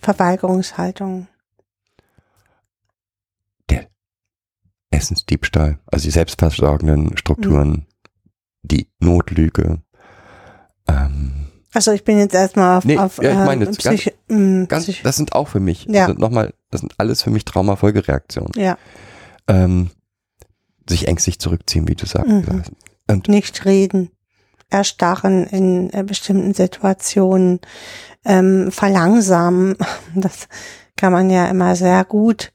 Verweigerungshaltung. 0.00 1.28
Essensdiebstahl, 4.90 5.78
also 5.86 6.04
die 6.04 6.10
selbstversorgenden 6.10 7.16
Strukturen, 7.18 7.86
die 8.62 8.90
Notlüge. 9.00 9.82
Ähm, 10.88 11.47
Also 11.74 11.92
ich 11.92 12.02
bin 12.04 12.18
jetzt 12.18 12.34
erstmal 12.34 12.78
auf, 12.78 12.84
Nee, 12.84 12.98
auf 12.98 13.22
ja, 13.22 13.30
ich 13.30 13.36
meine 13.38 13.64
ähm, 13.64 13.70
jetzt 13.70 13.82
ganz- 13.84 14.00
Psych 14.00 14.14
ähm, 14.30 14.66
ganz, 14.68 14.84
Psych 14.84 15.02
das 15.02 15.16
sind 15.16 15.34
auch 15.34 15.48
für 15.48 15.60
mich, 15.60 15.84
Ja. 15.88 16.06
also 16.06 16.18
nochmal, 16.18 16.54
das 16.70 16.80
sind 16.80 16.94
alles 16.98 17.22
für 17.22 17.30
mich 17.30 17.44
Traumafolgereaktionen. 17.44 18.52
ja, 18.56 18.78
Ähm, 19.46 19.90
sich 20.88 21.06
ängstlich 21.08 21.38
zurückziehen, 21.38 21.86
wie 21.88 21.94
du 21.94 22.06
sagst. 22.06 22.28
Mhm. 22.30 22.64
nicht 23.28 23.64
reden, 23.66 24.10
erstarren 24.70 25.46
in 25.46 25.92
äh, 25.92 26.02
bestimmten 26.02 26.54
Situationen, 26.54 27.60
ähm, 28.24 28.70
verlangsamen. 28.72 29.76
Das 30.14 30.48
kann 30.96 31.12
man 31.12 31.30
ja 31.30 31.46
immer 31.48 31.76
sehr 31.76 32.04
gut 32.04 32.52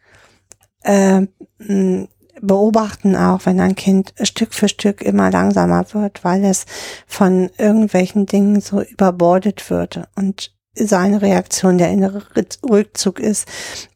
äh, 0.84 1.26
m, 1.60 2.08
beobachten, 2.46 3.16
auch 3.16 3.46
wenn 3.46 3.60
ein 3.60 3.76
Kind 3.76 4.14
Stück 4.22 4.54
für 4.54 4.68
Stück 4.68 5.02
immer 5.02 5.32
langsamer 5.32 5.86
wird, 5.94 6.24
weil 6.24 6.44
es 6.44 6.66
von 7.08 7.50
irgendwelchen 7.58 8.26
Dingen 8.26 8.62
so 8.62 8.82
überbordet 8.82 9.70
wird 9.70 10.08
und 10.16 10.54
seine 10.76 11.22
Reaktion 11.22 11.78
der 11.78 11.92
innere 11.92 12.20
Rück- 12.36 12.70
Rückzug 12.70 13.20
ist, 13.20 13.48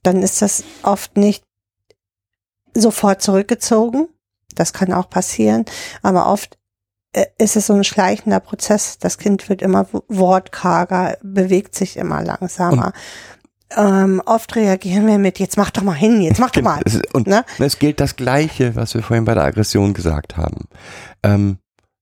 dann 0.04 0.22
ist 0.22 0.42
das 0.42 0.64
oft 0.84 1.18
nicht 1.18 1.44
sofort 2.74 3.22
zurückgezogen. 3.22 4.08
Das 4.56 4.74
kann 4.74 4.94
auch 4.94 5.10
passieren, 5.10 5.66
aber 6.02 6.32
oft 6.32 6.58
äh, 7.14 7.26
ist 7.38 7.56
es 7.56 7.68
so 7.68 7.74
ein 7.74 7.84
schleichender 7.84 8.40
Prozess. 8.40 8.98
Das 9.00 9.18
Kind 9.18 9.50
wird 9.50 9.62
immer 9.62 9.88
wortkarger, 10.08 11.18
bewegt 11.22 11.76
sich 11.76 11.98
immer 11.98 12.24
langsamer. 12.24 12.94
Ähm, 13.76 14.22
oft 14.26 14.56
reagieren 14.56 15.06
wir 15.08 15.18
mit, 15.18 15.40
jetzt 15.40 15.58
mach 15.58 15.72
doch 15.72 15.84
mal 15.84 15.94
hin, 15.94 16.22
jetzt 16.22 16.40
mach 16.40 16.52
doch 16.52 16.62
mal. 16.62 16.80
Es 16.86 16.96
ist- 16.96 17.14
Und 17.14 17.28
Ne? 17.28 17.44
es 17.60 17.80
gilt 17.80 18.00
das 18.00 18.16
Gleiche, 18.16 18.76
was 18.76 18.94
wir 18.94 19.04
vorhin 19.04 19.26
bei 19.26 19.34
der 19.34 19.44
Aggression 19.44 19.94
gesagt 19.94 20.38
haben. 20.38 20.68
Ähm, 21.24 21.58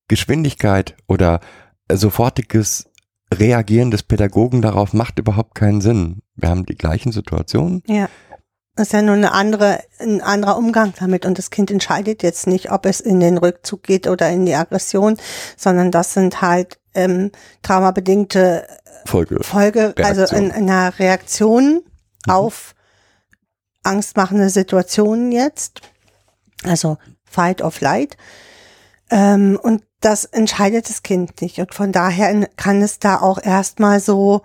Geschwindigkeit 0.07 0.95
oder 1.07 1.39
sofortiges 1.91 2.85
Reagieren 3.33 3.89
des 3.89 4.03
Pädagogen 4.03 4.61
darauf 4.61 4.93
macht 4.93 5.17
überhaupt 5.17 5.55
keinen 5.55 5.81
Sinn. 5.81 6.19
Wir 6.35 6.49
haben 6.49 6.65
die 6.65 6.75
gleichen 6.75 7.11
Situationen. 7.11 7.81
Ja. 7.87 8.07
Das 8.75 8.87
ist 8.87 8.93
ja 8.93 9.01
nur 9.01 9.15
eine 9.15 9.31
andere, 9.31 9.79
ein 9.99 10.21
anderer 10.21 10.57
Umgang 10.57 10.93
damit. 10.99 11.25
Und 11.25 11.37
das 11.37 11.49
Kind 11.49 11.71
entscheidet 11.71 12.21
jetzt 12.23 12.45
nicht, 12.45 12.71
ob 12.71 12.85
es 12.85 12.99
in 12.99 13.19
den 13.21 13.37
Rückzug 13.37 13.83
geht 13.83 14.05
oder 14.07 14.29
in 14.29 14.45
die 14.45 14.53
Aggression, 14.53 15.17
sondern 15.57 15.91
das 15.91 16.13
sind 16.13 16.41
halt 16.41 16.77
ähm, 16.95 17.31
traumabedingte 17.61 18.67
Folge. 19.05 19.43
Folge, 19.43 19.93
also 20.03 20.35
in, 20.35 20.45
in 20.49 20.69
einer 20.69 20.97
Reaktion 20.99 21.81
Mhm. 22.27 22.33
auf 22.33 22.73
angstmachende 23.83 24.49
Situationen 24.49 25.31
jetzt. 25.31 25.81
Also 26.63 26.97
Fight 27.23 27.61
or 27.61 27.69
Flight. 27.71 28.17
Ähm, 29.11 29.59
und 29.61 29.83
das 30.01 30.25
entscheidet 30.25 30.89
das 30.89 31.03
Kind 31.03 31.39
nicht. 31.41 31.59
Und 31.59 31.73
von 31.75 31.91
daher 31.91 32.47
kann 32.57 32.81
es 32.81 32.97
da 32.97 33.19
auch 33.21 33.37
erstmal 33.43 33.99
so 33.99 34.41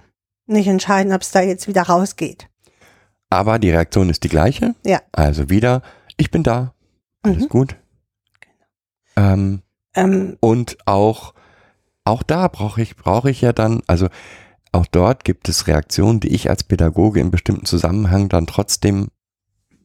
nicht 0.47 0.67
entscheiden, 0.67 1.13
ob 1.15 1.23
es 1.23 1.31
da 1.31 1.41
jetzt 1.41 1.69
wieder 1.69 1.83
rausgeht. 1.83 2.49
Aber 3.31 3.59
die 3.59 3.71
Reaktion 3.71 4.11
ist 4.11 4.25
die 4.25 4.29
gleiche. 4.29 4.75
Ja. 4.85 5.01
Also 5.13 5.49
wieder, 5.49 5.81
ich 6.19 6.31
bin 6.31 6.43
da. 6.43 6.75
Alles 7.23 7.45
Mhm. 7.45 7.49
gut. 7.49 7.77
Ähm, 9.17 9.63
Ähm, 9.95 10.37
und 10.41 10.77
auch, 10.87 11.35
auch 12.11 12.23
da 12.23 12.49
brauche 12.49 12.83
ich, 12.83 12.97
brauche 12.97 13.31
ich 13.31 13.41
ja 13.41 13.53
dann, 13.53 13.83
also 13.87 14.09
auch 14.73 14.87
dort 14.87 15.25
gibt 15.25 15.49
es 15.49 15.67
Reaktionen, 15.67 16.21
die 16.21 16.29
ich 16.29 16.51
als 16.51 16.65
Pädagoge 16.65 17.21
in 17.21 17.31
bestimmten 17.31 17.67
Zusammenhang 17.67 18.29
dann 18.29 18.47
trotzdem 18.47 19.09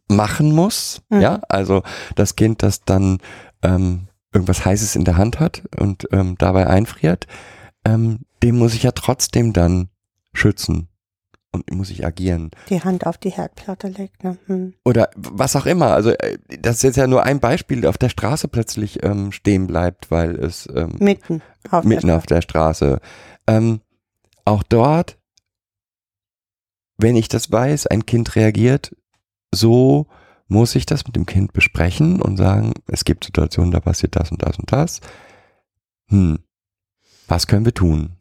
machen 0.08 0.52
muss. 0.52 1.02
Mhm. 1.10 1.22
Ja, 1.22 1.42
also 1.50 1.84
das 2.16 2.36
Kind, 2.36 2.62
das 2.62 2.84
dann 2.84 3.20
ähm, 3.64 4.08
irgendwas 4.34 4.66
Heißes 4.66 4.96
in 4.96 5.06
der 5.06 5.18
Hand 5.18 5.40
hat 5.40 5.64
und 5.78 6.08
ähm, 6.12 6.36
dabei 6.38 6.68
einfriert, 6.68 7.28
ähm, 7.86 8.20
dem 8.44 8.58
muss 8.58 8.74
ich 8.74 8.84
ja 8.84 8.92
trotzdem 8.92 9.54
dann 9.54 9.90
schützen 10.34 10.90
und 11.56 11.72
muss 11.72 11.90
ich 11.90 12.06
agieren. 12.06 12.52
die 12.70 12.82
Hand 12.82 13.08
auf 13.08 13.18
die 13.18 13.32
Herdplatte 13.32 13.88
legt. 13.88 14.24
Ne? 14.24 14.38
Hm. 14.46 14.74
Oder 14.84 15.10
was 15.16 15.56
auch 15.56 15.66
immer. 15.66 15.94
Also 15.94 16.12
äh, 16.12 16.38
das 16.60 16.78
ist 16.78 16.84
jetzt 16.84 16.98
ja 16.98 17.08
nur 17.08 17.24
ein 17.24 17.40
Beispiel, 17.40 17.82
der 17.82 17.90
auf 17.90 17.98
der 17.98 18.10
Straße 18.10 18.48
plötzlich 18.48 19.04
ähm, 19.04 19.32
stehen 19.32 19.68
bleibt, 19.68 20.12
weil 20.12 20.36
es 20.36 20.70
ähm, 20.74 20.96
Mitten 21.00 21.42
auf 21.72 21.84
mitten 21.84 22.08
der 22.08 22.18
auf 22.18 22.26
der 22.26 22.42
Straße. 22.42 23.00
Ähm, 23.48 23.82
auch 24.46 24.64
dort, 24.64 25.18
wenn 26.98 27.16
ich 27.16 27.28
das 27.28 27.52
weiß, 27.52 27.88
ein 27.88 28.06
Kind 28.06 28.36
reagiert, 28.36 28.96
so 29.54 30.08
muss 30.48 30.76
ich 30.76 30.86
das 30.86 31.06
mit 31.06 31.16
dem 31.16 31.26
Kind 31.26 31.54
besprechen 31.54 32.22
und 32.22 32.38
sagen, 32.38 32.74
es 32.88 33.04
gibt 33.04 33.24
Situationen, 33.24 33.72
da 33.72 33.80
passiert 33.80 34.16
das 34.16 34.32
und 34.32 34.44
das 34.44 34.60
und 34.60 34.72
das. 34.72 35.02
Hm, 36.08 36.40
was 37.28 37.48
können 37.48 37.66
wir 37.66 37.74
tun? 37.74 38.15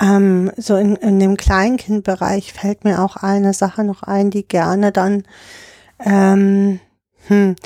Ähm, 0.00 0.52
so 0.56 0.76
in, 0.76 0.96
in 0.96 1.18
dem 1.18 1.36
Kleinkindbereich 1.36 2.52
fällt 2.52 2.84
mir 2.84 3.02
auch 3.02 3.16
eine 3.16 3.54
Sache 3.54 3.84
noch 3.84 4.02
ein, 4.02 4.30
die 4.30 4.46
gerne 4.46 4.92
dann, 4.92 5.24
ähm, 5.98 6.80
hm, 7.28 7.56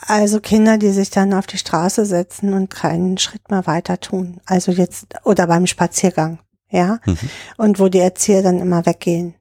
Also 0.00 0.40
Kinder, 0.40 0.78
die 0.78 0.90
sich 0.90 1.10
dann 1.10 1.34
auf 1.34 1.46
die 1.46 1.58
Straße 1.58 2.06
setzen 2.06 2.54
und 2.54 2.70
keinen 2.70 3.18
Schritt 3.18 3.50
mehr 3.50 3.66
weiter 3.66 3.98
tun. 3.98 4.40
Also 4.46 4.70
jetzt, 4.70 5.06
oder 5.24 5.46
beim 5.46 5.66
Spaziergang, 5.66 6.38
ja. 6.70 7.00
Mhm. 7.04 7.18
Und 7.56 7.78
wo 7.80 7.88
die 7.88 7.98
Erzieher 7.98 8.42
dann 8.42 8.60
immer 8.60 8.86
weggehen. 8.86 9.34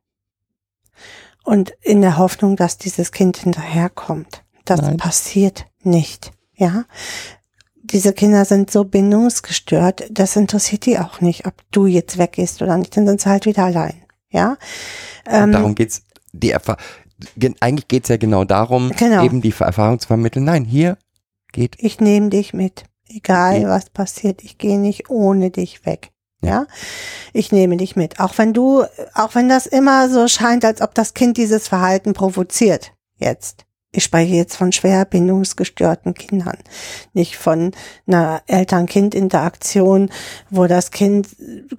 Und 1.43 1.73
in 1.81 2.01
der 2.01 2.17
Hoffnung, 2.17 2.55
dass 2.55 2.77
dieses 2.77 3.11
Kind 3.11 3.37
hinterherkommt. 3.37 4.43
Das 4.65 4.81
Nein. 4.81 4.97
passiert 4.97 5.65
nicht, 5.83 6.31
ja. 6.55 6.85
Diese 7.91 8.13
Kinder 8.13 8.43
sind 8.45 8.69
so 8.71 8.83
bindungsgestört, 8.83 10.03
das 10.11 10.35
interessiert 10.35 10.85
die 10.85 10.99
auch 10.99 11.21
nicht, 11.21 11.45
ob 11.45 11.53
du 11.71 11.85
jetzt 11.85 12.17
weggehst 12.17 12.61
oder 12.61 12.77
nicht, 12.77 12.95
dann 12.97 13.07
sind 13.07 13.21
sie 13.21 13.29
halt 13.29 13.45
wieder 13.45 13.65
allein, 13.65 13.95
ja. 14.29 14.57
Ähm, 15.25 15.43
Und 15.45 15.51
darum 15.53 15.75
geht's. 15.75 16.03
Die 16.33 16.51
Erfa 16.51 16.77
gen- 17.37 17.55
eigentlich 17.61 17.87
geht's 17.87 18.09
ja 18.09 18.17
genau 18.17 18.43
darum, 18.43 18.91
Genau. 18.97 19.23
eben 19.23 19.41
die 19.41 19.53
Erfahrung 19.57 19.99
zu 19.99 20.07
vermitteln. 20.07 20.45
Nein, 20.45 20.65
hier 20.65 20.97
geht. 21.53 21.75
ich 21.79 21.99
nehme 21.99 22.29
dich 22.29 22.53
mit. 22.53 22.83
Egal 23.09 23.55
Okay. 23.59 23.67
was 23.67 23.89
passiert, 23.89 24.43
ich 24.43 24.57
gehe 24.57 24.77
nicht 24.77 25.09
ohne 25.09 25.49
dich 25.49 25.85
weg. 25.85 26.11
Ja. 26.41 26.67
Ich 27.33 27.51
nehme 27.51 27.77
dich 27.77 27.95
mit. 27.95 28.19
Auch 28.19 28.37
wenn 28.37 28.53
du, 28.53 28.83
auch 29.15 29.33
wenn 29.33 29.49
das 29.49 29.65
immer 29.65 30.09
so 30.09 30.27
scheint, 30.27 30.63
als 30.65 30.81
ob 30.81 30.93
das 30.93 31.13
Kind 31.13 31.37
dieses 31.37 31.67
Verhalten 31.69 32.13
provoziert. 32.13 32.91
Jetzt. 33.17 33.65
Ich 33.93 34.03
spreche 34.03 34.35
jetzt 34.35 34.55
von 34.55 34.71
schwer 34.71 35.05
bindungsgestörten 35.05 36.13
Kindern. 36.13 36.57
Nicht 37.13 37.37
von 37.37 37.71
einer 38.05 38.41
Eltern-Kind-Interaktion, 38.47 40.09
wo 40.49 40.67
das 40.67 40.91
Kind 40.91 41.29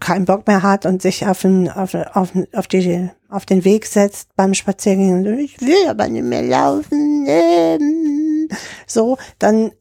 keinen 0.01 0.25
Bock 0.25 0.47
mehr 0.47 0.63
hat 0.63 0.87
und 0.87 1.03
sich 1.03 1.27
auf 1.27 1.43
den, 1.43 1.71
auf, 1.71 1.95
auf, 1.95 2.31
auf, 2.55 2.67
die, 2.67 3.11
auf 3.29 3.45
den 3.45 3.65
Weg 3.65 3.87
setzt 3.87 4.35
beim 4.37 4.55
Spaziergehen 4.55 5.27
und 5.27 5.39
ich 5.39 5.61
will 5.61 5.87
aber 5.89 6.09
nicht 6.09 6.25
mehr 6.25 6.43
laufen. 6.43 7.27
ähm. 7.29 8.49
So, 8.87 9.19
dann 9.39 9.73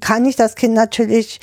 kann 0.00 0.24
ich 0.24 0.36
das 0.36 0.56
Kind 0.56 0.74
natürlich 0.74 1.40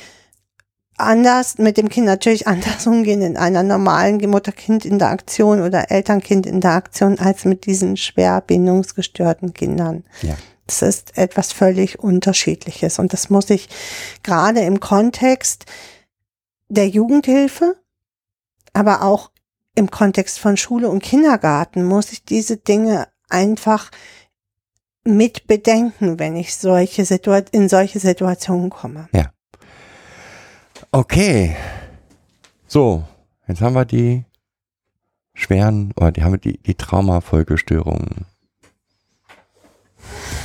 anders, 0.96 1.58
mit 1.58 1.76
dem 1.76 1.88
Kind 1.88 2.06
natürlich 2.06 2.46
anders 2.46 2.86
umgehen 2.86 3.22
in 3.22 3.36
einer 3.36 3.62
normalen 3.62 4.18
Mutter-Kind-Interaktion 4.18 5.60
oder 5.60 5.90
Eltern-Kind-Interaktion 5.90 7.18
als 7.18 7.44
mit 7.44 7.66
diesen 7.66 7.96
schwer 7.96 8.40
bindungsgestörten 8.40 9.52
Kindern. 9.54 10.04
Ja. 10.22 10.36
Das 10.66 10.82
ist 10.82 11.18
etwas 11.18 11.52
völlig 11.52 11.98
Unterschiedliches 11.98 12.98
und 12.98 13.12
das 13.12 13.28
muss 13.28 13.50
ich 13.50 13.68
gerade 14.22 14.60
im 14.60 14.80
Kontext 14.80 15.66
der 16.68 16.88
Jugendhilfe, 16.88 17.76
aber 18.72 19.02
auch 19.02 19.30
im 19.74 19.90
Kontext 19.90 20.38
von 20.38 20.56
Schule 20.56 20.88
und 20.88 21.02
Kindergarten 21.02 21.84
muss 21.84 22.12
ich 22.12 22.24
diese 22.24 22.56
Dinge 22.56 23.08
einfach 23.28 23.90
mit 25.04 25.46
bedenken, 25.46 26.18
wenn 26.18 26.36
ich 26.36 26.56
solche 26.56 27.04
Situa 27.04 27.42
in 27.50 27.68
solche 27.68 28.00
Situationen 28.00 28.70
komme. 28.70 29.08
Okay. 30.94 31.56
So, 32.68 33.02
jetzt 33.48 33.60
haben 33.60 33.74
wir 33.74 33.84
die 33.84 34.24
schweren, 35.34 35.92
oder 35.96 36.12
die 36.12 36.22
haben 36.22 36.34
wir 36.34 36.38
die, 36.38 36.56
die 36.58 36.76
Traumafolgestörungen. 36.76 38.26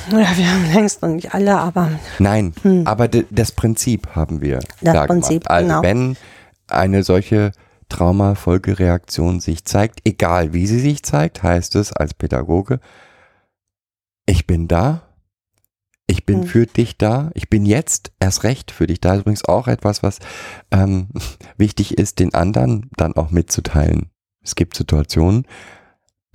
Ja, 0.09 0.35
wir 0.35 0.51
haben 0.51 0.73
längst 0.73 1.03
noch 1.03 1.09
nicht 1.09 1.35
alle, 1.35 1.55
aber 1.55 1.91
Nein, 2.17 2.55
Hm. 2.63 2.87
aber 2.87 3.07
das 3.07 3.51
Prinzip 3.51 4.15
haben 4.15 4.41
wir 4.41 4.57
Das 4.81 4.93
klar 4.93 5.05
Prinzip, 5.05 5.43
gemacht. 5.43 5.51
Also 5.51 5.67
genau. 5.67 5.83
wenn 5.83 6.17
eine 6.67 7.03
solche 7.03 7.51
Traumafolgereaktion 7.89 9.41
sich 9.41 9.65
zeigt, 9.65 10.01
egal 10.03 10.51
wie 10.51 10.65
sie 10.65 10.79
sich 10.79 11.03
zeigt, 11.03 11.43
heißt 11.43 11.75
es 11.75 11.93
als 11.93 12.15
Pädagoge, 12.15 12.79
ich 14.25 14.47
bin 14.47 14.67
da, 14.67 15.03
ich 16.09 16.25
bin 16.25 16.41
Hm. 16.41 16.47
für 16.47 16.65
dich 16.65 16.97
da, 16.97 17.29
ich 17.35 17.49
bin 17.49 17.65
jetzt 17.65 18.11
erst 18.19 18.43
recht 18.43 18.71
für 18.71 18.87
dich 18.87 18.99
da. 18.99 19.09
Das 19.09 19.17
ist 19.17 19.21
übrigens 19.21 19.45
auch 19.45 19.67
etwas, 19.67 20.01
was 20.01 20.17
ähm, 20.71 21.09
wichtig 21.57 21.97
ist, 21.97 22.19
den 22.19 22.33
anderen 22.33 22.89
dann 22.97 23.15
auch 23.15 23.29
mitzuteilen. 23.29 24.09
Es 24.41 24.55
gibt 24.55 24.75
Situationen, 24.75 25.45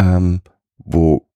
ähm, 0.00 0.42
wo 0.78 1.26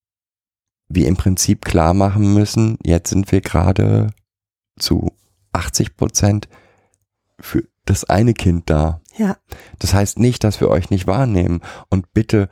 wir 0.88 1.08
im 1.08 1.16
Prinzip 1.16 1.64
klar 1.64 1.94
machen 1.94 2.32
müssen, 2.32 2.78
jetzt 2.84 3.10
sind 3.10 3.30
wir 3.32 3.40
gerade 3.40 4.08
zu 4.78 5.12
80 5.52 5.96
Prozent 5.96 6.48
für 7.40 7.64
das 7.86 8.04
eine 8.04 8.34
Kind 8.34 8.70
da. 8.70 9.00
ja, 9.16 9.36
Das 9.80 9.94
heißt 9.94 10.18
nicht, 10.18 10.44
dass 10.44 10.60
wir 10.60 10.68
euch 10.68 10.90
nicht 10.90 11.06
wahrnehmen. 11.06 11.60
Und 11.88 12.12
bitte, 12.12 12.50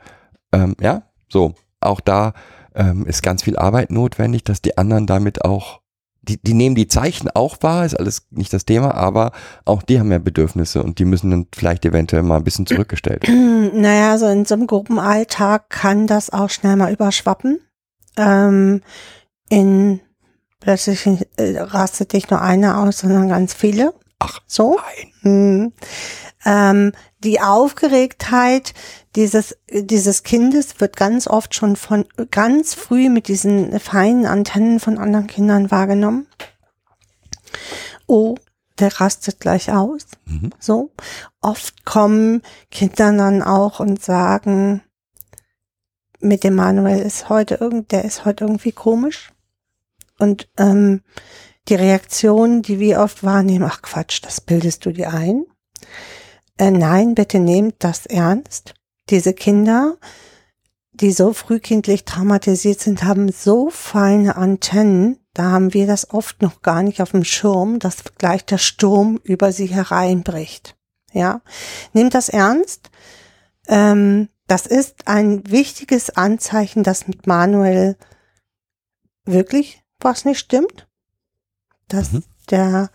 ähm, 0.51 0.75
ja, 0.81 1.03
so, 1.29 1.55
auch 1.79 2.01
da 2.01 2.33
ähm, 2.77 3.05
ist 3.05 3.23
ganz 3.23 3.43
viel 3.43 3.57
Arbeit 3.57 3.91
notwendig, 3.91 4.43
dass 4.43 4.61
die 4.61 4.77
anderen 4.77 5.07
damit 5.07 5.43
auch, 5.43 5.81
die, 6.21 6.41
die 6.41 6.53
nehmen 6.53 6.75
die 6.75 6.87
Zeichen 6.87 7.29
auch 7.33 7.57
wahr, 7.61 7.85
ist 7.85 7.99
alles 7.99 8.27
nicht 8.29 8.53
das 8.53 8.65
Thema, 8.65 8.93
aber 8.93 9.31
auch 9.65 9.81
die 9.81 9.99
haben 9.99 10.11
ja 10.11 10.19
Bedürfnisse 10.19 10.83
und 10.83 10.99
die 10.99 11.05
müssen 11.05 11.31
dann 11.31 11.47
vielleicht 11.53 11.85
eventuell 11.85 12.23
mal 12.23 12.37
ein 12.37 12.43
bisschen 12.43 12.67
zurückgestellt 12.67 13.27
werden. 13.27 13.71
naja, 13.81 14.17
so 14.17 14.27
in 14.27 14.45
so 14.45 14.55
einem 14.55 14.67
Gruppenalltag 14.67 15.69
kann 15.69 16.07
das 16.07 16.29
auch 16.29 16.49
schnell 16.49 16.75
mal 16.75 16.93
überschwappen. 16.93 17.59
Ähm, 18.17 18.81
in 19.49 20.01
plötzlich 20.59 21.07
äh, 21.37 21.59
rastet 21.59 22.13
nicht 22.13 22.29
nur 22.29 22.41
einer 22.41 22.81
aus, 22.81 22.99
sondern 22.99 23.29
ganz 23.29 23.53
viele. 23.53 23.93
Ach, 24.19 24.39
So. 24.47 24.77
nein. 24.77 25.13
Hm. 25.21 25.73
Ähm, 26.45 26.91
die 27.19 27.41
Aufgeregtheit 27.41 28.73
dieses, 29.15 29.57
dieses 29.71 30.23
Kindes 30.23 30.79
wird 30.79 30.95
ganz 30.95 31.27
oft 31.27 31.55
schon 31.55 31.75
von 31.75 32.05
ganz 32.31 32.73
früh 32.73 33.09
mit 33.09 33.27
diesen 33.27 33.79
feinen 33.79 34.25
Antennen 34.25 34.79
von 34.79 34.97
anderen 34.97 35.27
Kindern 35.27 35.71
wahrgenommen. 35.71 36.27
Oh, 38.05 38.35
der 38.79 38.99
rastet 38.99 39.39
gleich 39.39 39.71
aus. 39.71 40.05
Mhm. 40.25 40.51
So. 40.59 40.91
Oft 41.41 41.85
kommen 41.85 42.41
Kinder 42.69 43.11
dann 43.11 43.41
auch 43.41 43.79
und 43.79 44.03
sagen, 44.03 44.81
mit 46.19 46.43
dem 46.43 46.55
Manuel 46.55 46.99
ist 46.99 47.29
heute 47.29 47.55
irgend, 47.55 47.91
der 47.91 48.05
ist 48.05 48.25
heute 48.25 48.45
irgendwie 48.45 48.71
komisch. 48.71 49.31
Und 50.19 50.49
ähm, 50.57 51.01
die 51.69 51.75
Reaktion, 51.75 52.61
die 52.61 52.79
wir 52.79 52.99
oft 52.99 53.23
wahrnehmen, 53.23 53.65
ach 53.69 53.81
Quatsch, 53.81 54.21
das 54.23 54.41
bildest 54.41 54.85
du 54.85 54.91
dir 54.91 55.13
ein. 55.13 55.45
Äh, 56.57 56.71
nein, 56.71 57.15
bitte 57.15 57.39
nehmt 57.39 57.75
das 57.79 58.05
ernst. 58.05 58.73
Diese 59.09 59.33
Kinder, 59.33 59.97
die 60.93 61.11
so 61.11 61.33
frühkindlich 61.33 62.05
traumatisiert 62.05 62.79
sind, 62.79 63.03
haben 63.03 63.31
so 63.31 63.69
feine 63.69 64.35
Antennen, 64.35 65.19
da 65.33 65.51
haben 65.51 65.73
wir 65.73 65.85
das 65.85 66.09
oft 66.09 66.41
noch 66.41 66.63
gar 66.63 66.81
nicht 66.81 67.01
auf 67.01 67.11
dem 67.11 67.23
Schirm, 67.23 67.77
dass 67.77 68.03
gleich 68.17 68.43
der 68.45 68.57
Sturm 68.57 69.19
über 69.23 69.51
sie 69.51 69.67
hereinbricht. 69.67 70.75
Ja, 71.13 71.41
nehmt 71.93 72.15
das 72.15 72.29
ernst. 72.29 72.89
Ähm, 73.67 74.29
das 74.47 74.65
ist 74.65 75.07
ein 75.07 75.49
wichtiges 75.49 76.09
Anzeichen, 76.09 76.83
dass 76.83 77.07
mit 77.07 77.27
Manuel 77.27 77.97
wirklich 79.25 79.83
was 79.99 80.25
nicht 80.25 80.39
stimmt. 80.39 80.86
Dass 81.87 82.11
Mhm. 82.11 82.23
der 82.49 82.89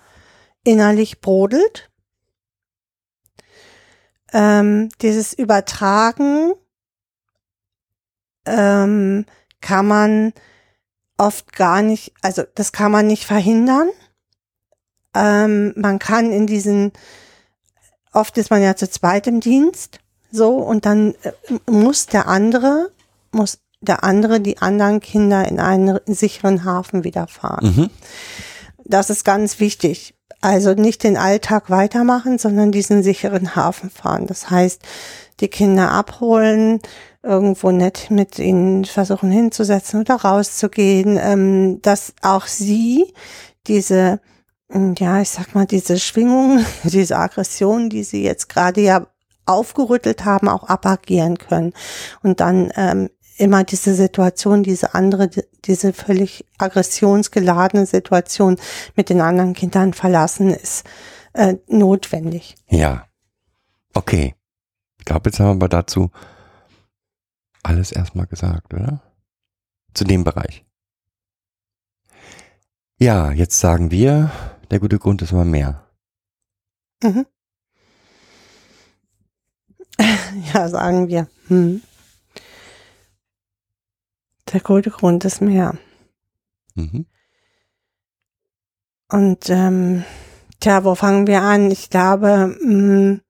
innerlich 0.64 1.20
brodelt. 1.20 1.90
Ähm, 4.32 4.88
dieses 5.00 5.32
Übertragen 5.34 6.52
ähm, 8.46 9.26
kann 9.60 9.86
man 9.86 10.32
oft 11.18 11.52
gar 11.52 11.82
nicht, 11.82 12.12
also 12.22 12.42
das 12.54 12.72
kann 12.72 12.90
man 12.90 13.06
nicht 13.06 13.24
verhindern. 13.24 13.88
Ähm, 15.14 15.74
man 15.76 15.98
kann 15.98 16.32
in 16.32 16.46
diesen, 16.46 16.92
oft 18.12 18.36
ist 18.38 18.50
man 18.50 18.62
ja 18.62 18.74
zu 18.76 18.88
zweit 18.88 19.26
im 19.26 19.40
Dienst, 19.40 20.00
so, 20.30 20.56
und 20.56 20.86
dann 20.86 21.14
äh, 21.22 21.32
muss 21.70 22.06
der 22.06 22.26
andere, 22.26 22.90
muss 23.32 23.58
der 23.82 24.02
andere 24.02 24.40
die 24.40 24.58
anderen 24.58 25.00
Kinder 25.00 25.46
in 25.46 25.60
einen 25.60 26.00
sicheren 26.06 26.64
Hafen 26.64 27.04
wieder 27.04 27.26
fahren. 27.26 27.74
Mhm. 27.76 27.90
Das 28.84 29.10
ist 29.10 29.24
ganz 29.24 29.60
wichtig. 29.60 30.14
Also 30.40 30.74
nicht 30.74 31.04
den 31.04 31.16
Alltag 31.16 31.70
weitermachen, 31.70 32.38
sondern 32.38 32.72
diesen 32.72 33.02
sicheren 33.02 33.54
Hafen 33.54 33.90
fahren. 33.90 34.26
Das 34.26 34.50
heißt, 34.50 34.82
die 35.40 35.48
Kinder 35.48 35.92
abholen, 35.92 36.80
irgendwo 37.22 37.70
nett 37.70 38.10
mit 38.10 38.38
ihnen 38.38 38.84
versuchen 38.84 39.30
hinzusetzen 39.30 40.00
oder 40.00 40.16
rauszugehen, 40.16 41.18
ähm, 41.22 41.80
dass 41.82 42.14
auch 42.22 42.46
sie 42.46 43.14
diese, 43.68 44.20
mm, 44.68 44.94
ja, 44.98 45.20
ich 45.20 45.30
sag 45.30 45.54
mal, 45.54 45.66
diese 45.66 45.98
Schwingung, 45.98 46.64
diese 46.82 47.16
Aggression, 47.16 47.88
die 47.88 48.02
sie 48.02 48.24
jetzt 48.24 48.48
gerade 48.48 48.80
ja 48.80 49.06
aufgerüttelt 49.46 50.24
haben, 50.24 50.48
auch 50.48 50.68
abagieren 50.68 51.38
können 51.38 51.72
und 52.22 52.40
dann 52.40 52.72
ähm, 52.76 53.10
immer 53.42 53.64
diese 53.64 53.94
Situation, 53.94 54.62
diese 54.62 54.94
andere, 54.94 55.28
die- 55.28 55.44
diese 55.64 55.92
völlig 55.92 56.44
aggressionsgeladene 56.58 57.86
Situation 57.86 58.56
mit 58.96 59.08
den 59.08 59.20
anderen 59.20 59.52
Kindern 59.54 59.92
verlassen, 59.92 60.50
ist 60.50 60.84
äh, 61.34 61.56
notwendig. 61.66 62.54
Ja. 62.68 63.06
Okay. 63.94 64.34
Ich 64.98 65.04
glaube, 65.06 65.30
jetzt 65.30 65.40
haben 65.40 65.46
wir 65.48 65.52
aber 65.52 65.68
dazu 65.68 66.10
alles 67.62 67.90
erstmal 67.92 68.26
gesagt, 68.26 68.72
oder? 68.74 69.00
Zu 69.94 70.04
dem 70.04 70.24
Bereich. 70.24 70.64
Ja, 72.98 73.32
jetzt 73.32 73.58
sagen 73.58 73.90
wir, 73.90 74.30
der 74.70 74.78
gute 74.78 74.98
Grund 74.98 75.22
ist 75.22 75.32
immer 75.32 75.44
mehr. 75.44 75.86
Mhm. 77.02 77.26
Ja, 80.54 80.68
sagen 80.68 81.08
wir. 81.08 81.28
Hm. 81.48 81.82
Der 84.52 84.60
gute 84.60 84.90
Grund 84.90 85.24
ist 85.24 85.40
mehr. 85.40 85.74
Mhm. 86.74 87.06
Und 89.08 89.50
ähm, 89.50 90.04
tja, 90.60 90.84
wo 90.84 90.94
fangen 90.94 91.26
wir 91.26 91.42
an? 91.42 91.70
Ich 91.70 91.90
glaube, 91.90 92.56
mh, 92.62 93.20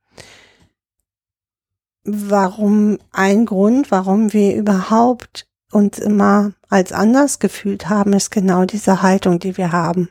warum 2.04 2.98
ein 3.12 3.46
Grund, 3.46 3.90
warum 3.90 4.32
wir 4.32 4.56
überhaupt 4.56 5.46
uns 5.70 5.98
immer 5.98 6.52
als 6.68 6.92
anders 6.92 7.38
gefühlt 7.38 7.88
haben, 7.88 8.12
ist 8.12 8.30
genau 8.30 8.64
diese 8.64 9.02
Haltung, 9.02 9.38
die 9.38 9.56
wir 9.56 9.72
haben. 9.72 10.08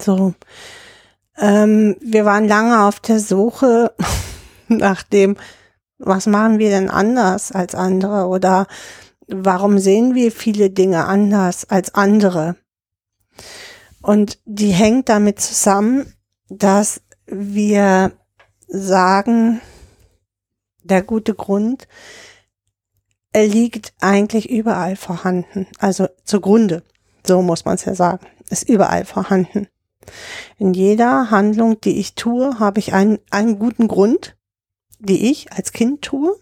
So. 0.00 0.34
Ähm, 1.38 1.96
wir 2.00 2.24
waren 2.24 2.48
lange 2.48 2.84
auf 2.84 3.00
der 3.00 3.20
Suche 3.20 3.92
nach 4.68 5.02
dem, 5.02 5.36
was 5.98 6.26
machen 6.26 6.58
wir 6.58 6.70
denn 6.70 6.90
anders 6.90 7.52
als 7.52 7.74
andere 7.74 8.26
oder 8.26 8.66
warum 9.28 9.78
sehen 9.78 10.14
wir 10.14 10.32
viele 10.32 10.70
Dinge 10.70 11.06
anders 11.06 11.68
als 11.68 11.94
andere? 11.94 12.56
Und 14.02 14.38
die 14.44 14.70
hängt 14.70 15.08
damit 15.08 15.40
zusammen, 15.40 16.12
dass 16.48 17.00
wir 17.26 18.12
sagen, 18.68 19.60
der 20.82 21.02
gute 21.02 21.34
Grund, 21.34 21.88
liegt 23.44 23.92
eigentlich 24.00 24.48
überall 24.48 24.96
vorhanden. 24.96 25.66
Also 25.78 26.08
zugrunde, 26.24 26.82
so 27.26 27.42
muss 27.42 27.64
man 27.64 27.74
es 27.74 27.84
ja 27.84 27.94
sagen, 27.94 28.26
ist 28.48 28.68
überall 28.68 29.04
vorhanden. 29.04 29.68
In 30.58 30.72
jeder 30.72 31.30
Handlung, 31.30 31.80
die 31.80 31.98
ich 31.98 32.14
tue, 32.14 32.58
habe 32.58 32.78
ich 32.78 32.94
einen, 32.94 33.18
einen 33.30 33.58
guten 33.58 33.88
Grund, 33.88 34.36
die 34.98 35.30
ich 35.30 35.52
als 35.52 35.72
Kind 35.72 36.02
tue, 36.02 36.38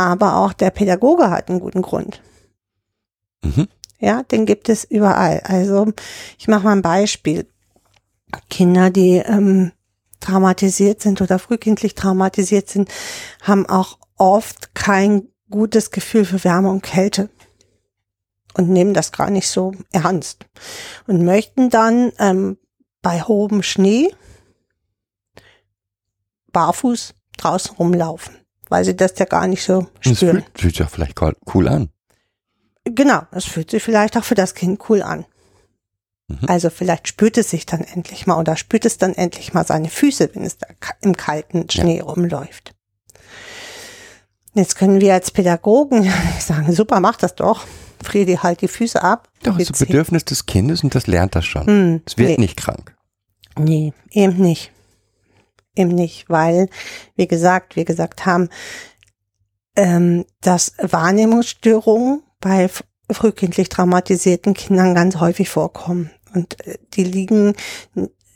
aber 0.00 0.36
auch 0.36 0.54
der 0.54 0.70
Pädagoge 0.70 1.30
hat 1.30 1.50
einen 1.50 1.60
guten 1.60 1.82
Grund. 1.82 2.22
Mhm. 3.44 3.68
Ja, 3.98 4.22
den 4.22 4.46
gibt 4.46 4.70
es 4.70 4.84
überall. 4.84 5.40
Also 5.44 5.92
ich 6.38 6.48
mache 6.48 6.64
mal 6.64 6.72
ein 6.72 6.80
Beispiel. 6.80 7.46
Kinder, 8.48 8.88
die 8.88 9.16
ähm, 9.16 9.72
traumatisiert 10.20 11.02
sind 11.02 11.20
oder 11.20 11.38
frühkindlich 11.38 11.94
traumatisiert 11.94 12.70
sind, 12.70 12.88
haben 13.42 13.66
auch 13.66 13.98
oft 14.16 14.74
kein 14.74 15.28
gutes 15.50 15.90
Gefühl 15.90 16.24
für 16.24 16.42
Wärme 16.44 16.70
und 16.70 16.82
Kälte 16.82 17.28
und 18.54 18.70
nehmen 18.70 18.94
das 18.94 19.12
gar 19.12 19.28
nicht 19.28 19.48
so 19.48 19.72
ernst 19.92 20.46
und 21.08 21.24
möchten 21.26 21.68
dann 21.68 22.12
ähm, 22.18 22.56
bei 23.02 23.20
hohem 23.20 23.62
Schnee 23.62 24.14
barfuß 26.52 27.14
draußen 27.36 27.76
rumlaufen, 27.76 28.39
weil 28.70 28.84
sie 28.84 28.96
das 28.96 29.12
ja 29.18 29.26
gar 29.26 29.46
nicht 29.46 29.62
so 29.62 29.86
Es 30.02 30.16
spüren. 30.16 30.36
fühlt, 30.42 30.58
fühlt 30.58 30.76
sich 30.76 30.86
auch 30.86 30.90
vielleicht 30.90 31.20
cool- 31.54 31.68
an. 31.68 31.90
Genau, 32.84 33.22
es 33.32 33.44
fühlt 33.44 33.70
sich 33.70 33.82
vielleicht 33.82 34.16
auch 34.16 34.24
für 34.24 34.34
das 34.34 34.54
Kind 34.54 34.80
cool 34.88 35.02
an. 35.02 35.26
Mhm. 36.28 36.38
Also 36.46 36.70
vielleicht 36.70 37.08
spürt 37.08 37.36
es 37.36 37.50
sich 37.50 37.66
dann 37.66 37.82
endlich 37.82 38.26
mal 38.26 38.38
oder 38.38 38.56
spürt 38.56 38.86
es 38.86 38.96
dann 38.96 39.12
endlich 39.14 39.52
mal 39.52 39.66
seine 39.66 39.88
Füße, 39.90 40.30
wenn 40.34 40.44
es 40.44 40.56
da 40.56 40.66
im 41.02 41.14
kalten 41.16 41.68
Schnee 41.68 42.00
rumläuft. 42.00 42.72
Jetzt 44.54 44.76
können 44.76 45.00
wir 45.00 45.14
als 45.14 45.30
Pädagogen 45.30 46.10
sagen, 46.40 46.72
super, 46.72 47.00
mach 47.00 47.16
das 47.16 47.34
doch. 47.34 47.66
Frier 48.02 48.24
dir 48.24 48.42
halt 48.42 48.62
die 48.62 48.68
Füße 48.68 49.02
ab. 49.02 49.28
Doch, 49.42 49.58
Wir 49.58 49.62
ist 49.62 49.74
ein 49.78 49.86
Bedürfnis 49.86 50.24
des 50.24 50.46
Kindes 50.46 50.82
und 50.82 50.94
das 50.94 51.06
lernt 51.06 51.34
das 51.34 51.44
schon. 51.44 51.66
Hm, 51.66 52.02
Es 52.06 52.16
wird 52.16 52.30
nee. 52.30 52.36
nicht 52.38 52.56
krank. 52.56 52.96
Nee, 53.58 53.92
eben 54.10 54.38
nicht. 54.38 54.72
Eben 55.80 55.94
nicht, 55.94 56.28
weil, 56.28 56.68
wie 57.16 57.26
gesagt, 57.26 57.74
wir 57.74 57.86
gesagt 57.86 58.26
haben, 58.26 58.50
ähm, 59.76 60.26
dass 60.42 60.74
Wahrnehmungsstörungen 60.78 62.22
bei 62.38 62.68
frühkindlich 63.10 63.70
traumatisierten 63.70 64.52
Kindern 64.52 64.94
ganz 64.94 65.16
häufig 65.16 65.48
vorkommen. 65.48 66.10
Und 66.34 66.66
äh, 66.66 66.76
die 66.92 67.04
liegen 67.04 67.54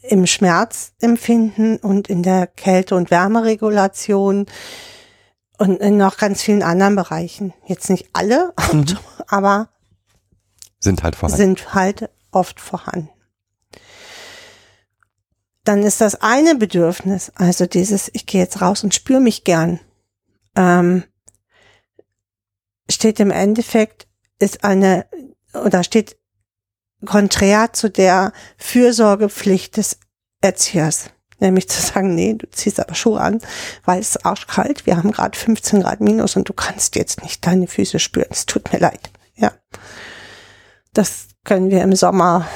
im 0.03 0.27
Schmerzempfinden 0.27 1.77
und 1.77 2.09
in 2.09 2.23
der 2.23 2.47
Kälte- 2.47 2.95
und 2.95 3.11
Wärmeregulation 3.11 4.47
und 5.59 5.81
in 5.81 5.99
noch 5.99 6.17
ganz 6.17 6.43
vielen 6.43 6.63
anderen 6.63 6.97
Bereichen. 6.97 7.53
Jetzt 7.67 7.91
nicht 7.91 8.09
alle, 8.15 8.55
aber 9.27 9.69
Sind 10.81 11.03
halt 11.03 11.17
vorhanden. 11.17 11.37
sind 11.37 11.75
halt 11.75 12.09
oft 12.33 12.59
vorhanden. 12.59 13.11
Dann 15.65 15.83
ist 15.83 16.01
das 16.01 16.21
eine 16.21 16.55
Bedürfnis, 16.55 17.33
also 17.35 17.67
dieses, 17.67 18.11
ich 18.13 18.27
gehe 18.27 18.43
jetzt 18.43 18.61
raus 18.61 18.85
und 18.85 18.95
spüre 18.95 19.21
mich 19.21 19.45
gern, 19.45 19.81
ähm, 20.57 21.05
steht 22.91 23.19
im 23.19 23.31
Endeffekt, 23.31 24.07
ist 24.39 24.63
eine, 24.63 25.07
oder 25.55 25.83
steht 25.83 26.19
konträr 27.07 27.73
zu 27.73 27.91
der 27.91 28.33
Fürsorgepflicht 28.59 29.77
des 29.77 29.99
Erziehers. 30.41 31.11
Nämlich 31.41 31.69
zu 31.69 31.81
sagen, 31.81 32.15
nee, 32.15 32.35
du 32.35 32.49
ziehst 32.51 32.79
aber 32.79 32.95
Schuhe 32.95 33.21
an, 33.21 33.41
weil 33.85 34.01
es 34.01 34.11
ist 34.11 34.25
arschkalt, 34.25 34.87
wir 34.87 34.97
haben 34.97 35.11
gerade 35.13 35.37
15 35.37 35.83
Grad 35.83 36.01
minus 36.01 36.37
und 36.37 36.49
du 36.49 36.53
kannst 36.53 36.97
jetzt 36.97 37.23
nicht 37.23 37.45
deine 37.45 37.67
Füße 37.67 37.99
spüren. 37.99 38.29
Es 38.31 38.47
tut 38.47 38.73
mir 38.73 38.79
leid. 38.79 39.11
Ja. 39.35 39.53
Das 40.93 41.27
können 41.45 41.71
wir 41.71 41.83
im 41.83 41.97
Sommer 41.97 42.47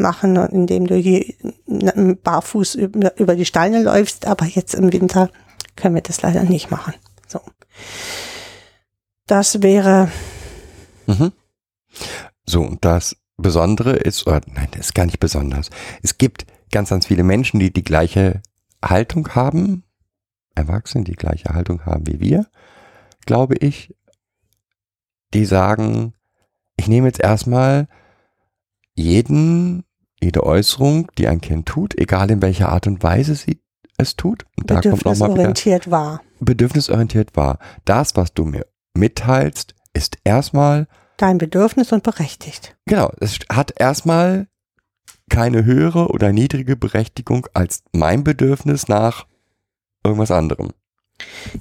machen, 0.00 0.36
indem 0.36 0.86
du 0.86 0.96
hier 0.96 1.24
barfuß 1.66 2.74
über, 2.74 3.16
über 3.18 3.36
die 3.36 3.44
Steine 3.44 3.82
läufst, 3.82 4.26
aber 4.26 4.46
jetzt 4.46 4.74
im 4.74 4.92
Winter 4.92 5.30
können 5.76 5.94
wir 5.94 6.02
das 6.02 6.22
leider 6.22 6.42
nicht 6.42 6.70
machen. 6.70 6.94
So. 7.28 7.40
Das 9.26 9.62
wäre, 9.62 10.10
Mhm. 11.10 11.32
So, 12.46 12.62
und 12.62 12.84
das 12.84 13.16
Besondere 13.36 13.96
ist, 13.96 14.26
oder 14.26 14.40
nein, 14.46 14.68
das 14.72 14.86
ist 14.86 14.94
gar 14.94 15.06
nicht 15.06 15.20
besonders. 15.20 15.70
Es 16.02 16.18
gibt 16.18 16.46
ganz, 16.70 16.90
ganz 16.90 17.06
viele 17.06 17.24
Menschen, 17.24 17.58
die 17.58 17.72
die 17.72 17.84
gleiche 17.84 18.42
Haltung 18.84 19.28
haben, 19.34 19.84
Erwachsene, 20.54 21.04
die 21.04 21.16
gleiche 21.16 21.50
Haltung 21.50 21.84
haben 21.86 22.06
wie 22.06 22.20
wir, 22.20 22.46
glaube 23.26 23.56
ich, 23.56 23.94
die 25.32 25.44
sagen, 25.44 26.14
ich 26.76 26.88
nehme 26.88 27.06
jetzt 27.06 27.20
erstmal 27.20 27.88
jeden, 28.94 29.84
jede 30.22 30.44
Äußerung, 30.44 31.10
die 31.18 31.28
ein 31.28 31.40
Kind 31.40 31.66
tut, 31.66 31.98
egal 31.98 32.30
in 32.30 32.42
welcher 32.42 32.70
Art 32.70 32.86
und 32.86 33.02
Weise 33.02 33.34
sie 33.34 33.60
es 33.96 34.16
tut, 34.16 34.44
und 34.56 34.70
da 34.70 34.80
kommt 34.80 35.04
nochmal 35.04 35.28
bedürfnisorientiert 35.28 35.90
war. 35.90 36.22
bedürfnisorientiert 36.40 37.36
war. 37.36 37.58
Das, 37.84 38.16
was 38.16 38.32
du 38.32 38.44
mir 38.44 38.66
mitteilst, 38.94 39.74
ist 39.92 40.18
erstmal 40.24 40.86
Dein 41.16 41.36
Bedürfnis 41.36 41.92
und 41.92 42.02
berechtigt. 42.02 42.78
Genau, 42.86 43.12
es 43.20 43.40
hat 43.50 43.74
erstmal 43.78 44.46
keine 45.28 45.66
höhere 45.66 46.08
oder 46.08 46.32
niedrige 46.32 46.76
Berechtigung 46.76 47.46
als 47.52 47.82
mein 47.92 48.24
Bedürfnis 48.24 48.88
nach 48.88 49.26
irgendwas 50.02 50.30
anderem. 50.30 50.70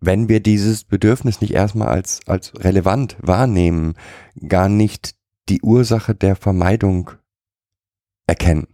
wenn 0.00 0.28
wir 0.28 0.40
dieses 0.40 0.84
Bedürfnis 0.84 1.40
nicht 1.40 1.52
erstmal 1.54 1.88
als, 1.88 2.20
als 2.26 2.52
relevant 2.62 3.16
wahrnehmen, 3.20 3.94
gar 4.46 4.68
nicht 4.68 5.16
die 5.48 5.62
Ursache 5.62 6.14
der 6.14 6.36
Vermeidung 6.36 7.10
erkennen. 8.26 8.68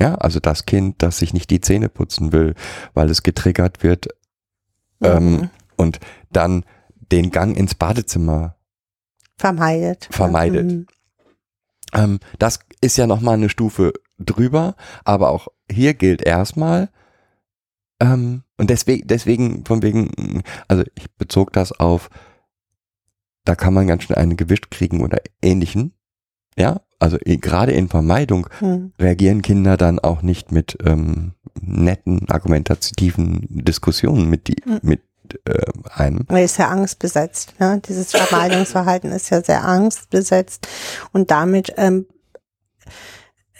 Ja, 0.00 0.16
also 0.16 0.40
das 0.40 0.66
Kind, 0.66 1.02
das 1.02 1.18
sich 1.18 1.32
nicht 1.34 1.50
die 1.50 1.60
Zähne 1.60 1.88
putzen 1.88 2.32
will, 2.32 2.54
weil 2.94 3.10
es 3.10 3.22
getriggert 3.22 3.82
wird 3.82 4.08
ähm, 5.02 5.36
Mhm. 5.36 5.50
und 5.76 6.00
dann 6.30 6.64
den 7.12 7.30
Gang 7.30 7.56
ins 7.56 7.74
Badezimmer 7.74 8.56
vermeidet. 9.36 10.08
vermeidet. 10.10 10.70
Mhm. 10.70 10.86
Ähm, 11.94 12.20
das 12.38 12.60
ist 12.80 12.96
ja 12.96 13.06
nochmal 13.06 13.34
eine 13.34 13.48
Stufe 13.48 13.92
drüber, 14.18 14.76
aber 15.04 15.30
auch 15.30 15.48
hier 15.70 15.94
gilt 15.94 16.22
erstmal, 16.22 16.90
ähm, 18.00 18.42
und 18.56 18.70
deswegen, 18.70 19.06
deswegen, 19.06 19.64
von 19.64 19.82
wegen, 19.82 20.42
also 20.68 20.84
ich 20.94 21.10
bezog 21.16 21.52
das 21.52 21.72
auf, 21.72 22.10
da 23.44 23.54
kann 23.54 23.74
man 23.74 23.86
ganz 23.86 24.04
schnell 24.04 24.18
einen 24.18 24.36
gewischt 24.36 24.70
kriegen 24.70 25.02
oder 25.02 25.18
ähnlichen. 25.42 25.92
Ja, 26.56 26.82
also 26.98 27.18
eh, 27.24 27.36
gerade 27.36 27.72
in 27.72 27.88
Vermeidung 27.88 28.48
Mhm. 28.60 28.92
reagieren 28.98 29.42
Kinder 29.42 29.76
dann 29.76 29.98
auch 29.98 30.22
nicht 30.22 30.52
mit 30.52 30.78
ähm, 30.84 31.32
netten, 31.60 32.28
argumentativen 32.28 33.46
Diskussionen 33.50 34.30
mit, 34.30 34.48
die, 34.48 34.56
Mhm. 34.64 34.80
mit 34.82 35.02
äh, 35.46 35.62
einem. 35.94 36.26
Er 36.28 36.44
ist 36.44 36.58
ja 36.58 36.68
angstbesetzt. 36.68 37.54
Ne? 37.58 37.80
Dieses 37.86 38.12
Vermeidungsverhalten 38.12 39.12
ist 39.12 39.30
ja 39.30 39.42
sehr 39.42 39.64
angstbesetzt 39.64 40.68
und 41.12 41.30
damit 41.30 41.72
ähm, 41.76 42.06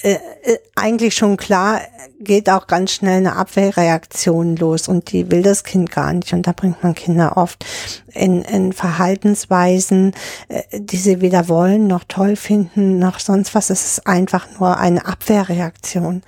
äh, 0.05 0.19
äh, 0.43 0.59
eigentlich 0.75 1.15
schon 1.15 1.39
klar 1.39 1.81
geht 2.21 2.51
auch 2.51 2.67
ganz 2.67 2.93
schnell 2.93 3.17
eine 3.17 3.37
Abwehrreaktion 3.37 4.55
los 4.57 4.87
und 4.87 5.11
die 5.11 5.31
will 5.31 5.43
das 5.43 5.65
Kind 5.65 5.91
gar 5.91 6.13
nicht 6.13 6.35
und 6.35 6.47
da 6.47 6.53
bringt 6.53 6.83
man 6.83 6.95
Kinder 6.95 7.39
oft 7.39 7.65
in, 8.13 8.43
in 8.43 8.75
Verhaltensweisen, 8.75 10.13
äh, 10.49 10.63
die 10.75 10.99
sie 10.99 11.23
weder 11.23 11.49
wollen 11.49 11.87
noch 11.87 12.05
toll 12.07 12.37
finden 12.37 12.99
noch 12.99 13.19
sonst 13.19 13.55
was. 13.55 13.71
Es 13.71 13.87
ist 13.87 14.07
einfach 14.07 14.47
nur 14.59 14.77
eine 14.77 15.07
Abwehrreaktion 15.07 16.21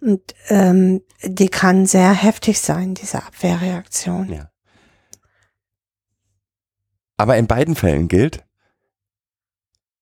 und 0.00 0.20
ähm, 0.48 1.02
die 1.24 1.48
kann 1.48 1.86
sehr 1.86 2.12
heftig 2.12 2.60
sein, 2.60 2.94
diese 2.94 3.24
Abwehrreaktion. 3.24 4.32
Ja. 4.32 4.53
Aber 7.16 7.36
in 7.36 7.46
beiden 7.46 7.74
Fällen 7.74 8.08
gilt, 8.08 8.44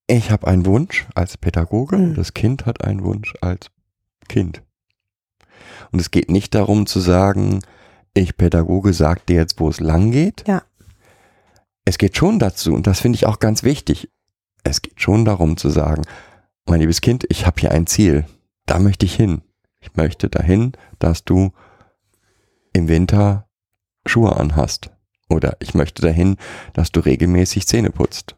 ich 0.07 0.31
habe 0.31 0.47
einen 0.47 0.67
Wunsch 0.67 1.07
als 1.15 1.37
Pädagoge 1.37 1.97
Mhm. 1.97 2.05
und 2.11 2.15
das 2.19 2.35
Kind 2.35 2.67
hat 2.67 2.85
einen 2.85 3.05
Wunsch 3.05 3.35
als 3.41 3.71
Kind. 4.29 4.63
Und 5.91 6.01
es 6.01 6.11
geht 6.11 6.31
nicht 6.31 6.55
darum 6.55 6.87
zu 6.87 7.01
sagen, 7.01 7.61
ich 8.15 8.37
Pädagoge 8.37 8.93
sag 8.93 9.27
dir 9.27 9.37
jetzt, 9.37 9.61
wo 9.61 9.69
es 9.69 9.81
lang 9.81 10.11
geht. 10.11 10.47
Ja. 10.47 10.63
Es 11.85 11.99
geht 11.99 12.17
schon 12.17 12.39
dazu, 12.39 12.73
und 12.75 12.87
das 12.87 13.01
finde 13.01 13.17
ich 13.17 13.27
auch 13.27 13.39
ganz 13.39 13.63
wichtig, 13.63 14.11
es 14.65 14.83
geht 14.83 15.01
schon 15.01 15.25
darum 15.25 15.57
zu 15.57 15.71
sagen, 15.71 16.03
mein 16.67 16.81
liebes 16.81 17.01
Kind, 17.01 17.25
ich 17.29 17.47
habe 17.47 17.61
hier 17.61 17.73
ein 17.73 17.87
Ziel, 17.87 18.25
da 18.67 18.79
möchte 18.79 19.05
ich 19.07 19.15
hin. 19.15 19.43
Ich 19.81 19.97
möchte 19.97 20.29
dahin, 20.29 20.73
dass 21.01 21.25
du 21.25 21.53
im 22.73 22.87
Winter 22.89 23.49
Schuhe 24.07 24.37
anhast. 24.37 24.91
Oder 25.33 25.57
ich 25.61 25.75
möchte 25.75 26.03
dahin, 26.03 26.37
dass 26.75 26.93
du 26.93 27.01
regelmäßig 27.01 27.67
Zähne 27.67 27.91
putzt. 27.91 28.37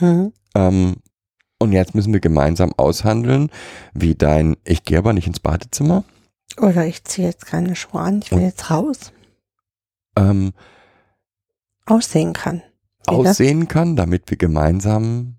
Mhm. 0.00 0.32
Ähm, 0.54 0.96
und 1.58 1.72
jetzt 1.72 1.94
müssen 1.94 2.12
wir 2.12 2.20
gemeinsam 2.20 2.72
aushandeln, 2.76 3.50
wie 3.94 4.14
dein, 4.14 4.56
ich 4.64 4.84
gehe 4.84 4.98
aber 4.98 5.12
nicht 5.12 5.26
ins 5.26 5.40
Badezimmer, 5.40 6.04
Oder 6.58 6.86
ich 6.86 7.04
ziehe 7.04 7.26
jetzt 7.28 7.46
keine 7.46 7.74
Schuhe 7.76 8.00
an, 8.00 8.20
ich 8.22 8.30
will 8.30 8.38
Und- 8.38 8.44
jetzt 8.44 8.70
raus, 8.70 9.12
ähm, 10.16 10.52
aussehen 11.86 12.32
kann. 12.32 12.62
Das? 13.04 13.14
aussehen 13.14 13.68
kann, 13.68 13.96
damit 13.96 14.30
wir 14.30 14.36
gemeinsam, 14.36 15.34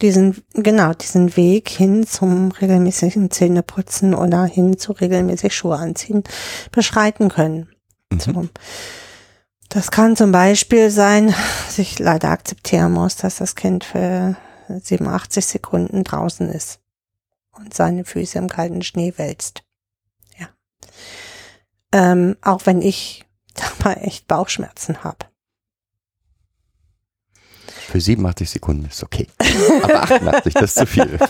Diesen, 0.00 0.42
genau, 0.54 0.92
diesen 0.94 1.36
Weg 1.36 1.68
hin 1.68 2.06
zum 2.06 2.52
regelmäßigen 2.52 3.32
Zähneputzen 3.32 4.14
oder 4.14 4.44
hin 4.44 4.78
zu 4.78 4.92
regelmäßig 4.92 5.52
Schuhe 5.54 5.76
anziehen 5.76 6.22
beschreiten 6.70 7.28
können. 7.28 7.68
mhm, 8.12 8.20
So. 8.20 8.48
Das 9.68 9.90
kann 9.90 10.16
zum 10.16 10.32
Beispiel 10.32 10.90
sein, 10.90 11.34
dass 11.66 11.78
ich 11.78 11.98
leider 11.98 12.30
akzeptieren 12.30 12.92
muss, 12.92 13.16
dass 13.16 13.36
das 13.36 13.54
Kind 13.54 13.84
für 13.84 14.36
87 14.68 15.44
Sekunden 15.44 16.04
draußen 16.04 16.48
ist 16.48 16.80
und 17.50 17.74
seine 17.74 18.04
Füße 18.04 18.38
im 18.38 18.48
kalten 18.48 18.82
Schnee 18.82 19.12
wälzt. 19.16 19.62
Ja. 20.38 20.48
Ähm, 21.92 22.36
auch 22.40 22.64
wenn 22.64 22.80
ich 22.80 23.26
dabei 23.54 23.94
echt 23.94 24.26
Bauchschmerzen 24.26 25.04
habe. 25.04 25.26
für 27.88 28.00
87 28.00 28.50
Sekunden 28.50 28.86
ist 28.86 29.02
okay. 29.02 29.26
Aber 29.82 30.02
88, 30.02 30.54
das 30.54 30.62
ist 30.64 30.74
zu 30.76 30.86
viel. 30.86 31.18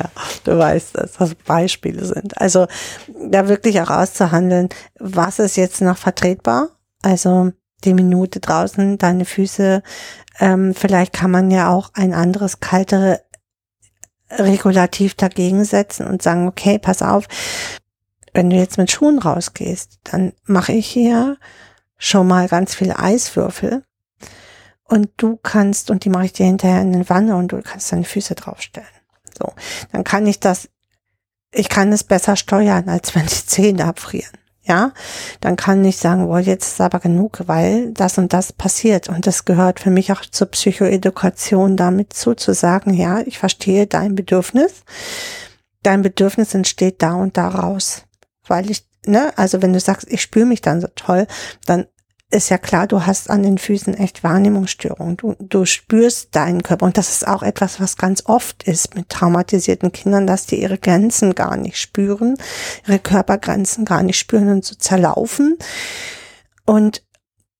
Du 0.44 0.58
weißt, 0.58 0.96
dass 0.96 1.12
das 1.12 1.34
Beispiele 1.34 2.04
sind. 2.04 2.40
Also 2.40 2.66
da 3.30 3.48
wirklich 3.48 3.80
auch 3.80 3.90
auszuhandeln, 3.90 4.68
was 4.98 5.38
ist 5.38 5.56
jetzt 5.56 5.80
noch 5.80 5.96
vertretbar? 5.96 6.70
Also 7.02 7.52
die 7.84 7.94
Minute 7.94 8.40
draußen, 8.40 8.98
deine 8.98 9.24
Füße, 9.24 9.82
ähm, 10.40 10.74
vielleicht 10.74 11.12
kann 11.12 11.30
man 11.30 11.50
ja 11.50 11.70
auch 11.70 11.90
ein 11.94 12.14
anderes 12.14 12.60
kaltere 12.60 13.20
Regulativ 14.30 15.14
dagegen 15.14 15.64
setzen 15.64 16.06
und 16.06 16.22
sagen, 16.22 16.48
okay, 16.48 16.78
pass 16.78 17.02
auf, 17.02 17.26
wenn 18.32 18.50
du 18.50 18.56
jetzt 18.56 18.78
mit 18.78 18.90
Schuhen 18.90 19.18
rausgehst, 19.18 20.00
dann 20.04 20.32
mache 20.44 20.72
ich 20.72 20.86
hier 20.86 21.36
schon 21.98 22.26
mal 22.26 22.48
ganz 22.48 22.74
viele 22.74 22.98
Eiswürfel 22.98 23.84
und 24.84 25.10
du 25.16 25.38
kannst, 25.42 25.90
und 25.90 26.04
die 26.04 26.10
mache 26.10 26.26
ich 26.26 26.32
dir 26.32 26.46
hinterher 26.46 26.82
in 26.82 26.94
eine 26.94 27.08
Wanne 27.08 27.36
und 27.36 27.48
du 27.48 27.60
kannst 27.62 27.92
deine 27.92 28.04
Füße 28.04 28.34
draufstellen. 28.34 28.86
So, 29.42 29.52
dann 29.92 30.04
kann 30.04 30.26
ich 30.26 30.40
das, 30.40 30.68
ich 31.52 31.68
kann 31.68 31.92
es 31.92 32.04
besser 32.04 32.36
steuern, 32.36 32.88
als 32.88 33.14
wenn 33.14 33.26
die 33.26 33.46
Zähne 33.46 33.86
abfrieren. 33.86 34.30
Ja, 34.64 34.92
dann 35.40 35.56
kann 35.56 35.84
ich 35.84 35.96
sagen, 35.96 36.26
boah, 36.28 36.38
jetzt 36.38 36.74
ist 36.74 36.80
aber 36.80 37.00
genug, 37.00 37.40
weil 37.46 37.90
das 37.92 38.16
und 38.16 38.32
das 38.32 38.52
passiert. 38.52 39.08
Und 39.08 39.26
das 39.26 39.44
gehört 39.44 39.80
für 39.80 39.90
mich 39.90 40.12
auch 40.12 40.20
zur 40.20 40.46
Psychoedukation 40.46 41.76
damit 41.76 42.12
zu, 42.12 42.34
zu 42.34 42.54
sagen, 42.54 42.94
ja, 42.94 43.20
ich 43.22 43.38
verstehe 43.38 43.88
dein 43.88 44.14
Bedürfnis. 44.14 44.84
Dein 45.82 46.02
Bedürfnis 46.02 46.54
entsteht 46.54 47.02
da 47.02 47.14
und 47.14 47.36
daraus. 47.36 48.04
Weil 48.46 48.70
ich, 48.70 48.86
ne, 49.04 49.32
also 49.36 49.62
wenn 49.62 49.72
du 49.72 49.80
sagst, 49.80 50.06
ich 50.08 50.22
spüre 50.22 50.46
mich 50.46 50.60
dann 50.60 50.80
so 50.80 50.86
toll, 50.94 51.26
dann 51.66 51.86
ist 52.32 52.48
ja 52.48 52.58
klar, 52.58 52.86
du 52.86 53.04
hast 53.04 53.30
an 53.30 53.42
den 53.42 53.58
Füßen 53.58 53.94
echt 53.94 54.24
Wahrnehmungsstörungen. 54.24 55.16
Du, 55.16 55.36
du 55.38 55.66
spürst 55.66 56.34
deinen 56.34 56.62
Körper. 56.62 56.86
Und 56.86 56.96
das 56.96 57.10
ist 57.10 57.26
auch 57.26 57.42
etwas, 57.42 57.78
was 57.78 57.96
ganz 57.96 58.24
oft 58.26 58.62
ist 58.62 58.94
mit 58.94 59.10
traumatisierten 59.10 59.92
Kindern, 59.92 60.26
dass 60.26 60.46
die 60.46 60.60
ihre 60.60 60.78
Grenzen 60.78 61.34
gar 61.34 61.56
nicht 61.56 61.76
spüren, 61.76 62.36
ihre 62.86 62.98
Körpergrenzen 62.98 63.84
gar 63.84 64.02
nicht 64.02 64.18
spüren 64.18 64.48
und 64.48 64.64
so 64.64 64.74
zerlaufen. 64.74 65.58
Und 66.64 67.04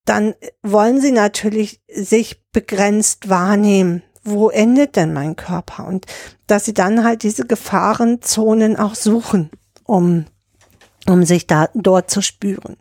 dann 0.04 0.34
wollen 0.62 1.00
sie 1.00 1.12
natürlich 1.12 1.82
sich 1.92 2.42
begrenzt 2.52 3.28
wahrnehmen. 3.28 4.02
Wo 4.24 4.48
endet 4.50 4.96
denn 4.96 5.12
mein 5.12 5.36
Körper? 5.36 5.86
Und 5.86 6.06
dass 6.46 6.64
sie 6.64 6.74
dann 6.74 7.04
halt 7.04 7.24
diese 7.24 7.46
Gefahrenzonen 7.46 8.76
auch 8.76 8.94
suchen, 8.94 9.50
um, 9.84 10.26
um 11.08 11.24
sich 11.24 11.46
da 11.46 11.68
dort 11.74 12.10
zu 12.10 12.22
spüren. 12.22 12.76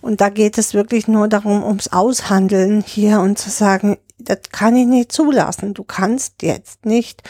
Und 0.00 0.20
da 0.20 0.28
geht 0.28 0.58
es 0.58 0.74
wirklich 0.74 1.08
nur 1.08 1.28
darum, 1.28 1.62
ums 1.62 1.88
Aushandeln 1.88 2.82
hier 2.82 3.20
und 3.20 3.38
zu 3.38 3.50
sagen, 3.50 3.98
das 4.18 4.38
kann 4.50 4.76
ich 4.76 4.86
nicht 4.86 5.12
zulassen. 5.12 5.74
Du 5.74 5.84
kannst 5.84 6.42
jetzt 6.42 6.86
nicht 6.86 7.22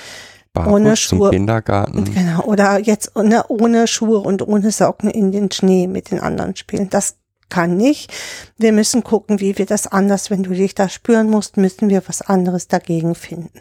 Barfuß 0.52 0.72
Ohne 0.72 0.88
zum 0.90 0.96
Schuhe. 0.96 1.30
Kindergarten. 1.30 2.04
Genau, 2.04 2.42
oder 2.42 2.78
jetzt 2.78 3.16
ohne, 3.16 3.46
ohne 3.48 3.86
Schuhe 3.86 4.18
und 4.18 4.46
ohne 4.46 4.70
Socken 4.70 5.10
in 5.10 5.32
den 5.32 5.50
Schnee 5.50 5.86
mit 5.86 6.10
den 6.10 6.20
anderen 6.20 6.56
spielen. 6.56 6.90
Das 6.90 7.16
kann 7.48 7.76
nicht. 7.76 8.12
Wir 8.58 8.72
müssen 8.72 9.02
gucken, 9.04 9.40
wie 9.40 9.56
wir 9.58 9.66
das 9.66 9.86
anders, 9.86 10.30
wenn 10.30 10.42
du 10.42 10.50
dich 10.50 10.74
da 10.74 10.88
spüren 10.88 11.30
musst, 11.30 11.56
müssen 11.56 11.88
wir 11.88 12.02
was 12.06 12.22
anderes 12.22 12.68
dagegen 12.68 13.14
finden. 13.14 13.60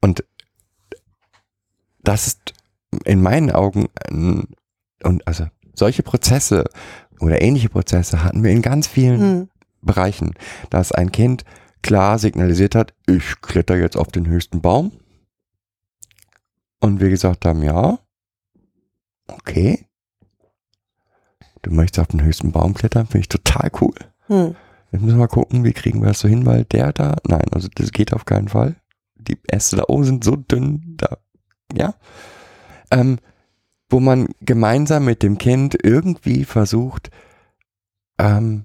Und 0.00 0.24
das 2.02 2.26
ist 2.26 2.54
in 3.04 3.22
meinen 3.22 3.50
Augen 3.50 3.88
ein, 4.08 4.48
und 5.04 5.26
also 5.26 5.46
solche 5.74 6.02
Prozesse 6.02 6.64
oder 7.20 7.40
ähnliche 7.40 7.68
Prozesse 7.68 8.24
hatten 8.24 8.42
wir 8.42 8.50
in 8.50 8.62
ganz 8.62 8.86
vielen 8.86 9.20
Hm. 9.20 9.48
Bereichen, 9.82 10.34
dass 10.70 10.92
ein 10.92 11.10
Kind 11.10 11.44
klar 11.82 12.18
signalisiert 12.18 12.74
hat, 12.74 12.94
ich 13.06 13.40
kletter 13.40 13.76
jetzt 13.76 13.96
auf 13.96 14.08
den 14.08 14.26
höchsten 14.26 14.60
Baum. 14.60 14.92
Und 16.80 17.00
wir 17.00 17.10
gesagt 17.10 17.44
haben, 17.44 17.62
ja, 17.62 17.98
okay. 19.28 19.86
Du 21.62 21.72
möchtest 21.72 22.00
auf 22.00 22.08
den 22.08 22.22
höchsten 22.22 22.52
Baum 22.52 22.74
klettern, 22.74 23.06
finde 23.06 23.20
ich 23.20 23.28
total 23.28 23.70
cool. 23.80 23.94
Hm. 24.26 24.56
Jetzt 24.90 25.00
müssen 25.00 25.16
wir 25.16 25.24
mal 25.24 25.28
gucken, 25.28 25.64
wie 25.64 25.72
kriegen 25.72 26.00
wir 26.00 26.08
das 26.08 26.20
so 26.20 26.28
hin, 26.28 26.44
weil 26.44 26.64
der 26.64 26.92
da, 26.92 27.16
nein, 27.26 27.46
also 27.50 27.68
das 27.74 27.92
geht 27.92 28.12
auf 28.12 28.24
keinen 28.24 28.48
Fall. 28.48 28.76
Die 29.16 29.38
Äste 29.48 29.76
da 29.76 29.84
oben 29.88 30.04
sind 30.04 30.24
so 30.24 30.36
dünn, 30.36 30.96
da, 30.96 31.18
ja. 31.72 31.94
Ähm, 32.90 33.18
wo 33.92 34.00
man 34.00 34.28
gemeinsam 34.40 35.04
mit 35.04 35.22
dem 35.22 35.36
Kind 35.36 35.76
irgendwie 35.80 36.44
versucht, 36.44 37.10
ähm, 38.18 38.64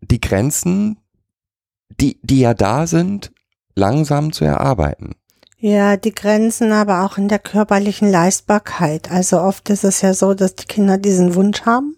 die 0.00 0.20
Grenzen, 0.20 0.98
die, 2.00 2.20
die 2.22 2.40
ja 2.40 2.54
da 2.54 2.86
sind, 2.86 3.32
langsam 3.74 4.32
zu 4.32 4.44
erarbeiten. 4.44 5.16
Ja, 5.58 5.96
die 5.96 6.14
Grenzen 6.14 6.72
aber 6.72 7.04
auch 7.04 7.18
in 7.18 7.28
der 7.28 7.40
körperlichen 7.40 8.10
Leistbarkeit. 8.10 9.10
Also 9.10 9.40
oft 9.40 9.68
ist 9.68 9.84
es 9.84 10.00
ja 10.00 10.14
so, 10.14 10.32
dass 10.32 10.54
die 10.54 10.66
Kinder 10.66 10.96
diesen 10.96 11.34
Wunsch 11.34 11.62
haben, 11.62 11.96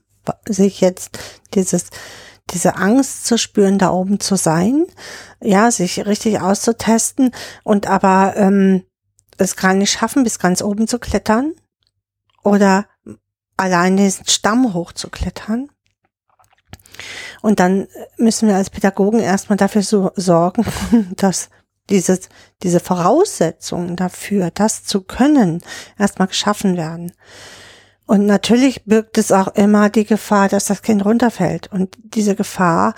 sich 0.48 0.80
jetzt 0.80 1.18
dieses, 1.54 1.90
diese 2.50 2.76
Angst 2.76 3.26
zu 3.26 3.38
spüren, 3.38 3.78
da 3.78 3.90
oben 3.90 4.18
zu 4.18 4.36
sein, 4.36 4.86
ja, 5.40 5.70
sich 5.70 6.06
richtig 6.06 6.40
auszutesten 6.40 7.30
und 7.62 7.86
aber 7.86 8.34
ähm, 8.36 8.82
es 9.38 9.54
gar 9.54 9.74
nicht 9.74 9.92
schaffen, 9.92 10.24
bis 10.24 10.38
ganz 10.38 10.62
oben 10.62 10.88
zu 10.88 10.98
klettern 10.98 11.52
oder 12.42 12.86
allein 13.56 13.96
diesen 13.96 14.26
Stamm 14.26 14.74
hochzuklettern. 14.74 15.70
Und 17.40 17.60
dann 17.60 17.88
müssen 18.16 18.48
wir 18.48 18.56
als 18.56 18.70
Pädagogen 18.70 19.20
erstmal 19.20 19.56
dafür 19.56 19.82
so 19.82 20.10
sorgen, 20.16 20.64
dass 21.16 21.50
dieses, 21.90 22.28
diese 22.62 22.80
Voraussetzungen 22.80 23.96
dafür, 23.96 24.50
das 24.52 24.84
zu 24.84 25.02
können, 25.02 25.62
erstmal 25.98 26.28
geschaffen 26.28 26.76
werden. 26.76 27.12
Und 28.06 28.26
natürlich 28.26 28.84
birgt 28.84 29.16
es 29.18 29.32
auch 29.32 29.48
immer 29.54 29.88
die 29.88 30.04
Gefahr, 30.04 30.48
dass 30.48 30.66
das 30.66 30.82
Kind 30.82 31.04
runterfällt. 31.04 31.72
Und 31.72 31.96
diese 32.02 32.34
Gefahr 32.34 32.94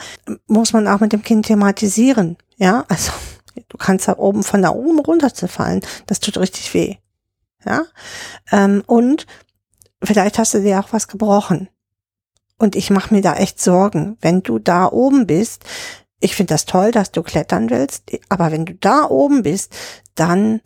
muss 0.47 0.73
man 0.73 0.89
auch 0.89 1.01
mit 1.01 1.13
dem 1.13 1.23
Kind 1.23 1.47
thematisieren. 1.47 2.37
Ja, 2.57 2.85
also 2.89 3.13
du 3.69 3.77
kannst 3.77 4.09
da 4.09 4.17
oben 4.17 4.43
von 4.43 4.63
da 4.63 4.71
oben 4.71 4.99
runterzufallen. 4.99 5.83
Das 6.07 6.21
tut 6.21 6.39
richtig 6.39 6.73
weh. 6.75 6.97
Ja, 7.65 7.85
ähm, 8.53 8.83
und 8.87 9.27
vielleicht 10.03 10.39
hast 10.39 10.55
du 10.55 10.61
dir 10.61 10.81
auch 10.81 10.93
was 10.93 11.09
gebrochen. 11.09 11.69
Und 12.59 12.77
ich 12.77 12.91
mache 12.91 13.13
mir 13.13 13.21
da 13.21 13.35
echt 13.35 13.61
Sorgen, 13.61 14.17
wenn 14.21 14.43
du 14.43 14.59
da 14.59 14.87
oben 14.87 15.27
bist. 15.27 15.65
Ich 16.21 16.37
finde 16.37 16.55
das 16.55 16.65
toll, 16.65 16.93
dass 16.93 17.11
du 17.11 17.23
klettern 17.23 17.69
willst, 17.69 18.05
aber 18.29 18.53
wenn 18.53 18.65
du 18.65 18.75
da 18.75 19.05
oben 19.05 19.43
bist, 19.43 19.75
dann 20.15 20.61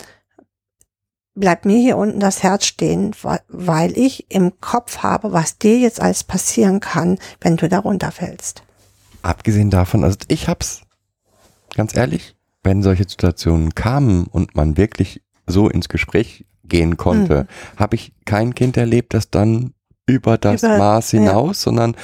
bleibt 1.34 1.64
mir 1.64 1.78
hier 1.78 1.96
unten 1.96 2.20
das 2.20 2.42
Herz 2.42 2.66
stehen, 2.66 3.14
weil 3.48 3.96
ich 3.96 4.30
im 4.30 4.60
Kopf 4.60 4.98
habe, 4.98 5.32
was 5.32 5.58
dir 5.58 5.78
jetzt 5.78 6.00
alles 6.00 6.24
passieren 6.24 6.80
kann, 6.80 7.18
wenn 7.40 7.56
du 7.56 7.68
da 7.68 7.78
runterfällst. 7.78 8.62
Abgesehen 9.22 9.70
davon, 9.70 10.04
also 10.04 10.18
ich 10.28 10.48
hab's, 10.48 10.82
ganz 11.74 11.96
ehrlich, 11.96 12.36
wenn 12.62 12.82
solche 12.82 13.08
Situationen 13.08 13.74
kamen 13.74 14.26
und 14.26 14.54
man 14.54 14.76
wirklich 14.76 15.22
so 15.46 15.68
ins 15.68 15.88
Gespräch 15.88 16.44
gehen 16.68 16.96
konnte, 16.96 17.46
Mhm. 17.74 17.78
habe 17.80 17.96
ich 17.96 18.12
kein 18.24 18.54
Kind 18.54 18.76
erlebt, 18.76 19.14
das 19.14 19.30
dann 19.30 19.72
über 20.06 20.38
das 20.38 20.62
Über- 20.62 20.78
Maß 20.78 21.12
ja. 21.12 21.20
hinaus, 21.20 21.62
sondern 21.62 21.96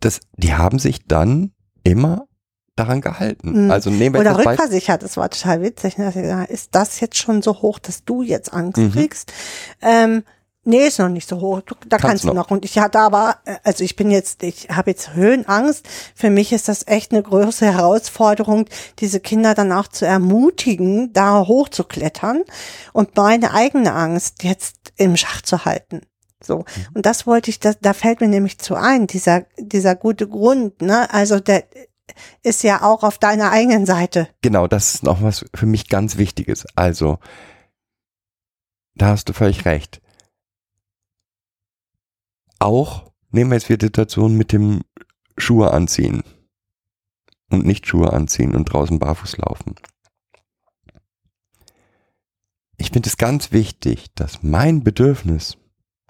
das, 0.00 0.20
die 0.36 0.54
haben 0.54 0.78
sich 0.78 1.06
dann 1.06 1.52
immer 1.84 2.26
daran 2.74 3.00
gehalten. 3.00 3.64
Mhm. 3.64 3.70
Also 3.70 3.88
nehmen 3.90 4.14
wir 4.14 4.20
Oder 4.20 4.36
rückversichert, 4.38 5.02
das 5.02 5.16
war 5.16 5.30
total 5.30 5.62
witzig. 5.62 5.96
Ne? 5.96 6.46
Ist 6.50 6.74
das 6.74 7.00
jetzt 7.00 7.16
schon 7.16 7.40
so 7.40 7.62
hoch, 7.62 7.78
dass 7.78 8.04
du 8.04 8.22
jetzt 8.22 8.52
Angst 8.52 8.76
Mhm. 8.78 8.92
kriegst? 8.92 9.32
Ähm, 9.80 10.24
nee, 10.66 10.86
ist 10.86 10.98
noch 10.98 11.08
nicht 11.08 11.28
so 11.28 11.40
hoch. 11.40 11.60
Du, 11.62 11.74
da 11.86 11.96
Kannst 11.96 12.08
kannst, 12.08 12.24
du 12.24 12.28
noch. 12.28 12.34
noch. 12.34 12.50
Und 12.50 12.64
ich 12.64 12.78
hatte 12.78 12.98
aber, 12.98 13.36
äh, 13.44 13.56
also 13.64 13.84
ich 13.84 13.96
bin 13.96 14.10
jetzt, 14.10 14.42
ich 14.42 14.68
habe 14.68 14.90
jetzt 14.90 15.14
Höhenangst. 15.14 15.86
Für 16.14 16.30
mich 16.30 16.52
ist 16.52 16.68
das 16.68 16.86
echt 16.86 17.12
eine 17.12 17.22
große 17.22 17.64
Herausforderung, 17.64 18.66
diese 18.98 19.20
Kinder 19.20 19.54
dann 19.54 19.72
auch 19.72 19.88
zu 19.88 20.06
ermutigen, 20.06 21.12
da 21.12 21.46
hochzuklettern 21.46 22.42
und 22.92 23.16
meine 23.16 23.54
eigene 23.54 23.92
Angst 23.94 24.42
jetzt 24.42 24.92
im 24.96 25.16
Schach 25.16 25.42
zu 25.42 25.64
halten. 25.64 26.02
So. 26.42 26.58
Mhm. 26.58 26.64
Und 26.94 27.06
das 27.06 27.26
wollte 27.26 27.50
ich, 27.50 27.60
das, 27.60 27.78
da 27.80 27.92
fällt 27.92 28.20
mir 28.20 28.28
nämlich 28.28 28.58
zu 28.58 28.74
ein, 28.74 29.06
dieser, 29.06 29.44
dieser 29.58 29.94
gute 29.94 30.28
Grund, 30.28 30.82
ne? 30.82 31.12
Also 31.12 31.40
der 31.40 31.64
ist 32.42 32.62
ja 32.62 32.82
auch 32.82 33.02
auf 33.02 33.18
deiner 33.18 33.50
eigenen 33.50 33.86
Seite. 33.86 34.28
Genau, 34.42 34.66
das 34.66 34.94
ist 34.94 35.02
noch 35.02 35.22
was 35.22 35.44
für 35.54 35.66
mich 35.66 35.88
ganz 35.88 36.16
Wichtiges. 36.16 36.66
Also, 36.76 37.18
da 38.94 39.08
hast 39.08 39.28
du 39.28 39.32
völlig 39.32 39.64
recht. 39.64 40.00
Auch 42.66 43.12
nehmen 43.30 43.52
wir 43.52 43.56
jetzt 43.58 43.68
wieder 43.68 43.78
die 43.78 43.86
Situation 43.86 44.36
mit 44.36 44.50
dem 44.50 44.80
Schuhe 45.38 45.70
anziehen 45.72 46.24
und 47.48 47.64
nicht 47.64 47.86
Schuhe 47.86 48.12
anziehen 48.12 48.56
und 48.56 48.64
draußen 48.64 48.98
barfuß 48.98 49.36
laufen. 49.36 49.76
Ich 52.76 52.90
finde 52.90 53.08
es 53.08 53.18
ganz 53.18 53.52
wichtig, 53.52 54.06
dass 54.16 54.42
mein 54.42 54.82
Bedürfnis, 54.82 55.56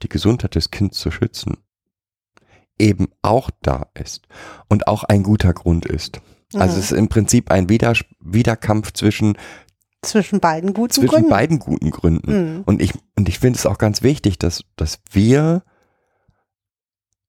die 0.02 0.08
Gesundheit 0.08 0.54
des 0.54 0.70
Kindes 0.70 0.98
zu 0.98 1.10
schützen, 1.10 1.58
eben 2.78 3.08
auch 3.20 3.50
da 3.60 3.88
ist 3.92 4.26
und 4.70 4.88
auch 4.88 5.04
ein 5.04 5.24
guter 5.24 5.52
Grund 5.52 5.84
ist. 5.84 6.22
Also 6.54 6.76
Mhm. 6.76 6.80
es 6.80 6.90
ist 6.90 6.98
im 6.98 7.08
Prinzip 7.08 7.50
ein 7.50 7.68
Widers 7.68 8.02
Widerkampf 8.20 8.92
zwischen, 8.94 9.36
zwischen 10.00 10.40
beiden 10.40 10.72
guten 10.72 10.94
zwischen 10.94 11.08
Gründen. 11.08 11.28
beiden 11.28 11.58
guten 11.58 11.90
Gründen. 11.90 12.54
Mhm. 12.56 12.62
Und 12.64 12.80
ich, 12.80 12.94
und 13.14 13.28
ich 13.28 13.40
finde 13.40 13.58
es 13.58 13.66
auch 13.66 13.76
ganz 13.76 14.02
wichtig, 14.02 14.38
dass, 14.38 14.64
dass 14.76 15.00
wir 15.10 15.62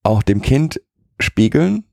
auch 0.07 0.23
dem 0.23 0.41
Kind 0.41 0.81
spiegeln, 1.19 1.83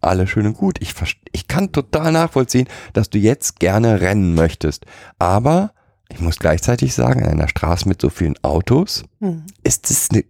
alles 0.00 0.30
schön 0.30 0.46
und 0.46 0.54
gut. 0.56 0.78
Ich, 0.80 0.94
ich 1.32 1.48
kann 1.48 1.72
total 1.72 2.12
nachvollziehen, 2.12 2.68
dass 2.92 3.10
du 3.10 3.18
jetzt 3.18 3.60
gerne 3.60 4.00
rennen 4.00 4.34
möchtest. 4.34 4.86
Aber 5.18 5.72
ich 6.10 6.20
muss 6.20 6.38
gleichzeitig 6.38 6.94
sagen, 6.94 7.20
in 7.20 7.26
einer 7.28 7.48
Straße 7.48 7.88
mit 7.88 8.00
so 8.00 8.10
vielen 8.10 8.36
Autos 8.42 9.04
Mhm. 9.20 9.44
ist 9.62 9.90
es 9.90 10.10
eine, 10.10 10.24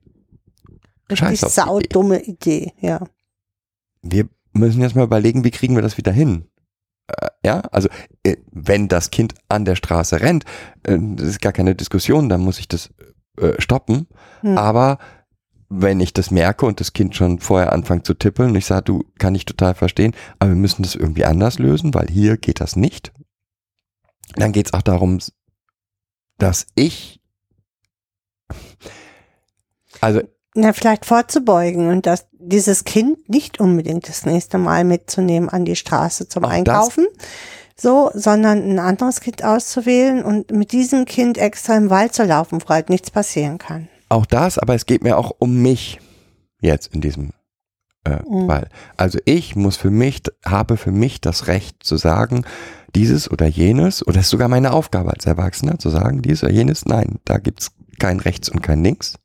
Richtig 1.11 1.41
saudumme 1.41 2.23
Idee, 2.23 2.73
ja. 2.81 3.05
wir 4.03 4.27
müssen 4.53 4.81
jetzt 4.81 4.97
mal 4.97 5.05
überlegen, 5.05 5.45
wie 5.45 5.51
kriegen 5.51 5.75
wir 5.75 5.83
das 5.83 5.99
wieder 5.99 6.13
hin? 6.13 6.47
Äh, 7.09 7.29
ja, 7.45 7.61
also 7.73 7.89
äh, 8.23 8.37
wenn 8.51 8.89
das 8.89 9.11
Kind 9.11 9.35
an 9.49 9.67
der 9.67 9.77
Straße 9.77 10.21
rennt, 10.21 10.45
äh, 10.85 10.97
das 10.99 11.29
ist 11.29 11.43
gar 11.43 11.53
keine 11.53 11.75
Diskussion, 11.75 12.29
dann 12.29 12.41
muss 12.41 12.59
ich 12.59 12.69
das 12.69 12.91
stoppen. 13.59 14.07
Hm. 14.43 14.57
Aber 14.57 14.99
wenn 15.69 16.01
ich 16.01 16.13
das 16.13 16.31
merke 16.31 16.67
und 16.67 16.81
das 16.81 16.93
Kind 16.93 17.17
schon 17.17 17.39
vorher 17.39 17.73
anfängt 17.73 18.07
zu 18.07 18.15
tippeln 18.15 18.51
und 18.51 18.57
ich 18.57 18.67
sage, 18.67 18.85
du 18.85 19.05
kann 19.19 19.35
ich 19.35 19.45
total 19.45 19.75
verstehen, 19.75 20.15
aber 20.39 20.51
wir 20.51 20.57
müssen 20.57 20.83
das 20.83 20.95
irgendwie 20.95 21.25
anders 21.25 21.59
lösen, 21.59 21.95
weil 21.95 22.09
hier 22.09 22.37
geht 22.37 22.61
das 22.61 22.77
nicht. 22.77 23.13
Dann 24.37 24.53
geht 24.53 24.67
es 24.67 24.73
auch 24.73 24.83
darum, 24.83 25.19
dass 26.39 26.67
ich 26.75 27.21
also 30.01 30.21
Na, 30.55 30.73
vielleicht 30.73 31.07
vorzubeugen 31.07 31.89
und 31.89 32.07
dass 32.07 32.27
dieses 32.33 32.85
Kind 32.85 33.29
nicht 33.29 33.59
unbedingt 33.61 34.09
das 34.09 34.27
nächste 34.27 34.59
Mal 34.59 34.85
mitzunehmen 34.85 35.49
an 35.49 35.65
die 35.65 35.77
Straße 35.77 36.29
zum 36.29 36.45
Auch 36.45 36.49
das. 36.49 36.57
Einkaufen. 36.59 37.07
So, 37.77 38.11
sondern 38.15 38.71
ein 38.71 38.79
anderes 38.79 39.21
Kind 39.21 39.43
auszuwählen 39.43 40.25
und 40.25 40.53
mit 40.53 40.71
diesem 40.71 41.07
Kind 41.07 41.39
extra 41.39 41.77
im 41.77 41.91
Wald 41.91 42.15
zu 42.15 42.23
laufen, 42.23 42.63
wo 42.63 42.69
halt 42.69 42.89
nichts 42.89 43.11
passieren 43.11 43.59
kann. 43.59 43.89
Auch 44.15 44.27
das, 44.27 44.59
aber 44.59 44.77
es 44.77 44.87
geht 44.87 45.03
mir 45.03 45.19
auch 45.19 45.33
um 45.41 45.61
mich 45.61 45.99
jetzt 46.61 46.95
in 46.95 47.01
diesem 47.01 47.33
äh, 48.05 48.21
Mhm. 48.25 48.47
Fall. 48.47 48.69
Also 48.97 49.19
ich 49.25 49.57
muss 49.57 49.77
für 49.77 49.91
mich, 49.91 50.23
habe 50.45 50.77
für 50.77 50.93
mich 50.93 51.21
das 51.21 51.49
Recht 51.49 51.83
zu 51.83 51.97
sagen, 51.97 52.45
dieses 52.95 53.29
oder 53.29 53.47
jenes, 53.47 54.07
oder 54.07 54.21
es 54.21 54.27
ist 54.27 54.31
sogar 54.31 54.47
meine 54.47 54.73
Aufgabe 54.73 55.11
als 55.11 55.27
Erwachsener 55.27 55.81
zu 55.81 55.91
sagen, 55.91 56.23
dieses 56.23 56.45
oder 56.45 56.53
jenes, 56.53 56.85
nein, 56.85 57.19
da 57.25 57.39
gibt's 57.39 57.73
kein 57.99 58.21
Rechts 58.21 58.49
und 58.49 58.63
kein 58.63 58.85
Links. 58.85 59.17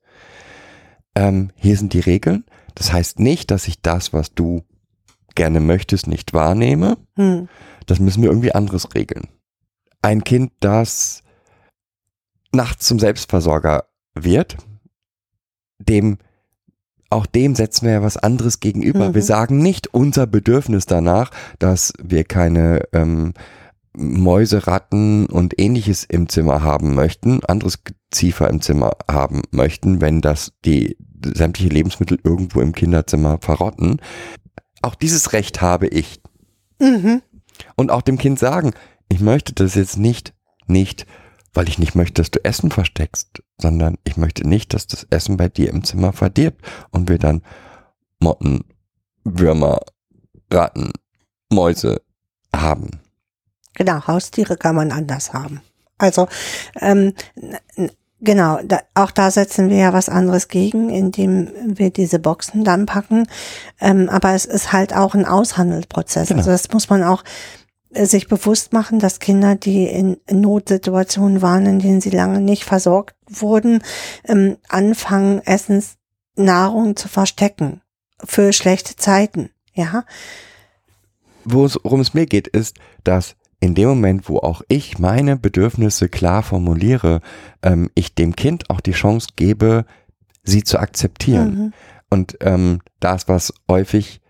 Ähm, 1.13 1.51
hier 1.55 1.77
sind 1.77 1.93
die 1.93 1.99
Regeln. 1.99 2.45
Das 2.73 2.91
heißt 2.91 3.19
nicht, 3.19 3.51
dass 3.51 3.67
ich 3.67 3.83
das, 3.83 4.11
was 4.11 4.33
du 4.33 4.63
gerne 5.35 5.59
möchtest, 5.59 6.07
nicht 6.07 6.33
wahrnehme. 6.33 6.97
Hm. 7.15 7.47
Das 7.85 7.99
müssen 7.99 8.23
wir 8.23 8.29
irgendwie 8.29 8.55
anderes 8.55 8.95
regeln. 8.95 9.27
Ein 10.01 10.23
Kind, 10.23 10.51
das 10.61 11.21
nachts 12.51 12.87
zum 12.87 12.97
Selbstversorger 12.97 13.83
wird, 14.15 14.57
dem, 15.79 16.17
auch 17.09 17.25
dem 17.25 17.55
setzen 17.55 17.85
wir 17.85 17.93
ja 17.93 18.03
was 18.03 18.17
anderes 18.17 18.59
gegenüber. 18.59 19.09
Mhm. 19.09 19.15
Wir 19.15 19.23
sagen 19.23 19.57
nicht 19.57 19.93
unser 19.93 20.27
Bedürfnis 20.27 20.85
danach, 20.85 21.31
dass 21.57 21.93
wir 22.01 22.23
keine 22.23 22.83
ähm, 22.93 23.33
Mäuse, 23.97 24.67
Ratten 24.67 25.25
und 25.25 25.59
ähnliches 25.59 26.03
im 26.03 26.29
Zimmer 26.29 26.61
haben 26.61 26.93
möchten, 26.93 27.43
anderes 27.45 27.83
Geziefer 27.83 28.49
im 28.49 28.61
Zimmer 28.61 28.91
haben 29.09 29.41
möchten, 29.51 29.99
wenn 29.99 30.21
das 30.21 30.53
die, 30.63 30.95
sämtliche 31.25 31.69
Lebensmittel 31.69 32.19
irgendwo 32.23 32.61
im 32.61 32.71
Kinderzimmer 32.71 33.39
verrotten. 33.41 33.97
Auch 34.81 34.95
dieses 34.95 35.33
Recht 35.33 35.61
habe 35.61 35.87
ich. 35.87 36.21
Mhm. 36.79 37.21
Und 37.75 37.91
auch 37.91 38.01
dem 38.01 38.17
Kind 38.17 38.39
sagen, 38.39 38.71
ich 39.09 39.19
möchte 39.19 39.53
das 39.53 39.75
jetzt 39.75 39.97
nicht, 39.97 40.33
nicht, 40.67 41.05
weil 41.53 41.67
ich 41.67 41.79
nicht 41.79 41.95
möchte, 41.95 42.21
dass 42.21 42.31
du 42.31 42.43
Essen 42.43 42.71
versteckst, 42.71 43.43
sondern 43.59 43.97
ich 44.03 44.17
möchte 44.17 44.47
nicht, 44.47 44.73
dass 44.73 44.87
das 44.87 45.07
Essen 45.09 45.37
bei 45.37 45.49
dir 45.49 45.69
im 45.69 45.83
Zimmer 45.83 46.13
verdirbt 46.13 46.65
und 46.91 47.09
wir 47.09 47.17
dann 47.17 47.41
Motten, 48.19 48.65
Würmer, 49.23 49.79
Ratten, 50.51 50.91
Mäuse 51.49 52.01
haben. 52.55 52.99
Genau, 53.75 54.05
Haustiere 54.07 54.57
kann 54.57 54.75
man 54.75 54.91
anders 54.91 55.33
haben. 55.33 55.61
Also 55.97 56.27
ähm, 56.79 57.13
genau, 58.21 58.59
da, 58.63 58.81
auch 58.93 59.11
da 59.11 59.31
setzen 59.31 59.69
wir 59.69 59.77
ja 59.77 59.93
was 59.93 60.09
anderes 60.09 60.47
gegen, 60.47 60.89
indem 60.89 61.51
wir 61.65 61.91
diese 61.91 62.19
Boxen 62.19 62.63
dann 62.63 62.85
packen. 62.85 63.27
Ähm, 63.79 64.09
aber 64.09 64.33
es 64.33 64.45
ist 64.45 64.71
halt 64.71 64.95
auch 64.95 65.13
ein 65.13 65.25
Aushandelprozess. 65.25 66.29
Genau. 66.29 66.39
Also 66.39 66.51
das 66.51 66.71
muss 66.71 66.89
man 66.89 67.03
auch 67.03 67.23
sich 67.91 68.27
bewusst 68.27 68.71
machen, 68.73 68.99
dass 68.99 69.19
Kinder, 69.19 69.55
die 69.55 69.85
in 69.85 70.17
Notsituationen 70.31 71.41
waren, 71.41 71.65
in 71.65 71.79
denen 71.79 72.01
sie 72.01 72.11
lange 72.11 72.39
nicht 72.39 72.63
versorgt 72.63 73.15
wurden, 73.27 73.81
ähm, 74.25 74.57
anfangen, 74.67 75.41
Essensnahrung 75.45 76.95
zu 76.95 77.07
verstecken 77.07 77.81
für 78.23 78.53
schlechte 78.53 78.95
Zeiten. 78.95 79.49
Ja, 79.73 80.03
Worum 81.45 81.99
es 82.01 82.13
mir 82.13 82.25
geht, 82.25 82.47
ist, 82.47 82.77
dass 83.03 83.35
in 83.59 83.75
dem 83.75 83.89
Moment, 83.89 84.29
wo 84.29 84.37
auch 84.37 84.61
ich 84.67 84.99
meine 84.99 85.35
Bedürfnisse 85.35 86.09
klar 86.09 86.43
formuliere, 86.43 87.21
ähm, 87.61 87.89
ich 87.95 88.15
dem 88.15 88.35
Kind 88.35 88.69
auch 88.69 88.79
die 88.79 88.91
Chance 88.91 89.29
gebe, 89.35 89.85
sie 90.43 90.63
zu 90.63 90.79
akzeptieren. 90.79 91.55
Mhm. 91.55 91.73
Und 92.09 92.37
ähm, 92.41 92.81
das, 92.99 93.27
was 93.27 93.53
häufig, 93.69 94.21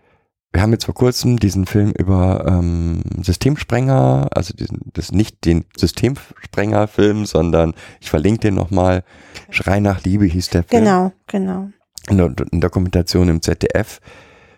wir 0.52 0.62
haben 0.62 0.72
jetzt 0.72 0.84
vor 0.84 0.94
kurzem 0.94 1.38
diesen 1.38 1.66
Film 1.66 1.92
über 1.92 2.44
ähm, 2.46 3.02
Systemsprenger, 3.22 4.28
also 4.32 4.52
diesen, 4.52 4.80
das 4.92 5.12
nicht 5.12 5.44
den 5.44 5.64
Systemsprenger-Film, 5.76 7.24
sondern 7.24 7.74
ich 8.00 8.10
verlinke 8.10 8.40
den 8.40 8.54
nochmal, 8.54 9.04
Schrei 9.50 9.78
nach 9.80 10.02
Liebe 10.02 10.24
hieß 10.24 10.50
der 10.50 10.64
Film. 10.64 10.84
genau, 10.84 11.12
genau. 11.26 11.70
Eine, 12.08 12.24
eine 12.24 12.60
Dokumentation 12.60 13.28
im 13.28 13.42
ZDF 13.42 14.00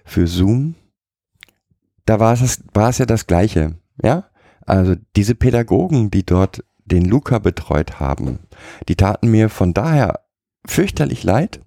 für 0.05 0.27
Zoom. 0.27 0.77
Da 2.07 2.19
war 2.21 2.33
es, 2.33 2.63
war 2.73 2.89
es 2.89 2.99
ja 2.99 3.07
das 3.07 3.27
Gleiche, 3.27 3.77
ja? 4.03 4.29
Also 4.65 4.95
diese 5.17 5.35
Pädagogen, 5.35 6.11
die 6.11 6.25
dort 6.25 6.65
den 6.85 7.05
Luca 7.05 7.39
betreut 7.39 8.01
haben, 8.01 8.39
die 8.89 8.97
taten 8.97 9.31
mir 9.31 9.49
von 9.49 9.75
daher 9.75 10.21
fürchterlich 10.67 11.25
leid, 11.25 11.61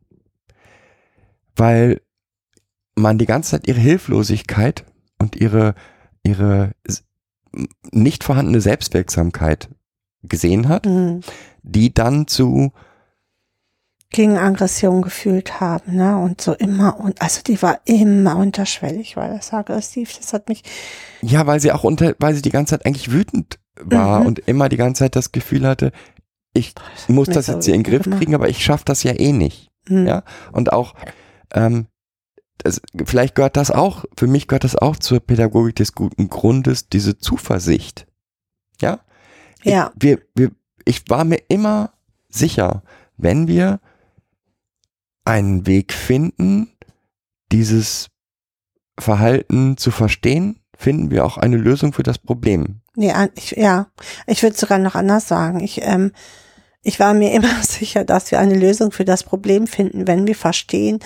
weil 1.55 2.01
man 2.95 3.17
die 3.17 3.25
ganze 3.25 3.51
Zeit 3.51 3.67
ihre 3.67 3.79
Hilflosigkeit 3.79 4.85
und 5.19 5.35
ihre, 5.35 5.75
ihre 6.23 6.71
nicht 7.91 8.23
vorhandene 8.23 8.61
Selbstwirksamkeit 8.61 9.69
gesehen 10.23 10.67
hat, 10.67 10.85
Mhm. 10.85 11.21
die 11.63 11.93
dann 11.93 12.27
zu 12.27 12.71
gegen 14.11 14.37
Aggression 14.37 15.01
gefühlt 15.01 15.59
haben, 15.59 15.95
ne? 15.95 16.17
Und 16.17 16.39
so 16.39 16.53
immer 16.53 16.99
und 16.99 17.21
also 17.21 17.41
die 17.43 17.61
war 17.61 17.79
immer 17.85 18.37
unterschwellig, 18.37 19.17
war 19.17 19.27
das 19.27 19.51
aggressiv. 19.51 20.15
Das 20.17 20.31
hat 20.31 20.47
mich 20.47 20.63
Ja, 21.21 21.45
weil 21.47 21.59
sie 21.59 21.71
auch 21.73 21.83
unter, 21.83 22.15
weil 22.19 22.33
sie 22.33 22.41
die 22.41 22.49
ganze 22.51 22.71
Zeit 22.71 22.85
eigentlich 22.85 23.11
wütend 23.11 23.59
war 23.81 24.21
Mhm. 24.21 24.25
und 24.27 24.39
immer 24.39 24.69
die 24.69 24.77
ganze 24.77 24.99
Zeit 24.99 25.15
das 25.17 25.31
Gefühl 25.33 25.67
hatte, 25.67 25.91
ich 26.53 26.73
muss 27.09 27.27
mich 27.27 27.35
das 27.35 27.47
so 27.47 27.53
jetzt 27.53 27.65
hier 27.65 27.73
in 27.73 27.83
den 27.83 27.91
Griff 27.91 28.03
gemacht. 28.03 28.19
kriegen, 28.21 28.35
aber 28.35 28.47
ich 28.47 28.63
schaffe 28.63 28.85
das 28.85 29.03
ja 29.03 29.11
eh 29.11 29.33
nicht. 29.33 29.69
hm, 29.87 30.07
Ja. 30.07 30.23
Und 30.53 30.71
auch, 30.71 30.95
ähm, 31.53 31.87
das, 32.59 32.81
vielleicht 33.05 33.35
gehört 33.35 33.57
das 33.57 33.71
auch, 33.71 34.05
für 34.17 34.27
mich 34.27 34.47
gehört 34.47 34.63
das 34.63 34.75
auch 34.75 34.95
zur 34.95 35.19
Pädagogik 35.19 35.75
des 35.75 35.93
guten 35.93 36.29
Grundes, 36.29 36.89
diese 36.89 37.17
Zuversicht. 37.17 38.07
Ja. 38.81 38.99
Ja. 39.63 39.91
Ich, 39.95 40.01
wir, 40.03 40.21
wir, 40.35 40.51
ich 40.85 41.09
war 41.09 41.23
mir 41.25 41.39
immer 41.49 41.93
sicher, 42.29 42.83
wenn 43.17 43.47
wir 43.47 43.79
einen 45.23 45.65
Weg 45.65 45.93
finden, 45.93 46.71
dieses 47.51 48.09
Verhalten 48.99 49.77
zu 49.77 49.91
verstehen, 49.91 50.59
finden 50.77 51.09
wir 51.11 51.25
auch 51.25 51.37
eine 51.37 51.57
Lösung 51.57 51.93
für 51.93 52.03
das 52.03 52.17
Problem. 52.19 52.81
nee, 52.95 53.11
an- 53.11 53.29
ich, 53.35 53.51
ja, 53.51 53.87
ich 54.27 54.43
würde 54.43 54.55
sogar 54.57 54.77
noch 54.77 54.95
anders 54.95 55.27
sagen. 55.27 55.59
Ich 55.61 55.81
ähm, 55.81 56.11
ich 56.81 56.99
war 56.99 57.13
mir 57.13 57.31
immer 57.33 57.63
sicher, 57.63 58.03
dass 58.05 58.31
wir 58.31 58.39
eine 58.39 58.55
Lösung 58.57 58.91
für 58.91 59.05
das 59.05 59.23
Problem 59.23 59.67
finden, 59.67 60.07
wenn 60.07 60.27
wir 60.27 60.35
verstehen, 60.35 60.99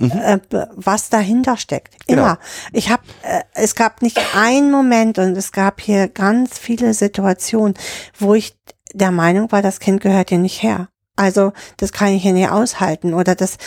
Mhm. 0.00 0.10
äh, 0.12 0.38
was 0.74 1.10
dahinter 1.10 1.56
steckt. 1.56 2.06
Genau. 2.06 2.22
Immer. 2.22 2.38
Ich 2.72 2.90
habe, 2.90 3.02
äh, 3.22 3.42
es 3.54 3.74
gab 3.74 4.02
nicht 4.02 4.18
einen 4.34 4.70
Moment 4.70 5.18
und 5.18 5.36
es 5.36 5.52
gab 5.52 5.80
hier 5.80 6.08
ganz 6.08 6.58
viele 6.58 6.94
Situationen, 6.94 7.74
wo 8.18 8.34
ich 8.34 8.56
der 8.92 9.10
Meinung 9.12 9.52
war, 9.52 9.62
das 9.62 9.78
Kind 9.78 10.00
gehört 10.00 10.30
hier 10.30 10.38
nicht 10.38 10.62
her. 10.62 10.88
Also 11.16 11.52
das 11.76 11.92
kann 11.92 12.08
ich 12.08 12.22
hier 12.22 12.32
nicht 12.32 12.48
aushalten 12.50 13.14
oder 13.14 13.34
das. 13.34 13.58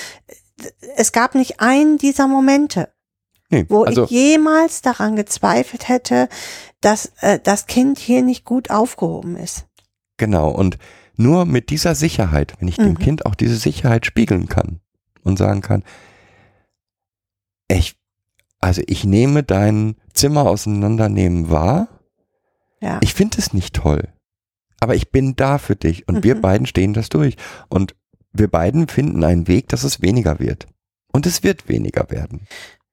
Es 0.97 1.11
gab 1.11 1.35
nicht 1.35 1.59
einen 1.59 1.97
dieser 1.97 2.27
Momente, 2.27 2.89
Nee, 3.49 3.65
wo 3.69 3.83
also 3.83 4.05
ich 4.05 4.09
jemals 4.09 4.81
daran 4.81 5.15
gezweifelt 5.15 5.87
hätte, 5.87 6.29
dass 6.81 7.11
äh, 7.21 7.39
das 7.43 7.67
Kind 7.67 7.99
hier 7.99 8.21
nicht 8.23 8.43
gut 8.45 8.69
aufgehoben 8.69 9.35
ist. 9.37 9.65
genau. 10.17 10.49
Und 10.49 10.77
nur 11.15 11.45
mit 11.45 11.69
dieser 11.69 11.93
Sicherheit, 11.93 12.55
wenn 12.59 12.67
ich 12.67 12.77
dem 12.77 12.89
Mhm. 12.93 12.97
Kind 12.99 13.25
auch 13.27 13.35
diese 13.35 13.55
Sicherheit 13.57 14.05
spiegeln 14.07 14.47
kann 14.49 14.79
und 15.23 15.37
sagen 15.37 15.61
kann, 15.61 15.83
ich, 17.77 17.95
also 18.59 18.81
ich 18.87 19.03
nehme 19.03 19.43
dein 19.43 19.95
Zimmer 20.13 20.45
auseinandernehmen 20.45 21.49
wahr, 21.49 21.87
Ja. 22.81 22.99
ich 23.01 23.13
finde 23.13 23.37
es 23.39 23.53
nicht 23.53 23.75
toll, 23.75 24.09
aber 24.79 24.95
ich 24.95 25.11
bin 25.11 25.35
da 25.35 25.57
für 25.57 25.75
dich 25.75 26.07
und 26.07 26.23
wir 26.23 26.35
Mhm. 26.35 26.41
beiden 26.41 26.67
stehen 26.67 26.93
das 26.93 27.09
durch 27.09 27.35
und 27.69 27.95
wir 28.31 28.49
beiden 28.49 28.87
finden 28.87 29.23
einen 29.23 29.47
Weg, 29.47 29.69
dass 29.69 29.83
es 29.83 30.01
weniger 30.01 30.39
wird. 30.39 30.67
Und 31.11 31.27
es 31.27 31.43
wird 31.43 31.69
weniger 31.69 32.09
werden. 32.09 32.47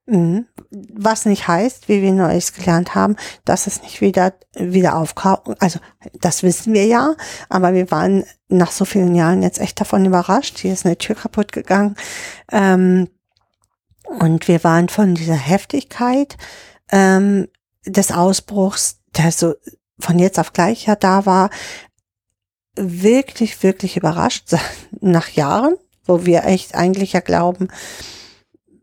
Mhm. 0.07 0.47
Was 0.70 1.24
nicht 1.24 1.49
heißt, 1.49 1.89
wie 1.89 2.03
wir 2.03 2.12
Neues 2.12 2.53
gelernt 2.53 2.95
haben, 2.95 3.16
dass 3.47 3.66
es 3.66 3.81
nicht 3.83 4.03
wieder, 4.03 4.35
wieder 4.55 4.97
aufkauft. 4.97 5.43
Also, 5.62 5.78
das 6.20 6.43
wissen 6.43 6.74
wir 6.74 6.85
ja, 6.85 7.14
aber 7.49 7.72
wir 7.72 7.91
waren 7.91 8.24
nach 8.49 8.70
so 8.72 8.85
vielen 8.85 9.14
Jahren 9.14 9.43
jetzt 9.43 9.59
echt 9.61 9.81
davon 9.81 10.05
überrascht. 10.05 10.59
Hier 10.59 10.72
ist 10.74 10.85
eine 10.85 10.99
Tür 10.99 11.14
kaputt 11.14 11.53
gegangen. 11.53 11.95
Ähm, 12.53 13.09
und 14.18 14.48
wir 14.48 14.64
waren 14.64 14.88
von 14.88 15.14
dieser 15.14 15.36
Heftigkeit 15.36 16.36
ähm, 16.90 17.48
des 17.86 18.10
Ausbruchs, 18.10 18.98
der 19.16 19.30
so 19.30 19.55
von 20.01 20.18
jetzt 20.18 20.39
auf 20.39 20.52
gleich 20.52 20.86
ja 20.86 20.97
da 20.97 21.26
war, 21.26 21.51
wirklich, 22.74 23.62
wirklich 23.62 23.97
überrascht 23.97 24.55
nach 25.01 25.28
Jahren, 25.30 25.76
wo 26.05 26.26
wir 26.26 26.44
echt 26.44 26.74
eigentlich 26.74 27.12
ja 27.12 27.20
glauben, 27.20 27.68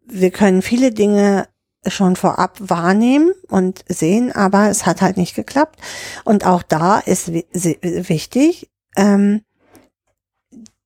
wir 0.06 0.31
können 0.31 0.61
viele 0.61 0.91
Dinge 0.91 1.47
schon 1.85 2.15
vorab 2.15 2.57
wahrnehmen 2.60 3.34
und 3.49 3.84
sehen, 3.88 4.31
aber 4.31 4.69
es 4.69 4.85
hat 4.85 5.02
halt 5.02 5.18
nicht 5.18 5.35
geklappt. 5.35 5.80
Und 6.23 6.45
auch 6.45 6.64
da 6.64 6.99
ist 6.99 7.31
wichtig, 7.31 8.69
ähm, 8.95 9.41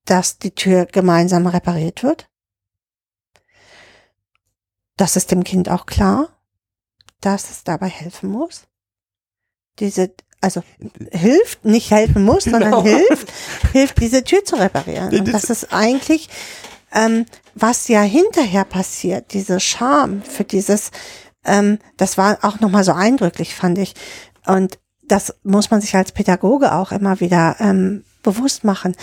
dass 0.05 0.39
die 0.39 0.55
Tür 0.55 0.85
gemeinsam 0.85 1.45
repariert 1.47 2.03
wird. 2.03 2.30
Das 5.01 5.15
ist 5.15 5.31
dem 5.31 5.43
Kind 5.43 5.67
auch 5.67 5.87
klar, 5.87 6.29
dass 7.21 7.49
es 7.49 7.63
dabei 7.63 7.87
helfen 7.87 8.29
muss. 8.29 8.67
Diese, 9.79 10.13
also 10.41 10.61
hilft, 11.11 11.65
nicht 11.65 11.89
helfen 11.89 12.23
muss, 12.23 12.43
sondern 12.43 12.61
Genau. 12.71 12.83
hilft, 12.83 13.31
hilft 13.71 13.99
diese 13.99 14.23
Tür 14.23 14.45
zu 14.45 14.57
reparieren. 14.57 15.09
Und 15.17 15.33
Das- 15.33 15.45
ist 15.45 15.73
eigentlich, 15.73 16.29
ähm, 16.93 17.25
was 17.55 17.87
ja 17.87 18.03
hinterher 18.03 18.63
passiert, 18.63 19.33
diese 19.33 19.59
Scham 19.59 20.21
für 20.21 20.43
dieses, 20.43 20.91
ähm, 21.45 21.79
das 21.97 22.19
war 22.19 22.37
auch 22.43 22.59
nochmal 22.59 22.83
so 22.83 22.91
eindrücklich, 22.91 23.55
fand 23.55 23.79
ich. 23.79 23.95
Und 24.45 24.77
das 25.01 25.33
muss 25.41 25.71
man 25.71 25.81
sich 25.81 25.95
als 25.95 26.11
Pädagoge 26.11 26.73
auch 26.73 26.91
immer 26.91 27.19
wieder 27.19 27.55
ähm, 27.59 28.03
bewusst 28.21 28.63
machen. 28.63 28.95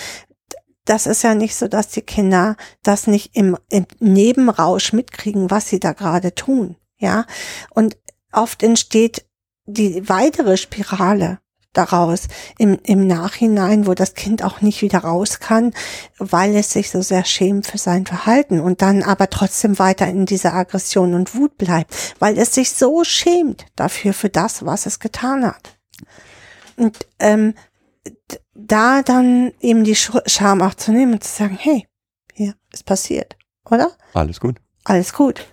Das 0.89 1.05
ist 1.05 1.23
ja 1.23 1.35
nicht 1.35 1.55
so, 1.55 1.69
dass 1.69 1.89
die 1.89 2.01
Kinder 2.01 2.57
das 2.83 3.07
nicht 3.07 3.37
im, 3.37 3.59
im 3.69 3.87
Nebenrausch 4.01 4.95
mitkriegen, 4.95 5.51
was 5.51 5.69
sie 5.69 5.81
da 5.81 5.93
gerade 5.93 6.35
tun. 6.35 6.77
Ja. 6.97 7.27
Und 7.69 7.99
oft 8.33 8.63
entsteht 8.63 9.27
die 9.67 10.09
weitere 10.09 10.57
Spirale 10.57 11.41
daraus 11.75 12.29
im, 12.57 12.79
im 12.85 13.07
Nachhinein, 13.07 13.87
wo 13.87 13.93
das 13.93 14.15
Kind 14.15 14.43
auch 14.43 14.63
nicht 14.63 14.81
wieder 14.81 15.01
raus 15.01 15.41
kann, 15.41 15.75
weil 16.17 16.57
es 16.57 16.71
sich 16.71 16.91
so 16.91 17.03
sehr 17.03 17.27
schämt 17.27 17.67
für 17.67 17.77
sein 17.77 18.07
Verhalten 18.07 18.59
und 18.59 18.81
dann 18.81 19.03
aber 19.03 19.29
trotzdem 19.29 19.79
weiter 19.79 20.07
in 20.07 20.25
dieser 20.25 20.55
Aggression 20.55 21.13
und 21.13 21.35
Wut 21.35 21.59
bleibt, 21.59 21.95
weil 22.19 22.39
es 22.39 22.55
sich 22.55 22.71
so 22.71 23.05
schämt 23.05 23.67
dafür, 23.77 24.15
für 24.15 24.31
das, 24.31 24.65
was 24.65 24.87
es 24.87 25.01
getan 25.01 25.45
hat. 25.45 25.79
Und 26.77 27.07
ähm, 27.19 27.53
da 28.61 29.03
dann 29.03 29.53
eben 29.61 29.85
die 29.85 29.97
Sch- 29.97 30.29
Scham 30.29 30.61
auch 30.63 30.75
zu 30.75 30.91
nehmen 30.93 31.15
und 31.15 31.25
zu 31.25 31.31
sagen, 31.35 31.57
hey, 31.61 31.87
hier 32.35 32.55
ist 32.73 32.85
passiert. 32.85 33.37
oder? 33.71 33.93
Alles 34.15 34.41
gut. 34.41 34.61
Alles 34.85 35.13
gut. 35.13 35.47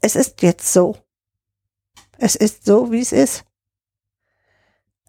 Es 0.00 0.16
ist 0.16 0.42
jetzt 0.42 0.72
so. 0.72 0.96
Es 2.18 2.34
ist 2.36 2.64
so, 2.64 2.90
wie 2.92 3.00
es 3.00 3.12
ist. 3.12 3.44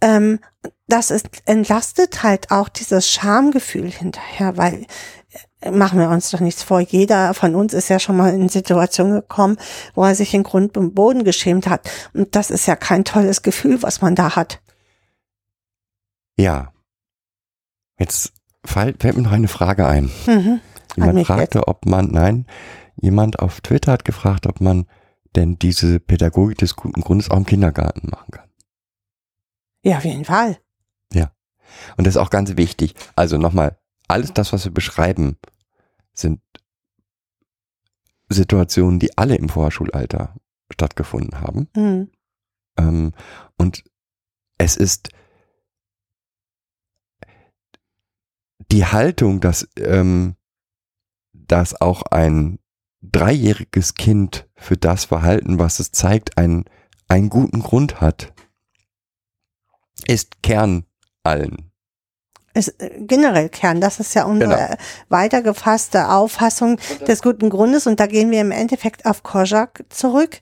Ähm, 0.02 0.40
das 0.88 1.10
ist, 1.12 1.28
entlastet 1.46 2.22
halt 2.24 2.52
auch 2.52 2.68
dieses 2.70 3.10
Schamgefühl 3.10 3.90
hinterher, 3.92 4.58
weil 4.58 4.86
äh, 5.62 5.72
machen 5.72 6.00
wir 6.00 6.10
uns 6.10 6.32
doch 6.32 6.40
nichts 6.42 6.64
vor. 6.64 6.80
Jeder 6.80 7.34
von 7.34 7.56
uns 7.56 7.74
ist 7.74 7.90
ja 7.90 8.00
schon 8.00 8.18
mal 8.18 8.34
in 8.34 8.50
Situationen 8.50 9.14
gekommen, 9.22 9.58
wo 9.94 10.04
er 10.04 10.16
sich 10.16 10.34
in 10.34 10.44
Grund 10.44 10.78
und 10.78 10.96
Boden 10.96 11.24
geschämt 11.24 11.68
hat. 11.68 11.90
Und 12.14 12.36
das 12.36 12.50
ist 12.52 12.66
ja 12.66 12.76
kein 12.76 13.06
tolles 13.06 13.42
Gefühl, 13.42 13.82
was 13.84 14.02
man 14.02 14.16
da 14.16 14.36
hat. 14.36 14.62
Ja. 16.38 16.72
Jetzt 17.98 18.34
fällt, 18.64 19.02
fällt 19.02 19.16
mir 19.16 19.24
noch 19.24 19.32
eine 19.32 19.48
Frage 19.48 19.88
ein. 19.88 20.12
Mhm. 20.28 20.60
Jemand 20.96 21.26
fragte, 21.26 21.68
ob 21.68 21.86
man, 21.86 22.12
nein, 22.12 22.46
jemand 22.96 23.40
auf 23.40 23.62
Twitter 23.62 23.92
hat 23.92 24.06
gefragt, 24.06 24.48
ob 24.48 24.62
man 24.62 24.88
denn 25.36 25.60
diese 25.60 26.00
Pädagogik 26.00 26.58
des 26.58 26.76
guten 26.76 27.02
Grundes 27.02 27.30
auch 27.30 27.38
im 27.38 27.46
Kindergarten 27.46 28.10
machen 28.10 28.32
kann. 28.32 28.50
Ja, 29.84 29.98
auf 29.98 30.06
jeden 30.06 30.26
Fall. 30.26 30.58
Und 31.98 32.06
das 32.06 32.16
ist 32.16 32.22
auch 32.22 32.30
ganz 32.30 32.58
wichtig. 32.58 32.96
Also 33.16 33.38
nochmal, 33.38 33.78
alles 34.08 34.34
das, 34.34 34.54
was 34.54 34.66
wir 34.66 34.74
beschreiben, 34.74 35.38
sind 36.14 36.42
Situationen, 38.30 39.00
die 39.00 39.18
alle 39.18 39.36
im 39.36 39.50
Vorschulalter 39.50 40.36
stattgefunden 40.72 41.42
haben. 41.42 41.68
Mhm. 41.76 42.12
Ähm, 42.78 43.14
und 43.58 43.84
es 44.58 44.78
ist 44.78 45.10
die 48.72 48.86
Haltung, 48.86 49.42
dass, 49.42 49.68
ähm, 49.78 50.36
dass 51.34 51.80
auch 51.80 52.04
ein 52.04 52.60
dreijähriges 53.02 53.94
Kind 53.96 54.48
für 54.56 54.78
das 54.78 55.06
Verhalten, 55.06 55.60
was 55.60 55.80
es 55.80 55.92
zeigt, 55.92 56.38
einen, 56.38 56.66
einen 57.08 57.30
guten 57.30 57.62
Grund 57.62 58.02
hat, 58.02 58.34
ist 60.08 60.42
Kern 60.42 60.86
allen. 61.24 61.72
Ist 62.54 62.82
äh, 62.82 63.02
generell 63.02 63.50
Kern. 63.50 63.82
Das 63.82 64.00
ist 64.00 64.14
ja 64.14 64.24
unsere 64.26 64.56
Genau. 64.56 64.76
weitergefasste 65.10 66.10
Auffassung 66.10 66.80
des 67.08 67.22
guten 67.22 67.50
Grundes. 67.50 67.86
Und 67.86 68.00
da 68.00 68.08
gehen 68.08 68.32
wir 68.32 68.42
im 68.42 68.52
Endeffekt 68.52 69.06
auf 69.06 69.24
Kozak 69.24 69.84
zurück, 69.90 70.40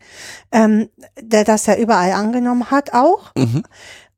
ähm, 0.51 0.89
der 1.19 1.43
das 1.43 1.65
ja 1.65 1.75
überall 1.75 2.11
angenommen 2.11 2.69
hat 2.71 2.93
auch. 2.93 3.31
Mhm. 3.35 3.63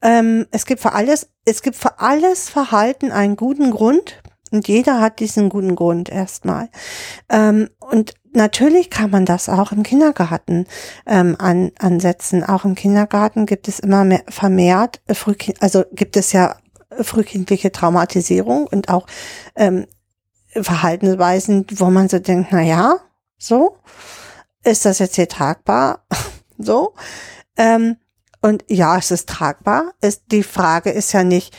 Ähm, 0.02 0.46
es 0.52 0.66
gibt 0.66 0.82
für 0.82 0.92
alles, 0.92 1.30
es 1.46 1.62
gibt 1.62 1.78
für 1.78 2.00
alles 2.00 2.50
Verhalten 2.50 3.12
einen 3.12 3.36
guten 3.36 3.72
Grund. 3.72 4.22
Und 4.52 4.68
jeder 4.68 5.02
hat 5.02 5.20
diesen 5.20 5.50
guten 5.50 5.76
Grund 5.76 6.10
erstmal. 6.10 6.70
Ähm, 7.30 7.70
und 7.80 8.14
natürlich 8.32 8.90
kann 8.90 9.10
man 9.10 9.26
das 9.26 9.50
auch 9.50 9.72
im 9.72 9.84
Kindergarten 9.84 10.68
ähm, 11.08 11.36
an, 11.40 11.72
ansetzen. 11.80 12.44
Auch 12.44 12.64
im 12.64 12.76
Kindergarten 12.76 13.48
gibt 13.48 13.68
es 13.68 13.80
immer 13.80 14.06
mehr 14.06 14.24
vermehrt, 14.30 15.02
äh, 15.08 15.16
also 15.60 15.84
gibt 15.92 16.16
es 16.16 16.32
ja 16.32 16.56
frühkindliche 17.02 17.72
Traumatisierung 17.72 18.68
und 18.68 18.90
auch 18.90 19.08
ähm, 19.56 19.88
Verhaltensweisen, 20.52 21.66
wo 21.72 21.90
man 21.90 22.08
so 22.08 22.20
denkt, 22.20 22.50
na 22.52 22.62
ja, 22.62 22.98
so 23.38 23.78
ist 24.64 24.86
das 24.86 25.00
jetzt 25.00 25.16
hier 25.16 25.28
tragbar, 25.28 26.06
so. 26.58 26.94
Ähm, 27.58 27.98
und 28.46 28.64
ja, 28.70 28.96
es 28.98 29.10
ist 29.10 29.28
tragbar. 29.28 29.94
Ist, 30.02 30.26
die 30.32 30.44
Frage 30.44 30.92
ist 30.92 31.14
ja 31.14 31.24
nicht, 31.24 31.58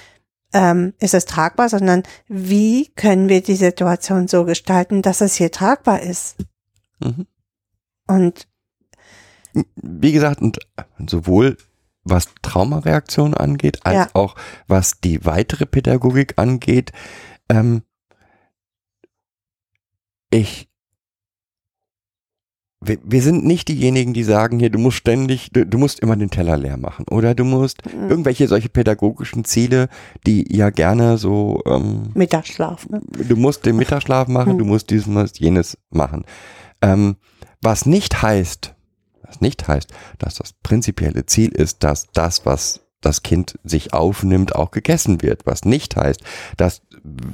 ähm, 0.52 0.94
ist 1.00 1.14
es 1.14 1.24
tragbar, 1.24 1.68
sondern 1.68 2.04
wie 2.28 2.90
können 2.94 3.28
wir 3.28 3.42
die 3.42 3.56
Situation 3.56 4.28
so 4.28 4.44
gestalten, 4.44 5.02
dass 5.02 5.20
es 5.20 5.34
hier 5.34 5.50
tragbar 5.50 6.00
ist. 6.00 6.36
Mhm. 7.00 7.26
Und 8.06 8.46
Wie 9.74 10.12
gesagt, 10.12 10.40
und 10.42 10.60
sowohl 11.08 11.56
was 12.04 12.28
Traumareaktion 12.42 13.34
angeht, 13.34 13.80
als 13.84 13.96
Ja. 13.96 14.08
auch 14.12 14.36
was 14.68 15.00
die 15.00 15.24
weitere 15.24 15.66
Pädagogik 15.66 16.34
angeht, 16.36 16.92
ähm, 17.48 17.82
ich 20.30 20.65
wir, 22.86 22.98
wir 23.04 23.22
sind 23.22 23.44
nicht 23.44 23.68
diejenigen, 23.68 24.12
die 24.14 24.22
sagen 24.24 24.58
hier, 24.58 24.70
du 24.70 24.78
musst 24.78 24.96
ständig, 24.98 25.50
du, 25.52 25.66
du 25.66 25.78
musst 25.78 26.00
immer 26.00 26.16
den 26.16 26.30
Teller 26.30 26.56
leer 26.56 26.76
machen 26.76 27.04
oder 27.10 27.34
du 27.34 27.44
musst 27.44 27.82
Mhm. 27.86 28.10
irgendwelche 28.10 28.48
solche 28.48 28.68
pädagogischen 28.68 29.44
Ziele, 29.44 29.88
die 30.26 30.44
ja 30.54 30.70
gerne 30.70 31.18
so 31.18 31.62
ähm, 31.66 32.10
Mittagsschlaf, 32.14 32.88
ne? 32.88 33.00
du 33.28 33.36
musst 33.36 33.64
den 33.66 33.76
Mittagsschlaf 33.76 34.28
machen, 34.28 34.52
Hm. 34.52 34.58
du 34.58 34.64
musst 34.64 34.90
dies, 34.90 35.06
musst 35.06 35.40
jenes 35.40 35.78
machen. 35.90 36.24
Ähm, 36.82 37.16
was 37.62 37.86
nicht 37.86 38.22
heißt, 38.22 38.74
was 39.22 39.40
nicht 39.40 39.66
heißt, 39.66 39.92
dass 40.18 40.36
das 40.36 40.52
prinzipielle 40.52 41.26
Ziel 41.26 41.50
ist, 41.50 41.82
dass 41.84 42.06
das, 42.12 42.46
was 42.46 42.82
das 43.00 43.22
Kind 43.22 43.58
sich 43.64 43.92
aufnimmt, 43.92 44.54
auch 44.56 44.70
gegessen 44.70 45.22
wird. 45.22 45.46
Was 45.46 45.64
nicht 45.64 45.96
heißt, 45.96 46.20
dass 46.56 46.82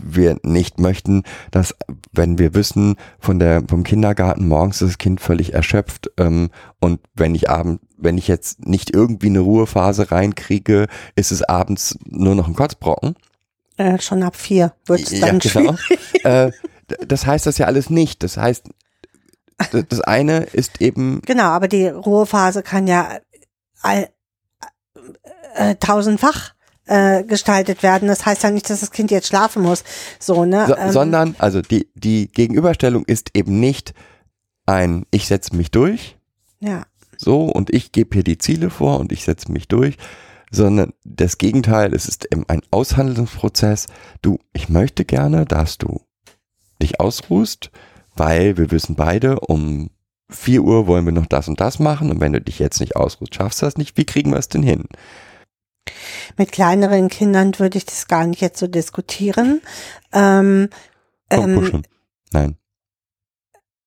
wir 0.04 0.38
nicht 0.42 0.78
möchten, 0.78 1.22
dass 1.50 1.74
wenn 2.12 2.38
wir 2.38 2.54
wissen 2.54 2.96
von 3.18 3.38
der 3.38 3.62
vom 3.68 3.84
Kindergarten 3.84 4.46
morgens 4.48 4.82
ist 4.82 4.88
das 4.90 4.98
Kind 4.98 5.20
völlig 5.20 5.54
erschöpft 5.54 6.10
ähm, 6.18 6.50
und 6.80 7.00
wenn 7.14 7.34
ich 7.34 7.48
abend, 7.50 7.80
wenn 7.96 8.18
ich 8.18 8.28
jetzt 8.28 8.66
nicht 8.66 8.94
irgendwie 8.94 9.28
eine 9.28 9.40
Ruhephase 9.40 10.10
reinkriege, 10.10 10.86
ist 11.16 11.32
es 11.32 11.42
abends 11.42 11.98
nur 12.04 12.34
noch 12.34 12.48
ein 12.48 12.54
Kotzbrocken. 12.54 13.14
Äh, 13.76 14.00
schon 14.00 14.22
ab 14.22 14.36
vier 14.36 14.74
wird 14.86 15.00
es 15.00 15.10
Ja, 15.12 15.26
dann 15.26 15.38
genau. 15.38 15.76
schwierig. 15.76 15.78
äh, 16.24 16.50
das 17.06 17.26
heißt 17.26 17.46
das 17.46 17.58
ja 17.58 17.66
alles 17.66 17.90
nicht. 17.90 18.22
Das 18.22 18.36
heißt, 18.36 18.68
das 19.70 20.00
eine 20.00 20.40
ist 20.40 20.80
eben, 20.80 21.22
Genau, 21.24 21.44
aber 21.44 21.68
die 21.68 21.86
Ruhephase 21.86 22.62
kann 22.62 22.86
ja 22.86 23.08
all, 23.80 24.08
äh, 25.54 25.76
tausendfach 25.76 26.54
äh, 26.92 27.24
gestaltet 27.24 27.82
werden. 27.82 28.08
Das 28.08 28.26
heißt 28.26 28.42
ja 28.42 28.50
nicht, 28.50 28.68
dass 28.68 28.80
das 28.80 28.90
Kind 28.90 29.10
jetzt 29.10 29.28
schlafen 29.28 29.62
muss. 29.62 29.82
So, 30.18 30.44
ne? 30.44 30.66
so, 30.66 30.76
Ähm, 30.76 30.92
sondern, 30.92 31.34
also 31.38 31.62
die, 31.62 31.88
die 31.94 32.28
Gegenüberstellung 32.28 33.04
ist 33.06 33.30
eben 33.34 33.60
nicht 33.60 33.94
ein, 34.66 35.06
ich 35.10 35.26
setze 35.26 35.56
mich 35.56 35.70
durch, 35.70 36.18
ja. 36.60 36.84
so, 37.16 37.44
und 37.44 37.72
ich 37.72 37.92
gebe 37.92 38.10
hier 38.12 38.24
die 38.24 38.36
Ziele 38.36 38.68
vor 38.68 39.00
und 39.00 39.10
ich 39.10 39.24
setze 39.24 39.50
mich 39.50 39.68
durch, 39.68 39.96
sondern 40.50 40.92
das 41.02 41.38
Gegenteil, 41.38 41.94
es 41.94 42.06
ist 42.06 42.26
eben 42.30 42.44
ein 42.48 42.60
Aushandlungsprozess. 42.70 43.86
Du, 44.20 44.38
ich 44.52 44.68
möchte 44.68 45.06
gerne, 45.06 45.46
dass 45.46 45.78
du 45.78 46.02
dich 46.82 47.00
ausruhst, 47.00 47.70
weil 48.14 48.58
wir 48.58 48.70
wissen 48.70 48.96
beide, 48.96 49.40
um 49.40 49.88
4 50.28 50.62
Uhr 50.62 50.86
wollen 50.86 51.06
wir 51.06 51.12
noch 51.12 51.26
das 51.26 51.48
und 51.48 51.58
das 51.58 51.78
machen 51.78 52.10
und 52.10 52.20
wenn 52.20 52.34
du 52.34 52.40
dich 52.42 52.58
jetzt 52.58 52.80
nicht 52.80 52.96
ausruhst, 52.96 53.34
schaffst 53.34 53.62
du 53.62 53.66
das 53.66 53.78
nicht, 53.78 53.96
wie 53.96 54.04
kriegen 54.04 54.30
wir 54.30 54.38
es 54.38 54.48
denn 54.48 54.62
hin? 54.62 54.84
Mit 56.36 56.52
kleineren 56.52 57.08
Kindern 57.08 57.58
würde 57.58 57.78
ich 57.78 57.84
das 57.84 58.08
gar 58.08 58.26
nicht 58.26 58.40
jetzt 58.40 58.58
so 58.58 58.66
diskutieren. 58.66 59.60
Ähm, 60.12 60.68
ähm. 61.30 61.82
Nein. 62.32 62.56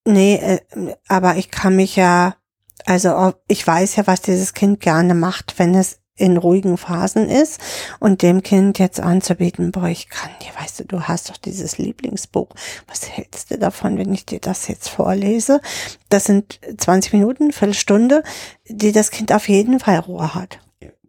nee, 0.04 0.36
äh, 0.36 0.60
aber 1.08 1.36
ich 1.36 1.50
kann 1.50 1.74
mich 1.76 1.96
ja, 1.96 2.36
also 2.84 3.34
ich 3.48 3.66
weiß 3.66 3.96
ja, 3.96 4.06
was 4.06 4.22
dieses 4.22 4.54
Kind 4.54 4.80
gerne 4.80 5.14
macht, 5.14 5.58
wenn 5.58 5.74
es 5.74 5.98
in 6.16 6.36
ruhigen 6.38 6.78
Phasen 6.78 7.28
ist 7.28 7.60
und 8.00 8.22
dem 8.22 8.42
Kind 8.42 8.78
jetzt 8.78 9.00
anzubieten, 9.00 9.70
boah, 9.70 9.88
ich 9.88 10.08
kann 10.08 10.30
dir, 10.40 10.58
weißt 10.58 10.80
du, 10.80 10.84
du 10.84 11.02
hast 11.02 11.28
doch 11.28 11.36
dieses 11.36 11.76
Lieblingsbuch. 11.76 12.48
Was 12.88 13.08
hältst 13.10 13.50
du 13.50 13.58
davon, 13.58 13.98
wenn 13.98 14.14
ich 14.14 14.24
dir 14.24 14.40
das 14.40 14.66
jetzt 14.68 14.88
vorlese? 14.88 15.60
Das 16.08 16.24
sind 16.24 16.58
20 16.78 17.12
Minuten, 17.12 17.52
Viertelstunde, 17.52 18.22
die 18.66 18.92
das 18.92 19.10
Kind 19.10 19.32
auf 19.32 19.48
jeden 19.48 19.78
Fall 19.78 19.98
Ruhe 19.98 20.34
hat. 20.34 20.58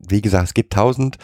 Wie 0.09 0.21
gesagt, 0.21 0.47
es 0.49 0.53
gibt 0.53 0.73
tausend 0.73 1.17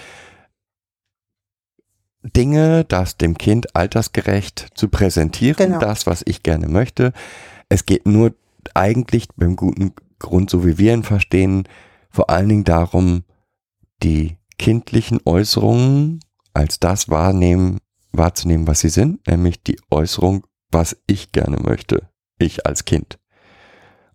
Dinge, 2.24 2.86
das 2.86 3.18
dem 3.18 3.38
Kind 3.38 3.76
altersgerecht 3.76 4.70
zu 4.76 4.88
präsentieren, 4.88 5.58
Genau. 5.72 5.80
das, 5.80 6.08
was 6.08 6.24
ich 6.26 6.42
gerne 6.44 6.68
möchte. 6.68 7.12
Es 7.70 7.86
geht 7.86 8.06
nur 8.06 8.34
eigentlich 8.74 9.28
beim 9.36 9.56
guten 9.56 9.94
Grund, 10.20 10.50
so 10.50 10.66
wie 10.66 10.78
wir 10.78 10.94
ihn 10.94 11.04
verstehen, 11.04 11.68
vor 12.10 12.30
allen 12.30 12.48
Dingen 12.50 12.64
darum, 12.64 13.24
die 14.04 14.38
kindlichen 14.58 15.20
Äußerungen 15.26 16.20
als 16.54 16.80
das 16.80 17.10
wahrnehmen, 17.10 17.80
wahrzunehmen, 18.14 18.68
was 18.68 18.82
sie 18.82 18.90
sind, 18.90 19.26
nämlich 19.28 19.62
die 19.64 19.80
Äußerung, 19.90 20.46
was 20.72 20.96
ich 21.08 21.32
gerne 21.32 21.58
möchte, 21.58 22.08
ich 22.38 22.66
als 22.66 22.86
Kind. 22.86 23.18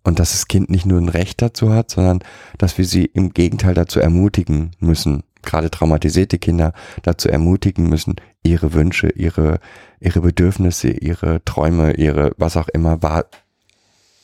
Und 0.03 0.19
dass 0.19 0.31
das 0.31 0.47
Kind 0.47 0.69
nicht 0.69 0.85
nur 0.85 0.99
ein 0.99 1.09
Recht 1.09 1.41
dazu 1.41 1.73
hat, 1.73 1.91
sondern 1.91 2.19
dass 2.57 2.77
wir 2.77 2.85
sie 2.85 3.05
im 3.05 3.33
Gegenteil 3.33 3.73
dazu 3.73 3.99
ermutigen 3.99 4.71
müssen, 4.79 5.23
gerade 5.41 5.69
traumatisierte 5.69 6.39
Kinder 6.39 6.73
dazu 7.03 7.29
ermutigen 7.29 7.87
müssen, 7.87 8.15
ihre 8.43 8.73
Wünsche, 8.73 9.09
ihre, 9.09 9.59
ihre 9.99 10.21
Bedürfnisse, 10.21 10.89
ihre 10.89 11.43
Träume, 11.45 11.93
ihre 11.93 12.31
was 12.37 12.57
auch 12.57 12.69
immer 12.69 13.01
wahr, 13.01 13.25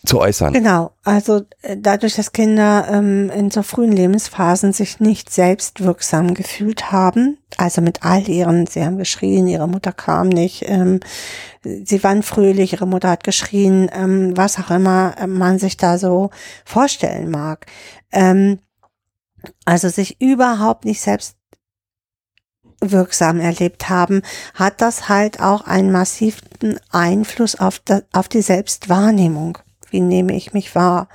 zu 0.06 0.19
äußern. 0.19 0.53
Genau, 0.53 0.91
also 1.03 1.41
äh, 1.61 1.77
dadurch, 1.77 2.15
dass 2.15 2.32
Kinder 2.32 2.88
ähm, 2.90 3.30
in 3.30 3.52
so 3.52 3.64
frühen 3.64 3.91
Lebensphasen 3.91 4.73
sich 4.73 4.99
nicht 4.99 5.32
selbstwirksam 5.32 6.34
gefühlt 6.34 6.91
haben, 6.91 7.38
also 7.57 7.82
mit 7.82 8.03
all 8.03 8.27
ihren, 8.27 8.68
sie 8.68 8.84
haben 8.84 8.98
geschrien, 8.98 9.48
ihre 9.48 9.68
Mutter 9.68 9.91
kam 9.91 10.30
nicht, 10.30 10.64
ähm, 10.68 10.99
sie 11.64 12.03
waren 12.03 12.23
fröhlich, 12.23 12.73
ihre 12.73 12.88
Mutter 12.88 13.10
hat 13.10 13.23
geschrien, 13.23 13.90
ähm, 13.94 14.36
was 14.36 14.60
auch 14.60 14.72
immer 14.72 15.15
man 15.27 15.60
sich 15.60 15.77
da 15.77 15.98
so 15.98 16.30
vorstellen 16.65 17.30
mag. 17.30 17.65
Ähm, 18.11 18.60
also 19.65 19.90
sich 19.90 20.19
überhaupt 20.22 20.86
nicht 20.86 21.02
selbst 21.02 21.36
wirksam 22.82 23.40
erlebt 23.40 23.90
haben, 23.90 24.22
hat 24.53 24.82
das 24.82 25.10
halt 25.10 25.40
auch 25.40 25.65
einen 25.65 25.91
massiven 25.91 26.80
Einfluss 26.91 27.56
auf, 27.56 27.82
auf 28.11 28.27
die 28.27 28.41
Selbstwahrnehmung. 28.41 29.57
Wie 29.95 30.01
nehme 30.01 30.35
ich 30.35 30.51
mich 30.51 30.76
wahr? 30.76 31.07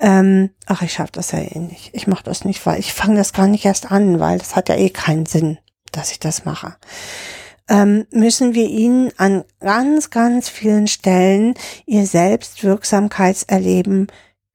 Ähm, 0.00 0.50
ach, 0.66 0.82
ich 0.82 0.92
schaffe 0.92 1.12
das 1.12 1.30
ja 1.30 1.38
eh 1.38 1.60
nicht. 1.60 1.90
Ich 1.92 2.08
mache 2.08 2.24
das 2.24 2.44
nicht, 2.44 2.66
weil 2.66 2.80
ich 2.80 2.92
fange 2.92 3.14
das 3.14 3.32
gar 3.32 3.46
nicht 3.46 3.64
erst 3.64 3.92
an, 3.92 4.18
weil 4.18 4.38
das 4.38 4.56
hat 4.56 4.68
ja 4.68 4.74
eh 4.74 4.90
keinen 4.90 5.24
Sinn, 5.24 5.58
dass 5.92 6.10
ich 6.10 6.18
das 6.18 6.44
mache. 6.44 6.74
Ähm, 7.68 8.06
müssen 8.10 8.54
wir 8.54 8.66
ihnen 8.66 9.12
an 9.18 9.44
ganz, 9.60 10.10
ganz 10.10 10.48
vielen 10.48 10.88
Stellen 10.88 11.54
ihr 11.86 12.06
Selbstwirksamkeitserleben 12.06 14.08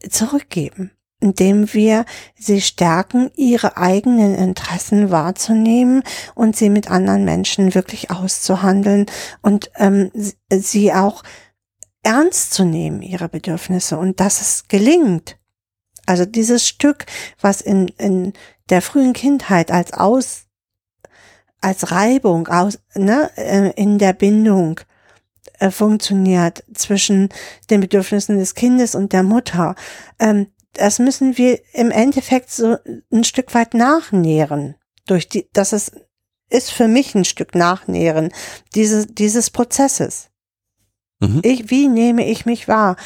zurückgeben 0.09 0.91
indem 1.21 1.73
wir 1.73 2.03
sie 2.35 2.59
stärken, 2.59 3.31
ihre 3.37 3.77
eigenen 3.77 4.35
Interessen 4.35 5.09
wahrzunehmen 5.09 6.03
und 6.35 6.57
sie 6.57 6.69
mit 6.69 6.91
anderen 6.91 7.23
Menschen 7.23 7.75
wirklich 7.75 8.11
auszuhandeln 8.11 9.05
und 9.41 9.71
ähm, 9.77 10.11
sie 10.49 10.91
auch 10.91 11.23
ernst 12.03 12.53
zu 12.53 12.65
nehmen, 12.65 13.01
ihre 13.01 13.29
Bedürfnisse 13.29 13.97
und 13.97 14.19
dass 14.19 14.41
es 14.41 14.67
gelingt. 14.67 15.37
Also 16.05 16.25
dieses 16.25 16.67
Stück, 16.67 17.05
was 17.39 17.61
in, 17.61 17.87
in 17.97 18.33
der 18.69 18.81
frühen 18.81 19.13
Kindheit 19.13 19.71
als 19.71 19.93
Aus, 19.93 20.45
als 21.61 21.91
Reibung 21.91 22.47
aus, 22.47 22.79
ne, 22.93 23.31
äh, 23.37 23.71
in 23.81 23.97
der 23.97 24.11
Bindung 24.13 24.81
äh, 25.59 25.71
funktioniert 25.71 26.63
zwischen 26.73 27.29
den 27.69 27.79
Bedürfnissen 27.79 28.37
des 28.37 28.53
Kindes 28.53 28.95
und 28.95 29.13
der 29.13 29.23
Mutter, 29.23 29.75
ähm, 30.19 30.47
das 30.73 30.99
müssen 30.99 31.37
wir 31.37 31.61
im 31.73 31.91
Endeffekt 31.91 32.49
so 32.49 32.77
ein 33.11 33.23
Stück 33.23 33.53
weit 33.53 33.73
nachnähren. 33.73 34.75
Durch 35.05 35.29
die, 35.29 35.47
das 35.53 35.71
ist, 35.71 35.93
ist 36.49 36.71
für 36.71 36.87
mich 36.87 37.15
ein 37.15 37.25
Stück 37.25 37.55
nachnähren 37.55 38.31
dieses, 38.73 39.05
dieses 39.07 39.51
Prozesses. 39.51 40.31
Mhm. 41.23 41.39
Ich, 41.43 41.69
wie 41.69 41.87
nehme 41.87 42.27
ich 42.27 42.45
mich 42.45 42.67
wahr? 42.67 42.97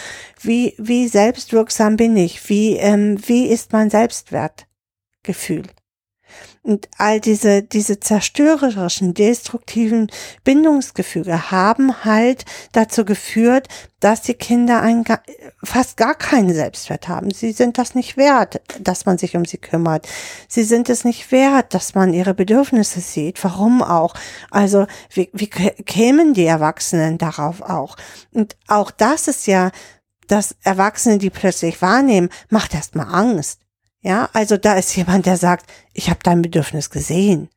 Wie, 0.42 0.74
wie 0.80 1.08
selbstwirksam 1.08 1.98
bin 1.98 2.18
ich? 2.18 2.50
Wie, 2.50 2.76
ähm, 2.78 3.18
wie 3.28 3.46
ist 3.46 3.74
mein 3.74 3.92
Selbstwertgefühl? 3.92 5.64
Und 6.68 6.90
all 6.98 7.22
diese, 7.22 7.64
diese 7.64 8.02
zerstörerischen, 8.02 9.14
destruktiven 9.14 10.12
Bindungsgefüge 10.44 11.50
haben 11.50 12.04
halt 12.04 12.44
dazu 12.74 13.06
geführt, 13.06 13.70
dass 14.02 14.24
die 14.24 14.34
Kinder 14.34 14.82
ein, 14.82 15.06
fast 15.64 15.96
gar 15.96 16.14
keinen 16.14 16.54
Selbstwert 16.54 17.08
haben. 17.08 17.32
Sie 17.32 17.54
sind 17.54 17.78
das 17.78 17.96
nicht 17.96 18.18
wert, 18.18 18.60
dass 18.82 19.06
man 19.06 19.18
sich 19.18 19.38
um 19.38 19.46
sie 19.46 19.60
kümmert. 19.60 20.10
Sie 20.50 20.64
sind 20.64 20.90
es 20.90 21.06
nicht 21.06 21.32
wert, 21.32 21.74
dass 21.74 21.96
man 21.96 22.14
ihre 22.14 22.34
Bedürfnisse 22.34 23.00
sieht. 23.00 23.42
Warum 23.46 23.82
auch? 23.82 24.14
Also, 24.52 24.88
wie, 25.14 25.30
wie 25.32 25.48
kämen 25.48 26.34
die 26.34 26.48
Erwachsenen 26.48 27.18
darauf 27.18 27.62
auch? 27.62 27.96
Und 28.34 28.58
auch 28.68 28.92
das 28.92 29.30
ist 29.30 29.48
ja, 29.48 29.72
dass 30.28 30.58
Erwachsene, 30.64 31.18
die 31.18 31.30
plötzlich 31.30 31.82
wahrnehmen, 31.82 32.28
macht 32.50 32.74
erstmal 32.74 33.08
Angst. 33.08 33.62
Ja, 34.02 34.30
also 34.34 34.58
da 34.58 34.76
ist 34.76 34.96
jemand, 34.96 35.26
der 35.26 35.38
sagt, 35.38 35.72
ich 35.94 36.10
habe 36.10 36.20
dein 36.24 36.42
Bedürfnis 36.42 36.90
gesehen. 36.90 37.50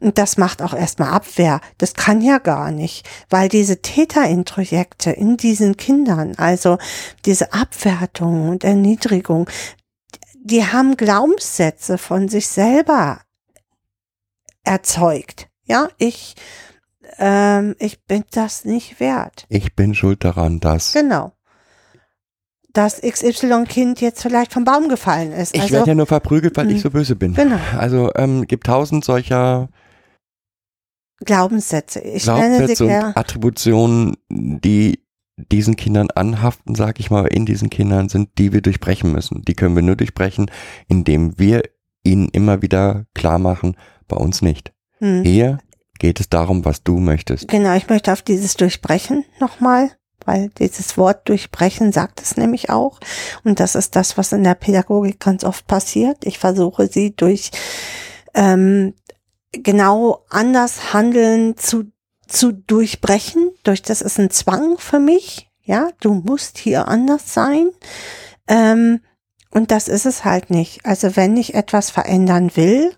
Und 0.00 0.18
das 0.18 0.36
macht 0.36 0.62
auch 0.62 0.72
erstmal 0.72 1.10
Abwehr. 1.10 1.60
Das 1.78 1.94
kann 1.94 2.20
ja 2.20 2.38
gar 2.38 2.70
nicht, 2.70 3.08
weil 3.28 3.48
diese 3.48 3.82
Täterintrojekte 3.82 5.10
in 5.10 5.36
diesen 5.36 5.76
Kindern, 5.76 6.34
also 6.36 6.78
diese 7.24 7.52
Abwertung 7.52 8.48
und 8.48 8.64
Erniedrigung, 8.64 9.48
die 10.36 10.64
haben 10.64 10.96
Glaubenssätze 10.96 11.98
von 11.98 12.28
sich 12.28 12.48
selber 12.48 13.20
erzeugt. 14.62 15.48
Ja, 15.64 15.88
ich, 15.98 16.34
ähm, 17.18 17.74
ich 17.78 18.04
bin 18.04 18.24
das 18.30 18.64
nicht 18.64 19.00
wert. 19.00 19.46
Ich 19.48 19.74
bin 19.74 19.94
schuld 19.94 20.24
daran, 20.24 20.60
dass. 20.60 20.92
Genau 20.92 21.32
das 22.74 23.00
XY-Kind 23.00 24.00
jetzt 24.00 24.20
vielleicht 24.20 24.52
vom 24.52 24.64
Baum 24.64 24.88
gefallen 24.88 25.32
ist. 25.32 25.54
Ich 25.54 25.62
also, 25.62 25.74
werde 25.74 25.88
ja 25.88 25.94
nur 25.94 26.06
verprügelt, 26.06 26.56
weil 26.56 26.68
ich 26.68 26.74
hm. 26.74 26.82
so 26.82 26.90
böse 26.90 27.16
bin. 27.16 27.34
Genau. 27.34 27.58
Also 27.78 28.10
ähm, 28.16 28.46
gibt 28.46 28.66
tausend 28.66 29.04
solcher 29.04 29.68
Glaubenssätze. 31.24 32.00
Ich 32.00 32.24
Glaubenssätze 32.24 32.84
und 32.84 33.16
Attributionen, 33.16 34.16
die 34.28 35.04
diesen 35.36 35.76
Kindern 35.76 36.10
anhaften, 36.10 36.74
sag 36.74 37.00
ich 37.00 37.10
mal, 37.10 37.26
in 37.26 37.46
diesen 37.46 37.70
Kindern 37.70 38.08
sind, 38.08 38.38
die 38.38 38.52
wir 38.52 38.60
durchbrechen 38.60 39.10
müssen. 39.10 39.42
Die 39.42 39.54
können 39.54 39.74
wir 39.74 39.82
nur 39.82 39.96
durchbrechen, 39.96 40.50
indem 40.88 41.38
wir 41.38 41.62
ihnen 42.02 42.28
immer 42.28 42.60
wieder 42.60 43.06
klar 43.14 43.38
machen, 43.38 43.76
bei 44.08 44.16
uns 44.16 44.42
nicht. 44.42 44.72
Hm. 44.98 45.22
Hier 45.22 45.58
geht 45.98 46.20
es 46.20 46.28
darum, 46.28 46.64
was 46.64 46.82
du 46.82 46.98
möchtest. 46.98 47.48
Genau, 47.48 47.74
ich 47.74 47.88
möchte 47.88 48.12
auf 48.12 48.22
dieses 48.22 48.56
Durchbrechen 48.56 49.24
nochmal 49.40 49.90
weil 50.26 50.50
dieses 50.58 50.96
Wort 50.96 51.28
durchbrechen 51.28 51.92
sagt 51.92 52.20
es 52.20 52.36
nämlich 52.36 52.70
auch. 52.70 53.00
Und 53.44 53.60
das 53.60 53.74
ist 53.74 53.96
das, 53.96 54.16
was 54.16 54.32
in 54.32 54.44
der 54.44 54.54
Pädagogik 54.54 55.20
ganz 55.20 55.44
oft 55.44 55.66
passiert. 55.66 56.24
Ich 56.24 56.38
versuche 56.38 56.88
sie 56.88 57.14
durch 57.14 57.50
ähm, 58.34 58.94
genau 59.52 60.24
anders 60.30 60.92
handeln 60.92 61.56
zu, 61.56 61.84
zu 62.26 62.52
durchbrechen. 62.52 63.52
Durch 63.62 63.82
das 63.82 64.02
ist 64.02 64.18
ein 64.18 64.30
Zwang 64.30 64.78
für 64.78 64.98
mich. 64.98 65.48
Ja, 65.62 65.88
du 66.00 66.14
musst 66.14 66.58
hier 66.58 66.88
anders 66.88 67.32
sein. 67.32 67.70
Ähm, 68.48 69.00
und 69.50 69.70
das 69.70 69.88
ist 69.88 70.04
es 70.04 70.24
halt 70.24 70.50
nicht. 70.50 70.84
Also 70.84 71.16
wenn 71.16 71.36
ich 71.36 71.54
etwas 71.54 71.90
verändern 71.90 72.50
will, 72.56 72.92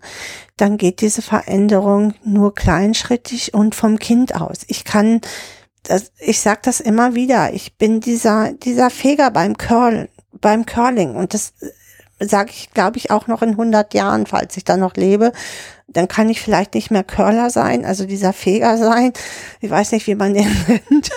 dann 0.57 0.77
geht 0.77 1.01
diese 1.01 1.21
Veränderung 1.21 2.15
nur 2.23 2.55
kleinschrittig 2.55 3.53
und 3.53 3.75
vom 3.75 3.99
Kind 3.99 4.35
aus. 4.35 4.61
Ich 4.67 4.83
kann 4.83 5.21
das, 5.87 6.11
ich 6.19 6.41
sag 6.41 6.63
das 6.63 6.79
immer 6.79 7.15
wieder, 7.15 7.53
ich 7.53 7.77
bin 7.77 8.01
dieser, 8.01 8.53
dieser 8.53 8.89
Feger 8.89 9.31
beim 9.31 9.57
Curl, 9.57 10.09
beim 10.33 10.65
Curling 10.65 11.15
und 11.15 11.33
das 11.33 11.53
äh, 12.19 12.25
sage 12.25 12.51
ich, 12.51 12.71
glaube 12.71 12.97
ich, 12.97 13.09
auch 13.09 13.27
noch 13.27 13.41
in 13.41 13.51
100 13.51 13.93
Jahren, 13.93 14.25
falls 14.25 14.57
ich 14.57 14.65
dann 14.65 14.81
noch 14.81 14.95
lebe, 14.95 15.31
dann 15.87 16.09
kann 16.09 16.29
ich 16.29 16.41
vielleicht 16.41 16.73
nicht 16.73 16.91
mehr 16.91 17.05
Curler 17.05 17.49
sein, 17.49 17.85
also 17.85 18.05
dieser 18.05 18.33
Feger 18.33 18.77
sein. 18.77 19.13
Ich 19.61 19.69
weiß 19.69 19.93
nicht, 19.93 20.07
wie 20.07 20.15
man 20.15 20.33
den 20.33 20.47
nennt. 20.67 21.09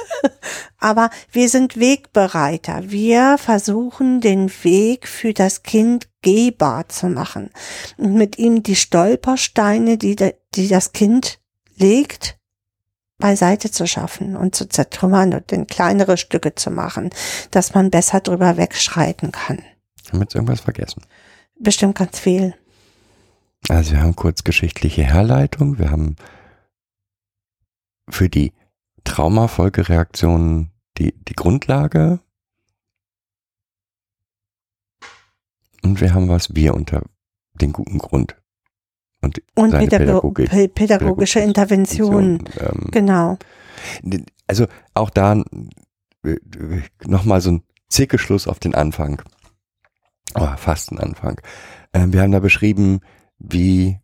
Aber 0.78 1.10
wir 1.32 1.48
sind 1.48 1.78
Wegbereiter. 1.78 2.82
Wir 2.84 3.36
versuchen, 3.38 4.20
den 4.20 4.48
Weg 4.62 5.08
für 5.08 5.34
das 5.34 5.64
Kind 5.64 6.08
gehbar 6.22 6.88
zu 6.88 7.08
machen 7.08 7.50
und 7.96 8.14
mit 8.14 8.38
ihm 8.38 8.62
die 8.62 8.76
Stolpersteine, 8.76 9.98
die, 9.98 10.16
die 10.54 10.68
das 10.68 10.92
Kind 10.92 11.40
legt, 11.76 12.39
beiseite 13.20 13.70
zu 13.70 13.86
schaffen 13.86 14.36
und 14.36 14.54
zu 14.54 14.68
zertrümmern 14.68 15.34
und 15.34 15.52
in 15.52 15.66
kleinere 15.66 16.16
Stücke 16.16 16.54
zu 16.54 16.70
machen, 16.70 17.10
dass 17.50 17.74
man 17.74 17.90
besser 17.90 18.20
drüber 18.20 18.56
wegschreiten 18.56 19.32
kann. 19.32 19.58
Haben 20.08 20.18
wir 20.18 20.20
jetzt 20.22 20.34
irgendwas 20.34 20.60
vergessen? 20.60 21.02
Bestimmt 21.58 21.96
ganz 21.96 22.18
viel. 22.18 22.54
Also 23.68 23.92
wir 23.92 24.00
haben 24.00 24.16
kurz 24.16 24.42
geschichtliche 24.42 25.04
Herleitung, 25.04 25.78
wir 25.78 25.90
haben 25.90 26.16
für 28.08 28.28
die 28.28 28.52
Traumafolgereaktionen 29.04 30.70
die, 30.98 31.14
die 31.24 31.34
Grundlage 31.34 32.20
und 35.82 36.00
wir 36.00 36.14
haben 36.14 36.28
was 36.28 36.54
wir 36.54 36.74
unter 36.74 37.02
den 37.54 37.72
guten 37.72 37.98
Grund 37.98 38.39
und, 39.22 39.42
und 39.54 39.70
Pädagogik, 39.72 40.50
pädagogische, 40.50 40.68
pädagogische 40.68 41.40
Intervention. 41.40 42.44
Ähm, 42.58 42.88
genau. 42.90 43.38
Also 44.46 44.66
auch 44.94 45.10
da 45.10 45.42
nochmal 47.06 47.40
so 47.40 47.52
ein 47.52 47.62
Zirkelschluss 47.88 48.46
auf 48.46 48.58
den 48.58 48.74
Anfang. 48.74 49.22
Oh, 50.34 50.48
fast 50.56 50.92
ein 50.92 50.98
Anfang. 50.98 51.40
Ähm, 51.92 52.12
wir 52.12 52.22
haben 52.22 52.32
da 52.32 52.40
beschrieben, 52.40 53.00
wie 53.38 53.98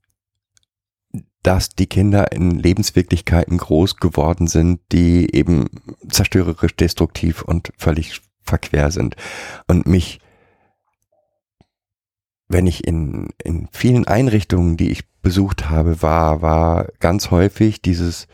dass 1.47 1.71
die 1.71 1.87
Kinder 1.87 2.33
in 2.33 2.51
Lebenswirklichkeiten 2.51 3.59
groß 3.59 3.99
geworden 3.99 4.49
sind, 4.49 4.81
die 4.91 5.33
eben 5.33 5.67
zerstörerisch, 6.09 6.75
destruktiv 6.75 7.43
und 7.43 7.73
völlig 7.79 8.21
verquer 8.43 8.91
sind. 8.91 9.15
Und 9.69 9.87
mich 9.87 10.19
wenn 12.49 12.67
ich 12.67 12.87
in, 12.87 13.31
in 13.43 13.69
vielen 13.73 14.07
Einrichtungen, 14.07 14.77
die 14.77 14.91
ich 14.91 15.09
besucht 15.21 15.69
habe, 15.69 16.03
war, 16.03 16.43
war 16.43 16.89
ganz 17.01 17.31
häufig 17.31 17.83
dieses, 17.83 18.29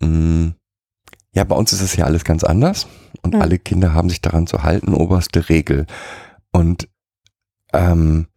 mh, 0.00 0.08
mm, 0.08 0.54
Ja, 1.32 1.44
bei 1.44 1.54
uns 1.54 1.72
ist 1.72 1.82
es 1.82 1.96
ja 1.96 2.06
alles 2.06 2.24
ganz 2.24 2.44
anders 2.44 2.86
und 3.22 3.34
Hm. 3.34 3.42
alle 3.42 3.58
Kinder 3.58 3.92
haben 3.92 4.08
sich 4.08 4.22
daran 4.22 4.46
zu 4.46 4.62
halten, 4.62 4.94
oberste 4.94 5.48
Regel. 5.48 5.86
Und 6.50 6.88
ähm, 7.72 8.28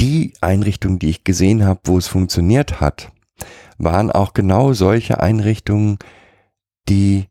die 0.00 0.34
Einrichtungen, 0.40 0.98
die 0.98 1.10
ich 1.10 1.24
gesehen 1.24 1.64
habe, 1.64 1.80
wo 1.84 1.98
es 1.98 2.08
funktioniert 2.08 2.80
hat, 2.80 3.12
waren 3.78 4.10
auch 4.10 4.32
genau 4.32 4.72
solche 4.72 5.20
Einrichtungen, 5.20 5.98
die 6.88 7.26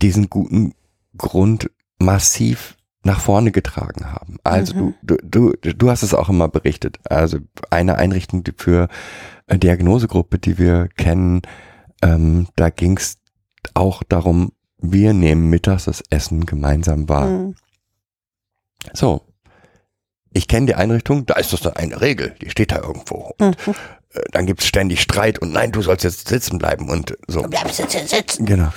diesen 0.00 0.30
guten 0.30 0.74
Grund 1.16 1.70
massiv 1.98 2.77
nach 3.04 3.20
vorne 3.20 3.52
getragen 3.52 4.12
haben. 4.12 4.38
Also 4.44 4.74
Mhm. 4.74 4.94
du, 5.02 5.16
du, 5.22 5.52
du, 5.60 5.74
du 5.74 5.90
hast 5.90 6.02
es 6.02 6.14
auch 6.14 6.28
immer 6.28 6.48
berichtet. 6.48 6.98
Also 7.08 7.38
eine 7.70 7.96
Einrichtung 7.96 8.42
die 8.44 8.52
für 8.56 8.88
Diagnosegruppe, 9.50 10.38
die 10.38 10.58
wir 10.58 10.88
kennen, 10.96 11.42
ähm, 12.02 12.48
da 12.56 12.70
ging 12.70 12.96
es 12.98 13.18
auch 13.74 14.02
darum, 14.02 14.52
wir 14.78 15.12
nehmen 15.14 15.48
mittags 15.48 15.84
das 15.84 16.02
Essen 16.10 16.46
gemeinsam 16.46 17.08
wahr. 17.08 17.26
Hm. 17.26 17.54
So. 18.92 19.22
Ich 20.32 20.46
kenne 20.46 20.66
die 20.66 20.74
Einrichtung, 20.74 21.24
da 21.26 21.34
ist 21.34 21.52
das 21.52 21.60
dann 21.60 21.72
eine 21.74 22.00
Regel, 22.00 22.34
die 22.42 22.50
steht 22.50 22.70
da 22.70 22.76
irgendwo. 22.80 23.32
Mhm. 23.40 23.54
Äh, 24.12 24.20
Dann 24.32 24.46
gibt's 24.46 24.66
ständig 24.66 25.00
Streit 25.00 25.38
und 25.38 25.52
nein, 25.52 25.72
du 25.72 25.80
sollst 25.82 26.04
jetzt 26.04 26.28
sitzen 26.28 26.58
bleiben 26.58 26.88
und 26.90 27.16
so. 27.26 27.42
Bleibst 27.42 27.78
jetzt 27.78 28.08
sitzen. 28.10 28.44
Genau. 28.44 28.70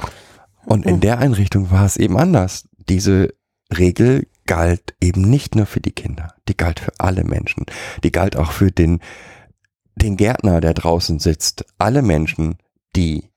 Und 0.65 0.85
in 0.85 1.02
der 1.02 1.19
Einrichtung 1.19 1.69
war 1.69 1.85
es 1.85 1.98
eben 1.98 2.18
anders. 2.18 2.64
Diese 2.88 3.34
Regel 3.77 4.27
galt 4.45 4.95
eben 5.02 5.22
nicht 5.22 5.56
nur 5.56 5.65
für 5.65 5.81
die 5.81 5.91
Kinder, 5.91 6.34
die 6.48 6.57
galt 6.57 6.80
für 6.80 6.91
alle 6.98 7.23
Menschen. 7.23 7.65
Die 8.03 8.11
galt 8.11 8.35
auch 8.35 8.52
für 8.52 8.72
den, 8.72 8.99
den 9.95 10.18
Gärtner, 10.18 10.61
der 10.61 10.73
draußen 10.73 11.19
sitzt. 11.19 11.65
Alle 11.77 12.02
Menschen, 12.02 12.57
die 12.95 13.30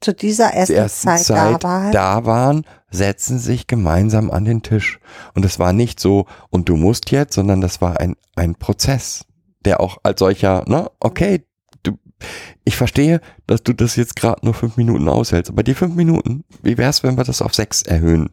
Zu 0.00 0.14
dieser 0.14 0.48
zur 0.50 0.56
ersten 0.56 0.74
Essenszeit 0.74 1.26
Zeit 1.26 1.64
da 1.64 1.68
war. 1.68 1.90
da 1.92 2.24
waren, 2.24 2.64
setzen 2.90 3.38
sich 3.38 3.66
gemeinsam 3.66 4.30
an 4.30 4.44
den 4.44 4.62
Tisch. 4.62 4.98
Und 5.34 5.44
es 5.44 5.58
war 5.58 5.72
nicht 5.72 6.00
so, 6.00 6.26
und 6.50 6.68
du 6.68 6.76
musst 6.76 7.10
jetzt, 7.10 7.34
sondern 7.34 7.60
das 7.60 7.80
war 7.80 8.00
ein, 8.00 8.16
ein 8.34 8.56
Prozess, 8.56 9.26
der 9.64 9.80
auch 9.80 9.98
als 10.02 10.18
solcher, 10.18 10.64
ne, 10.66 10.90
okay, 10.98 11.44
du, 11.82 11.98
ich 12.64 12.76
verstehe, 12.76 13.20
dass 13.46 13.62
du 13.62 13.72
das 13.72 13.96
jetzt 13.96 14.16
gerade 14.16 14.44
nur 14.44 14.54
fünf 14.54 14.76
Minuten 14.76 15.08
aushältst, 15.08 15.50
aber 15.50 15.62
die 15.62 15.74
fünf 15.74 15.94
Minuten, 15.94 16.44
wie 16.62 16.78
wär's, 16.78 17.02
wenn 17.02 17.16
wir 17.16 17.24
das 17.24 17.42
auf 17.42 17.54
sechs 17.54 17.82
erhöhen? 17.82 18.30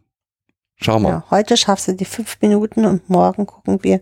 Schau 0.84 1.00
mal. 1.00 1.10
Ja, 1.10 1.24
heute 1.32 1.58
schaffst 1.58 1.88
du 1.88 1.94
die 1.94 2.06
fünf 2.06 2.38
Minuten 2.42 2.86
und 2.86 3.10
morgen 3.10 3.46
gucken 3.46 3.84
wir, 3.84 4.02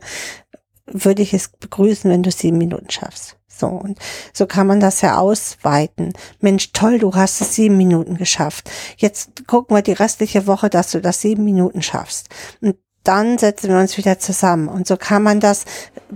würde 0.86 1.22
ich 1.22 1.34
es 1.34 1.50
begrüßen, 1.50 2.10
wenn 2.10 2.24
du 2.24 2.32
sieben 2.32 2.58
Minuten 2.58 2.90
schaffst. 2.90 3.38
So, 3.48 3.68
und 3.68 4.00
so 4.34 4.48
kann 4.48 4.66
man 4.66 4.80
das 4.80 5.02
ja 5.02 5.20
ausweiten. 5.20 6.14
Mensch, 6.40 6.72
toll, 6.72 6.98
du 6.98 7.14
hast 7.14 7.42
es 7.42 7.56
sieben 7.56 7.78
Minuten 7.78 8.18
geschafft. 8.18 8.70
Jetzt 8.98 9.48
gucken 9.48 9.76
wir 9.76 9.84
die 9.84 9.92
restliche 9.92 10.48
Woche, 10.48 10.70
dass 10.70 10.92
du 10.92 11.00
das 11.00 11.22
sieben 11.22 11.44
Minuten 11.44 11.84
schaffst. 11.84 12.30
Und 12.62 12.78
dann 13.04 13.38
setzen 13.38 13.70
wir 13.70 13.78
uns 13.78 13.98
wieder 13.98 14.18
zusammen. 14.18 14.68
Und 14.68 14.88
so 14.88 14.98
kann 14.98 15.22
man 15.22 15.40
das 15.40 15.66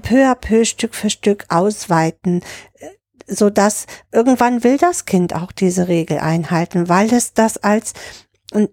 peu 0.01 0.25
à 0.25 0.35
peu, 0.35 0.65
Stück 0.65 0.95
für 0.95 1.09
Stück 1.09 1.45
ausweiten, 1.49 2.41
so 3.27 3.49
dass 3.49 3.85
irgendwann 4.11 4.63
will 4.63 4.77
das 4.77 5.05
Kind 5.05 5.35
auch 5.35 5.51
diese 5.51 5.87
Regel 5.87 6.19
einhalten, 6.19 6.89
weil 6.89 7.11
es 7.13 7.33
das 7.33 7.57
als 7.57 7.93
und 8.55 8.69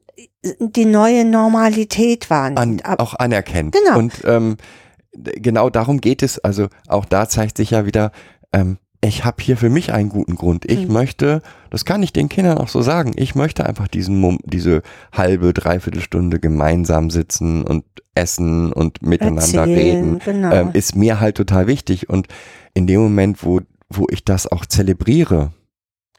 die 0.61 0.85
neue 0.87 1.25
Normalität 1.25 2.31
wahrnimmt. 2.31 2.85
an, 2.87 2.99
auch 2.99 3.15
anerkennt. 3.15 3.75
Genau. 3.75 3.99
Und 3.99 4.13
ähm, 4.25 4.57
genau 5.13 5.71
darum 5.71 6.01
geht 6.01 6.23
es. 6.23 6.39
Also 6.39 6.69
auch 6.89 7.05
da 7.05 7.29
zeigt 7.29 7.57
sich 7.57 7.71
ja 7.71 7.85
wieder, 7.87 8.13
ähm, 8.53 8.79
ich 9.05 9.25
habe 9.25 9.43
hier 9.43 9.57
für 9.57 9.69
mich 9.69 9.93
einen 9.93 10.09
guten 10.09 10.37
Grund. 10.37 10.65
Ich 10.71 10.87
Mhm. 10.87 10.93
möchte, 10.93 11.43
das 11.71 11.85
kann 11.85 12.03
ich 12.03 12.13
den 12.13 12.29
Kindern 12.29 12.59
auch 12.59 12.69
so 12.69 12.83
sagen, 12.83 13.13
ich 13.17 13.35
möchte 13.35 13.67
einfach 13.67 13.89
diesen 13.89 14.21
Mom 14.21 14.39
diese 14.45 14.83
halbe, 15.13 15.53
dreiviertel 15.53 16.01
Stunde 16.01 16.39
gemeinsam 16.39 17.11
sitzen 17.11 17.63
und 17.65 17.85
essen 18.15 18.73
und 18.73 19.03
miteinander 19.03 19.61
Erzählen, 19.61 19.77
reden. 19.77 20.19
Genau. 20.25 20.53
Ähm, 20.55 20.71
ist 20.73 20.95
mir 20.95 21.19
halt 21.19 21.37
total 21.37 21.67
wichtig. 21.67 22.09
Und 22.09 22.29
in 22.75 22.87
dem 22.87 23.01
Moment, 23.01 23.45
wo, 23.45 23.61
wo 23.91 24.07
ich 24.11 24.25
das 24.25 24.47
auch 24.47 24.67
zelebriere, 24.67 25.53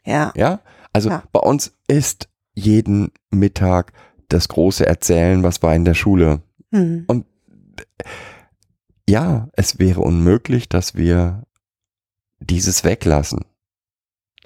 ja. 0.04 0.32
ja, 0.36 0.60
also 0.92 1.08
Ja. 1.08 1.22
bei 1.32 1.40
uns 1.40 1.72
ist 1.88 2.28
jeden 2.54 3.10
Mittag 3.30 3.92
das 4.28 4.48
große 4.48 4.86
Erzählen, 4.86 5.42
was 5.42 5.62
war 5.62 5.74
in 5.74 5.84
der 5.84 5.94
Schule. 5.94 6.42
Hm. 6.72 7.06
Ja, 9.08 9.48
es 9.52 9.78
wäre 9.78 10.00
unmöglich, 10.00 10.68
dass 10.68 10.94
wir 10.94 11.44
dieses 12.40 12.84
weglassen. 12.84 13.44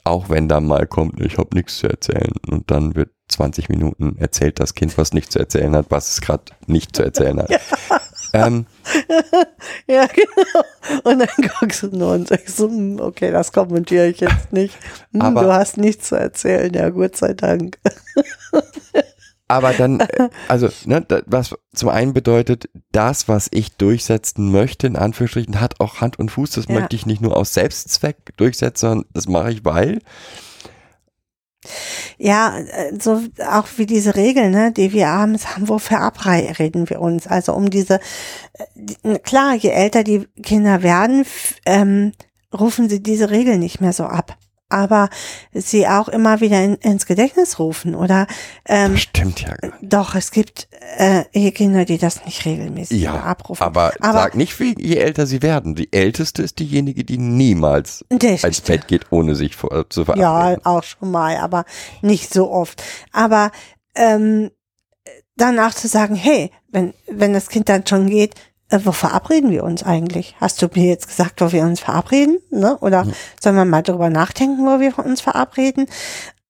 Auch 0.04 0.30
wenn 0.30 0.48
da 0.48 0.60
mal 0.60 0.86
kommt, 0.86 1.20
ich 1.20 1.38
habe 1.38 1.54
nichts 1.54 1.78
zu 1.78 1.88
erzählen 1.88 2.32
und 2.48 2.70
dann 2.70 2.96
wird 2.96 3.10
20 3.28 3.68
Minuten 3.68 4.16
erzählt 4.16 4.58
das 4.58 4.74
Kind, 4.74 4.96
was 4.96 5.12
nichts 5.12 5.32
zu 5.32 5.38
erzählen 5.38 5.74
hat, 5.76 5.90
was 5.90 6.12
es 6.12 6.20
gerade 6.20 6.44
nicht 6.66 6.96
zu 6.96 7.02
erzählen 7.02 7.38
hat. 7.38 7.50
Ähm, 8.32 8.66
Ja, 9.86 10.06
genau. 10.06 11.02
Und 11.04 11.18
dann 11.20 11.50
guckst 11.60 11.82
du 11.82 11.88
nur 11.88 12.12
und 12.12 12.28
sagst 12.28 12.56
so, 12.56 12.68
hm, 12.68 13.00
okay, 13.00 13.30
das 13.30 13.52
kommentiere 13.52 14.08
ich 14.08 14.20
jetzt 14.20 14.52
nicht. 14.52 14.76
Hm, 15.12 15.22
Aber- 15.22 15.42
du 15.42 15.52
hast 15.52 15.76
nichts 15.78 16.08
zu 16.08 16.16
erzählen, 16.16 16.72
ja, 16.74 16.88
Gott 16.90 17.16
sei 17.16 17.32
Dank. 17.34 17.78
aber 19.48 19.72
dann, 19.72 20.00
äh, 20.00 20.28
also, 20.48 20.68
ne, 20.84 21.04
was 21.26 21.54
zum 21.74 21.88
einen 21.88 22.12
bedeutet, 22.12 22.68
das, 22.92 23.28
was 23.28 23.48
ich 23.50 23.76
durchsetzen 23.76 24.50
möchte, 24.52 24.86
in 24.86 24.96
Anführungsstrichen, 24.96 25.60
hat 25.60 25.80
auch 25.80 26.00
Hand 26.00 26.18
und 26.18 26.30
Fuß. 26.30 26.50
Das 26.52 26.66
Ja. 26.66 26.74
möchte 26.74 26.96
ich 26.96 27.06
nicht 27.06 27.22
nur 27.22 27.36
aus 27.36 27.54
Selbstzweck 27.54 28.36
durchsetzen, 28.36 28.80
sondern 28.88 29.06
das 29.14 29.26
mache 29.28 29.52
ich, 29.52 29.64
weil. 29.64 30.00
Ja, 32.18 32.58
äh, 32.58 32.92
so 32.98 33.22
auch 33.50 33.66
wie 33.76 33.86
diese 33.86 34.16
Regeln, 34.16 34.50
ne, 34.50 34.72
die 34.72 34.92
wir 34.92 35.08
abends 35.08 35.46
haben, 35.48 35.68
wo 35.68 35.78
verabreden 35.78 36.88
wir 36.90 37.00
uns? 37.00 37.26
Also 37.26 37.54
um 37.54 37.70
diese, 37.70 38.00
äh, 39.02 39.18
klar, 39.18 39.54
je 39.54 39.70
älter 39.70 40.04
die 40.04 40.26
Kinder 40.42 40.82
werden, 40.82 41.24
ähm, 41.66 42.12
rufen 42.58 42.88
sie 42.88 43.02
diese 43.02 43.30
Regeln 43.30 43.60
nicht 43.60 43.80
mehr 43.80 43.92
so 43.92 44.04
ab. 44.04 44.36
Aber 44.70 45.08
sie 45.52 45.88
auch 45.88 46.08
immer 46.08 46.40
wieder 46.42 46.62
in, 46.62 46.74
ins 46.76 47.06
Gedächtnis 47.06 47.58
rufen 47.58 47.94
oder 47.94 48.26
ähm, 48.66 48.92
Das 48.92 49.00
stimmt 49.00 49.40
ja 49.40 49.54
gar 49.54 49.70
nicht. 49.80 49.92
doch, 49.92 50.14
es 50.14 50.30
gibt 50.30 50.68
äh, 50.98 51.50
Kinder, 51.52 51.86
die 51.86 51.96
das 51.96 52.24
nicht 52.26 52.44
regelmäßig 52.44 53.00
Ja, 53.00 53.14
abrufen. 53.14 53.62
aber, 53.62 53.92
Aber- 54.00 54.12
sag 54.12 54.34
nicht, 54.34 54.60
wie, 54.60 54.74
je 54.78 54.96
älter 54.96 55.26
sie 55.26 55.40
werden. 55.40 55.74
Die 55.74 55.90
älteste 55.92 56.42
ist 56.42 56.58
diejenige, 56.58 57.04
die 57.04 57.16
niemals 57.18 58.04
ins 58.10 58.60
Bett 58.60 58.88
geht, 58.88 59.06
ohne 59.10 59.34
sich 59.34 59.56
vor, 59.56 59.88
zu 59.88 60.00
Ja, 60.02 60.04
verabreden. 60.04 60.66
auch 60.66 60.82
schon 60.82 61.10
mal, 61.10 61.38
aber 61.38 61.64
nicht 62.02 62.32
so 62.32 62.50
oft. 62.50 62.82
Aber 63.10 63.50
ähm, 63.94 64.50
danach 65.36 65.74
zu 65.74 65.88
sagen, 65.88 66.14
hey, 66.14 66.50
wenn, 66.68 66.92
wenn 67.10 67.32
das 67.32 67.48
Kind 67.48 67.70
dann 67.70 67.86
schon 67.86 68.08
geht, 68.08 68.34
äh, 68.70 68.80
wo 68.84 68.92
verabreden 68.92 69.50
wir 69.50 69.64
uns 69.64 69.82
eigentlich? 69.82 70.36
Hast 70.40 70.60
du 70.62 70.68
mir 70.74 70.86
jetzt 70.86 71.08
gesagt, 71.08 71.40
wo 71.40 71.52
wir 71.52 71.62
uns 71.62 71.80
verabreden? 71.80 72.38
Ne? 72.50 72.78
Oder 72.78 73.06
sollen 73.40 73.56
wir 73.56 73.64
mal 73.64 73.82
drüber 73.82 74.10
nachdenken, 74.10 74.66
wo 74.66 74.80
wir 74.80 74.98
uns 74.98 75.20
verabreden? 75.20 75.86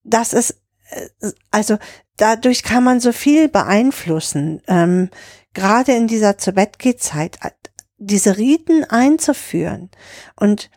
Das 0.03 0.33
ist, 0.33 0.61
äh, 0.89 1.31
also 1.51 1.77
dadurch 2.17 2.63
kann 2.63 2.83
man 2.83 2.99
so 2.99 3.11
viel 3.11 3.47
beeinflussen. 3.49 4.61
Ähm, 4.67 5.09
gerade 5.53 5.93
in 5.93 6.07
dieser 6.07 6.37
zu 6.37 6.51
Bett 6.51 6.79
geht 6.79 7.01
Zeit, 7.01 7.39
äh, 7.43 7.51
diese 7.97 8.37
Riten 8.37 8.85
einzuführen 8.85 9.89
und 10.35 10.69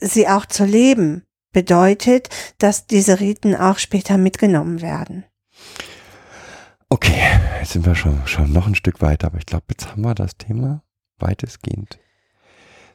sie 0.00 0.28
auch 0.28 0.46
zu 0.46 0.64
leben, 0.64 1.24
bedeutet, 1.52 2.28
dass 2.58 2.86
diese 2.86 3.20
Riten 3.20 3.56
auch 3.56 3.78
später 3.78 4.18
mitgenommen 4.18 4.82
werden. 4.82 5.24
Okay, 6.92 7.22
jetzt 7.60 7.72
sind 7.72 7.86
wir 7.86 7.94
schon, 7.94 8.26
schon 8.26 8.52
noch 8.52 8.66
ein 8.66 8.74
Stück 8.74 9.00
weiter, 9.00 9.28
aber 9.28 9.38
ich 9.38 9.46
glaube, 9.46 9.66
jetzt 9.70 9.90
haben 9.92 10.02
wir 10.02 10.14
das 10.14 10.36
Thema 10.36 10.82
weitestgehend. 11.18 11.98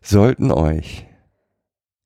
Sollten 0.01 0.51
euch 0.51 1.05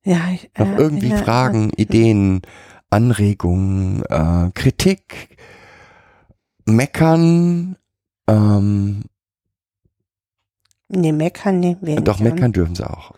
Ja, 0.04 0.30
ich, 0.32 0.50
noch 0.56 0.66
äh, 0.66 0.76
irgendwie 0.76 1.08
ja, 1.08 1.16
Fragen, 1.16 1.70
Ideen, 1.70 2.42
Anregungen, 2.90 4.02
äh, 4.08 4.50
Kritik, 4.54 5.36
Meckern, 6.64 7.76
ähm, 8.28 9.02
Nee, 10.92 11.12
meckern 11.12 11.60
nehmen 11.60 11.78
wir 11.82 12.00
doch 12.00 12.18
nicht 12.18 12.30
an. 12.30 12.34
meckern 12.34 12.52
dürfen 12.52 12.74
sie 12.74 12.88
auch. 12.88 13.12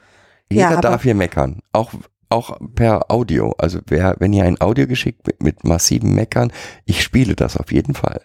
Ja, 0.51 0.65
Jeder 0.69 0.69
aber- 0.73 0.81
darf 0.83 1.03
hier 1.03 1.15
meckern, 1.15 1.61
auch 1.73 1.93
auch 2.29 2.59
per 2.75 3.11
Audio. 3.11 3.55
Also 3.59 3.81
wer, 3.87 4.17
wenn 4.19 4.33
ihr 4.33 4.45
ein 4.45 4.59
Audio 4.61 4.87
geschickt 4.87 5.27
mit, 5.27 5.43
mit 5.43 5.65
massivem 5.65 6.15
Meckern, 6.15 6.51
ich 6.87 7.03
spiele 7.03 7.35
das 7.37 7.59
auf 7.59 7.71
jeden 7.73 7.93
Fall. 7.95 8.23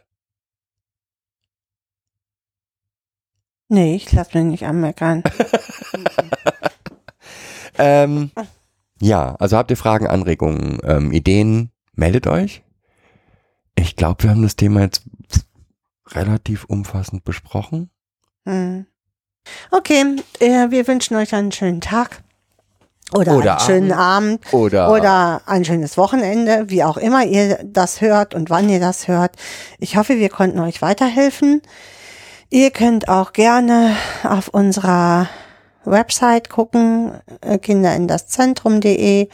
Nee, 3.69 3.95
ich 3.95 4.11
lass 4.13 4.33
mich 4.33 4.43
nicht 4.43 4.65
anmeckern. 4.65 5.23
Ähm, 7.77 8.31
ja, 8.99 9.35
also 9.39 9.57
habt 9.57 9.71
ihr 9.71 9.77
Fragen, 9.77 10.07
Anregungen, 10.07 10.79
ähm, 10.83 11.11
Ideen, 11.11 11.71
meldet 11.93 12.27
euch. 12.27 12.63
Ich 13.75 13.95
glaube, 13.95 14.23
wir 14.23 14.31
haben 14.31 14.41
das 14.41 14.55
Thema 14.55 14.81
jetzt 14.81 15.03
relativ 16.07 16.65
umfassend 16.65 17.23
besprochen. 17.23 17.91
Hm. 18.45 18.87
Okay, 19.71 20.03
äh, 20.39 20.71
wir 20.71 20.87
wünschen 20.87 21.15
euch 21.15 21.33
einen 21.35 21.51
schönen 21.51 21.81
Tag. 21.81 22.23
oder, 23.13 23.37
Oder 23.37 23.57
einen 23.59 23.65
schönen 23.65 23.91
Abend 23.91 24.41
Oder, 24.51 24.91
oder 24.91 25.41
ein 25.45 25.63
schönes 25.63 25.97
Wochenende, 25.97 26.69
wie 26.69 26.83
auch 26.83 26.97
immer 26.97 27.23
ihr 27.25 27.59
das 27.63 28.01
hört 28.01 28.33
und 28.33 28.49
wann 28.49 28.67
ihr 28.69 28.79
das 28.79 29.07
hört. 29.07 29.35
Ich 29.79 29.95
hoffe, 29.95 30.17
wir 30.17 30.29
konnten 30.29 30.59
euch 30.59 30.81
weiterhelfen. 30.81 31.61
Ihr 32.49 32.71
könnt 32.71 33.09
auch 33.09 33.33
gerne 33.33 33.95
auf 34.23 34.47
unserer 34.47 35.27
Website 35.83 36.49
gucken, 36.49 37.19
äh, 37.41 37.57
kinderindaszentrum.de, 37.57 39.27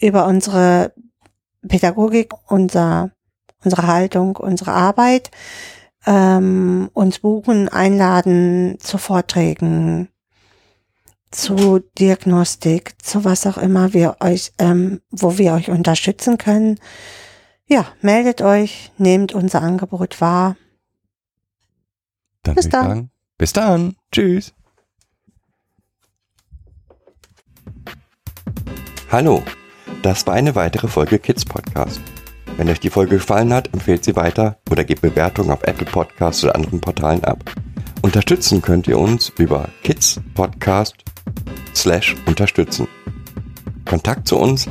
über 0.00 0.26
unsere 0.26 0.92
Pädagogik, 1.66 2.32
unser, 2.46 3.10
unsere 3.62 3.86
Haltung, 3.86 4.36
unsere 4.36 4.72
Arbeit, 4.72 5.30
ähm, 6.06 6.88
uns 6.94 7.18
buchen, 7.18 7.68
einladen 7.68 8.78
zu 8.80 8.96
Vorträgen, 8.96 10.08
zu 11.30 11.80
Diagnostik, 11.98 12.94
zu 13.02 13.24
was 13.24 13.46
auch 13.46 13.58
immer 13.58 13.92
wir 13.92 14.16
euch, 14.20 14.52
ähm, 14.58 15.02
wo 15.10 15.36
wir 15.36 15.52
euch 15.52 15.68
unterstützen 15.70 16.38
können. 16.38 16.78
Ja, 17.66 17.86
meldet 18.00 18.40
euch, 18.40 18.92
nehmt 18.96 19.34
unser 19.34 19.60
Angebot 19.60 20.22
wahr. 20.22 20.56
Dann 22.42 22.54
bis 22.54 22.68
dann. 22.68 22.86
sagen, 22.88 23.10
bis 23.38 23.52
dann. 23.52 23.96
Tschüss. 24.12 24.54
Hallo, 29.10 29.42
das 30.02 30.26
war 30.26 30.34
eine 30.34 30.54
weitere 30.54 30.88
Folge 30.88 31.18
Kids 31.18 31.44
Podcast. 31.44 32.00
Wenn 32.56 32.68
euch 32.68 32.80
die 32.80 32.90
Folge 32.90 33.16
gefallen 33.16 33.52
hat, 33.52 33.72
empfehlt 33.72 34.04
sie 34.04 34.16
weiter 34.16 34.58
oder 34.70 34.84
gebt 34.84 35.00
Bewertungen 35.00 35.50
auf 35.50 35.62
Apple 35.64 35.86
Podcasts 35.86 36.44
oder 36.44 36.54
anderen 36.54 36.80
Portalen 36.80 37.24
ab. 37.24 37.42
Unterstützen 38.02 38.62
könnt 38.62 38.86
ihr 38.86 38.98
uns 38.98 39.32
über 39.38 39.68
Kids 39.82 40.20
Podcast 40.34 40.96
slash 41.74 42.14
unterstützen. 42.26 42.86
Kontakt 43.84 44.28
zu 44.28 44.38
uns 44.38 44.68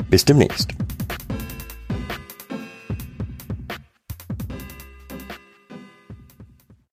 Bis 0.10 0.26
demnächst. 0.26 0.70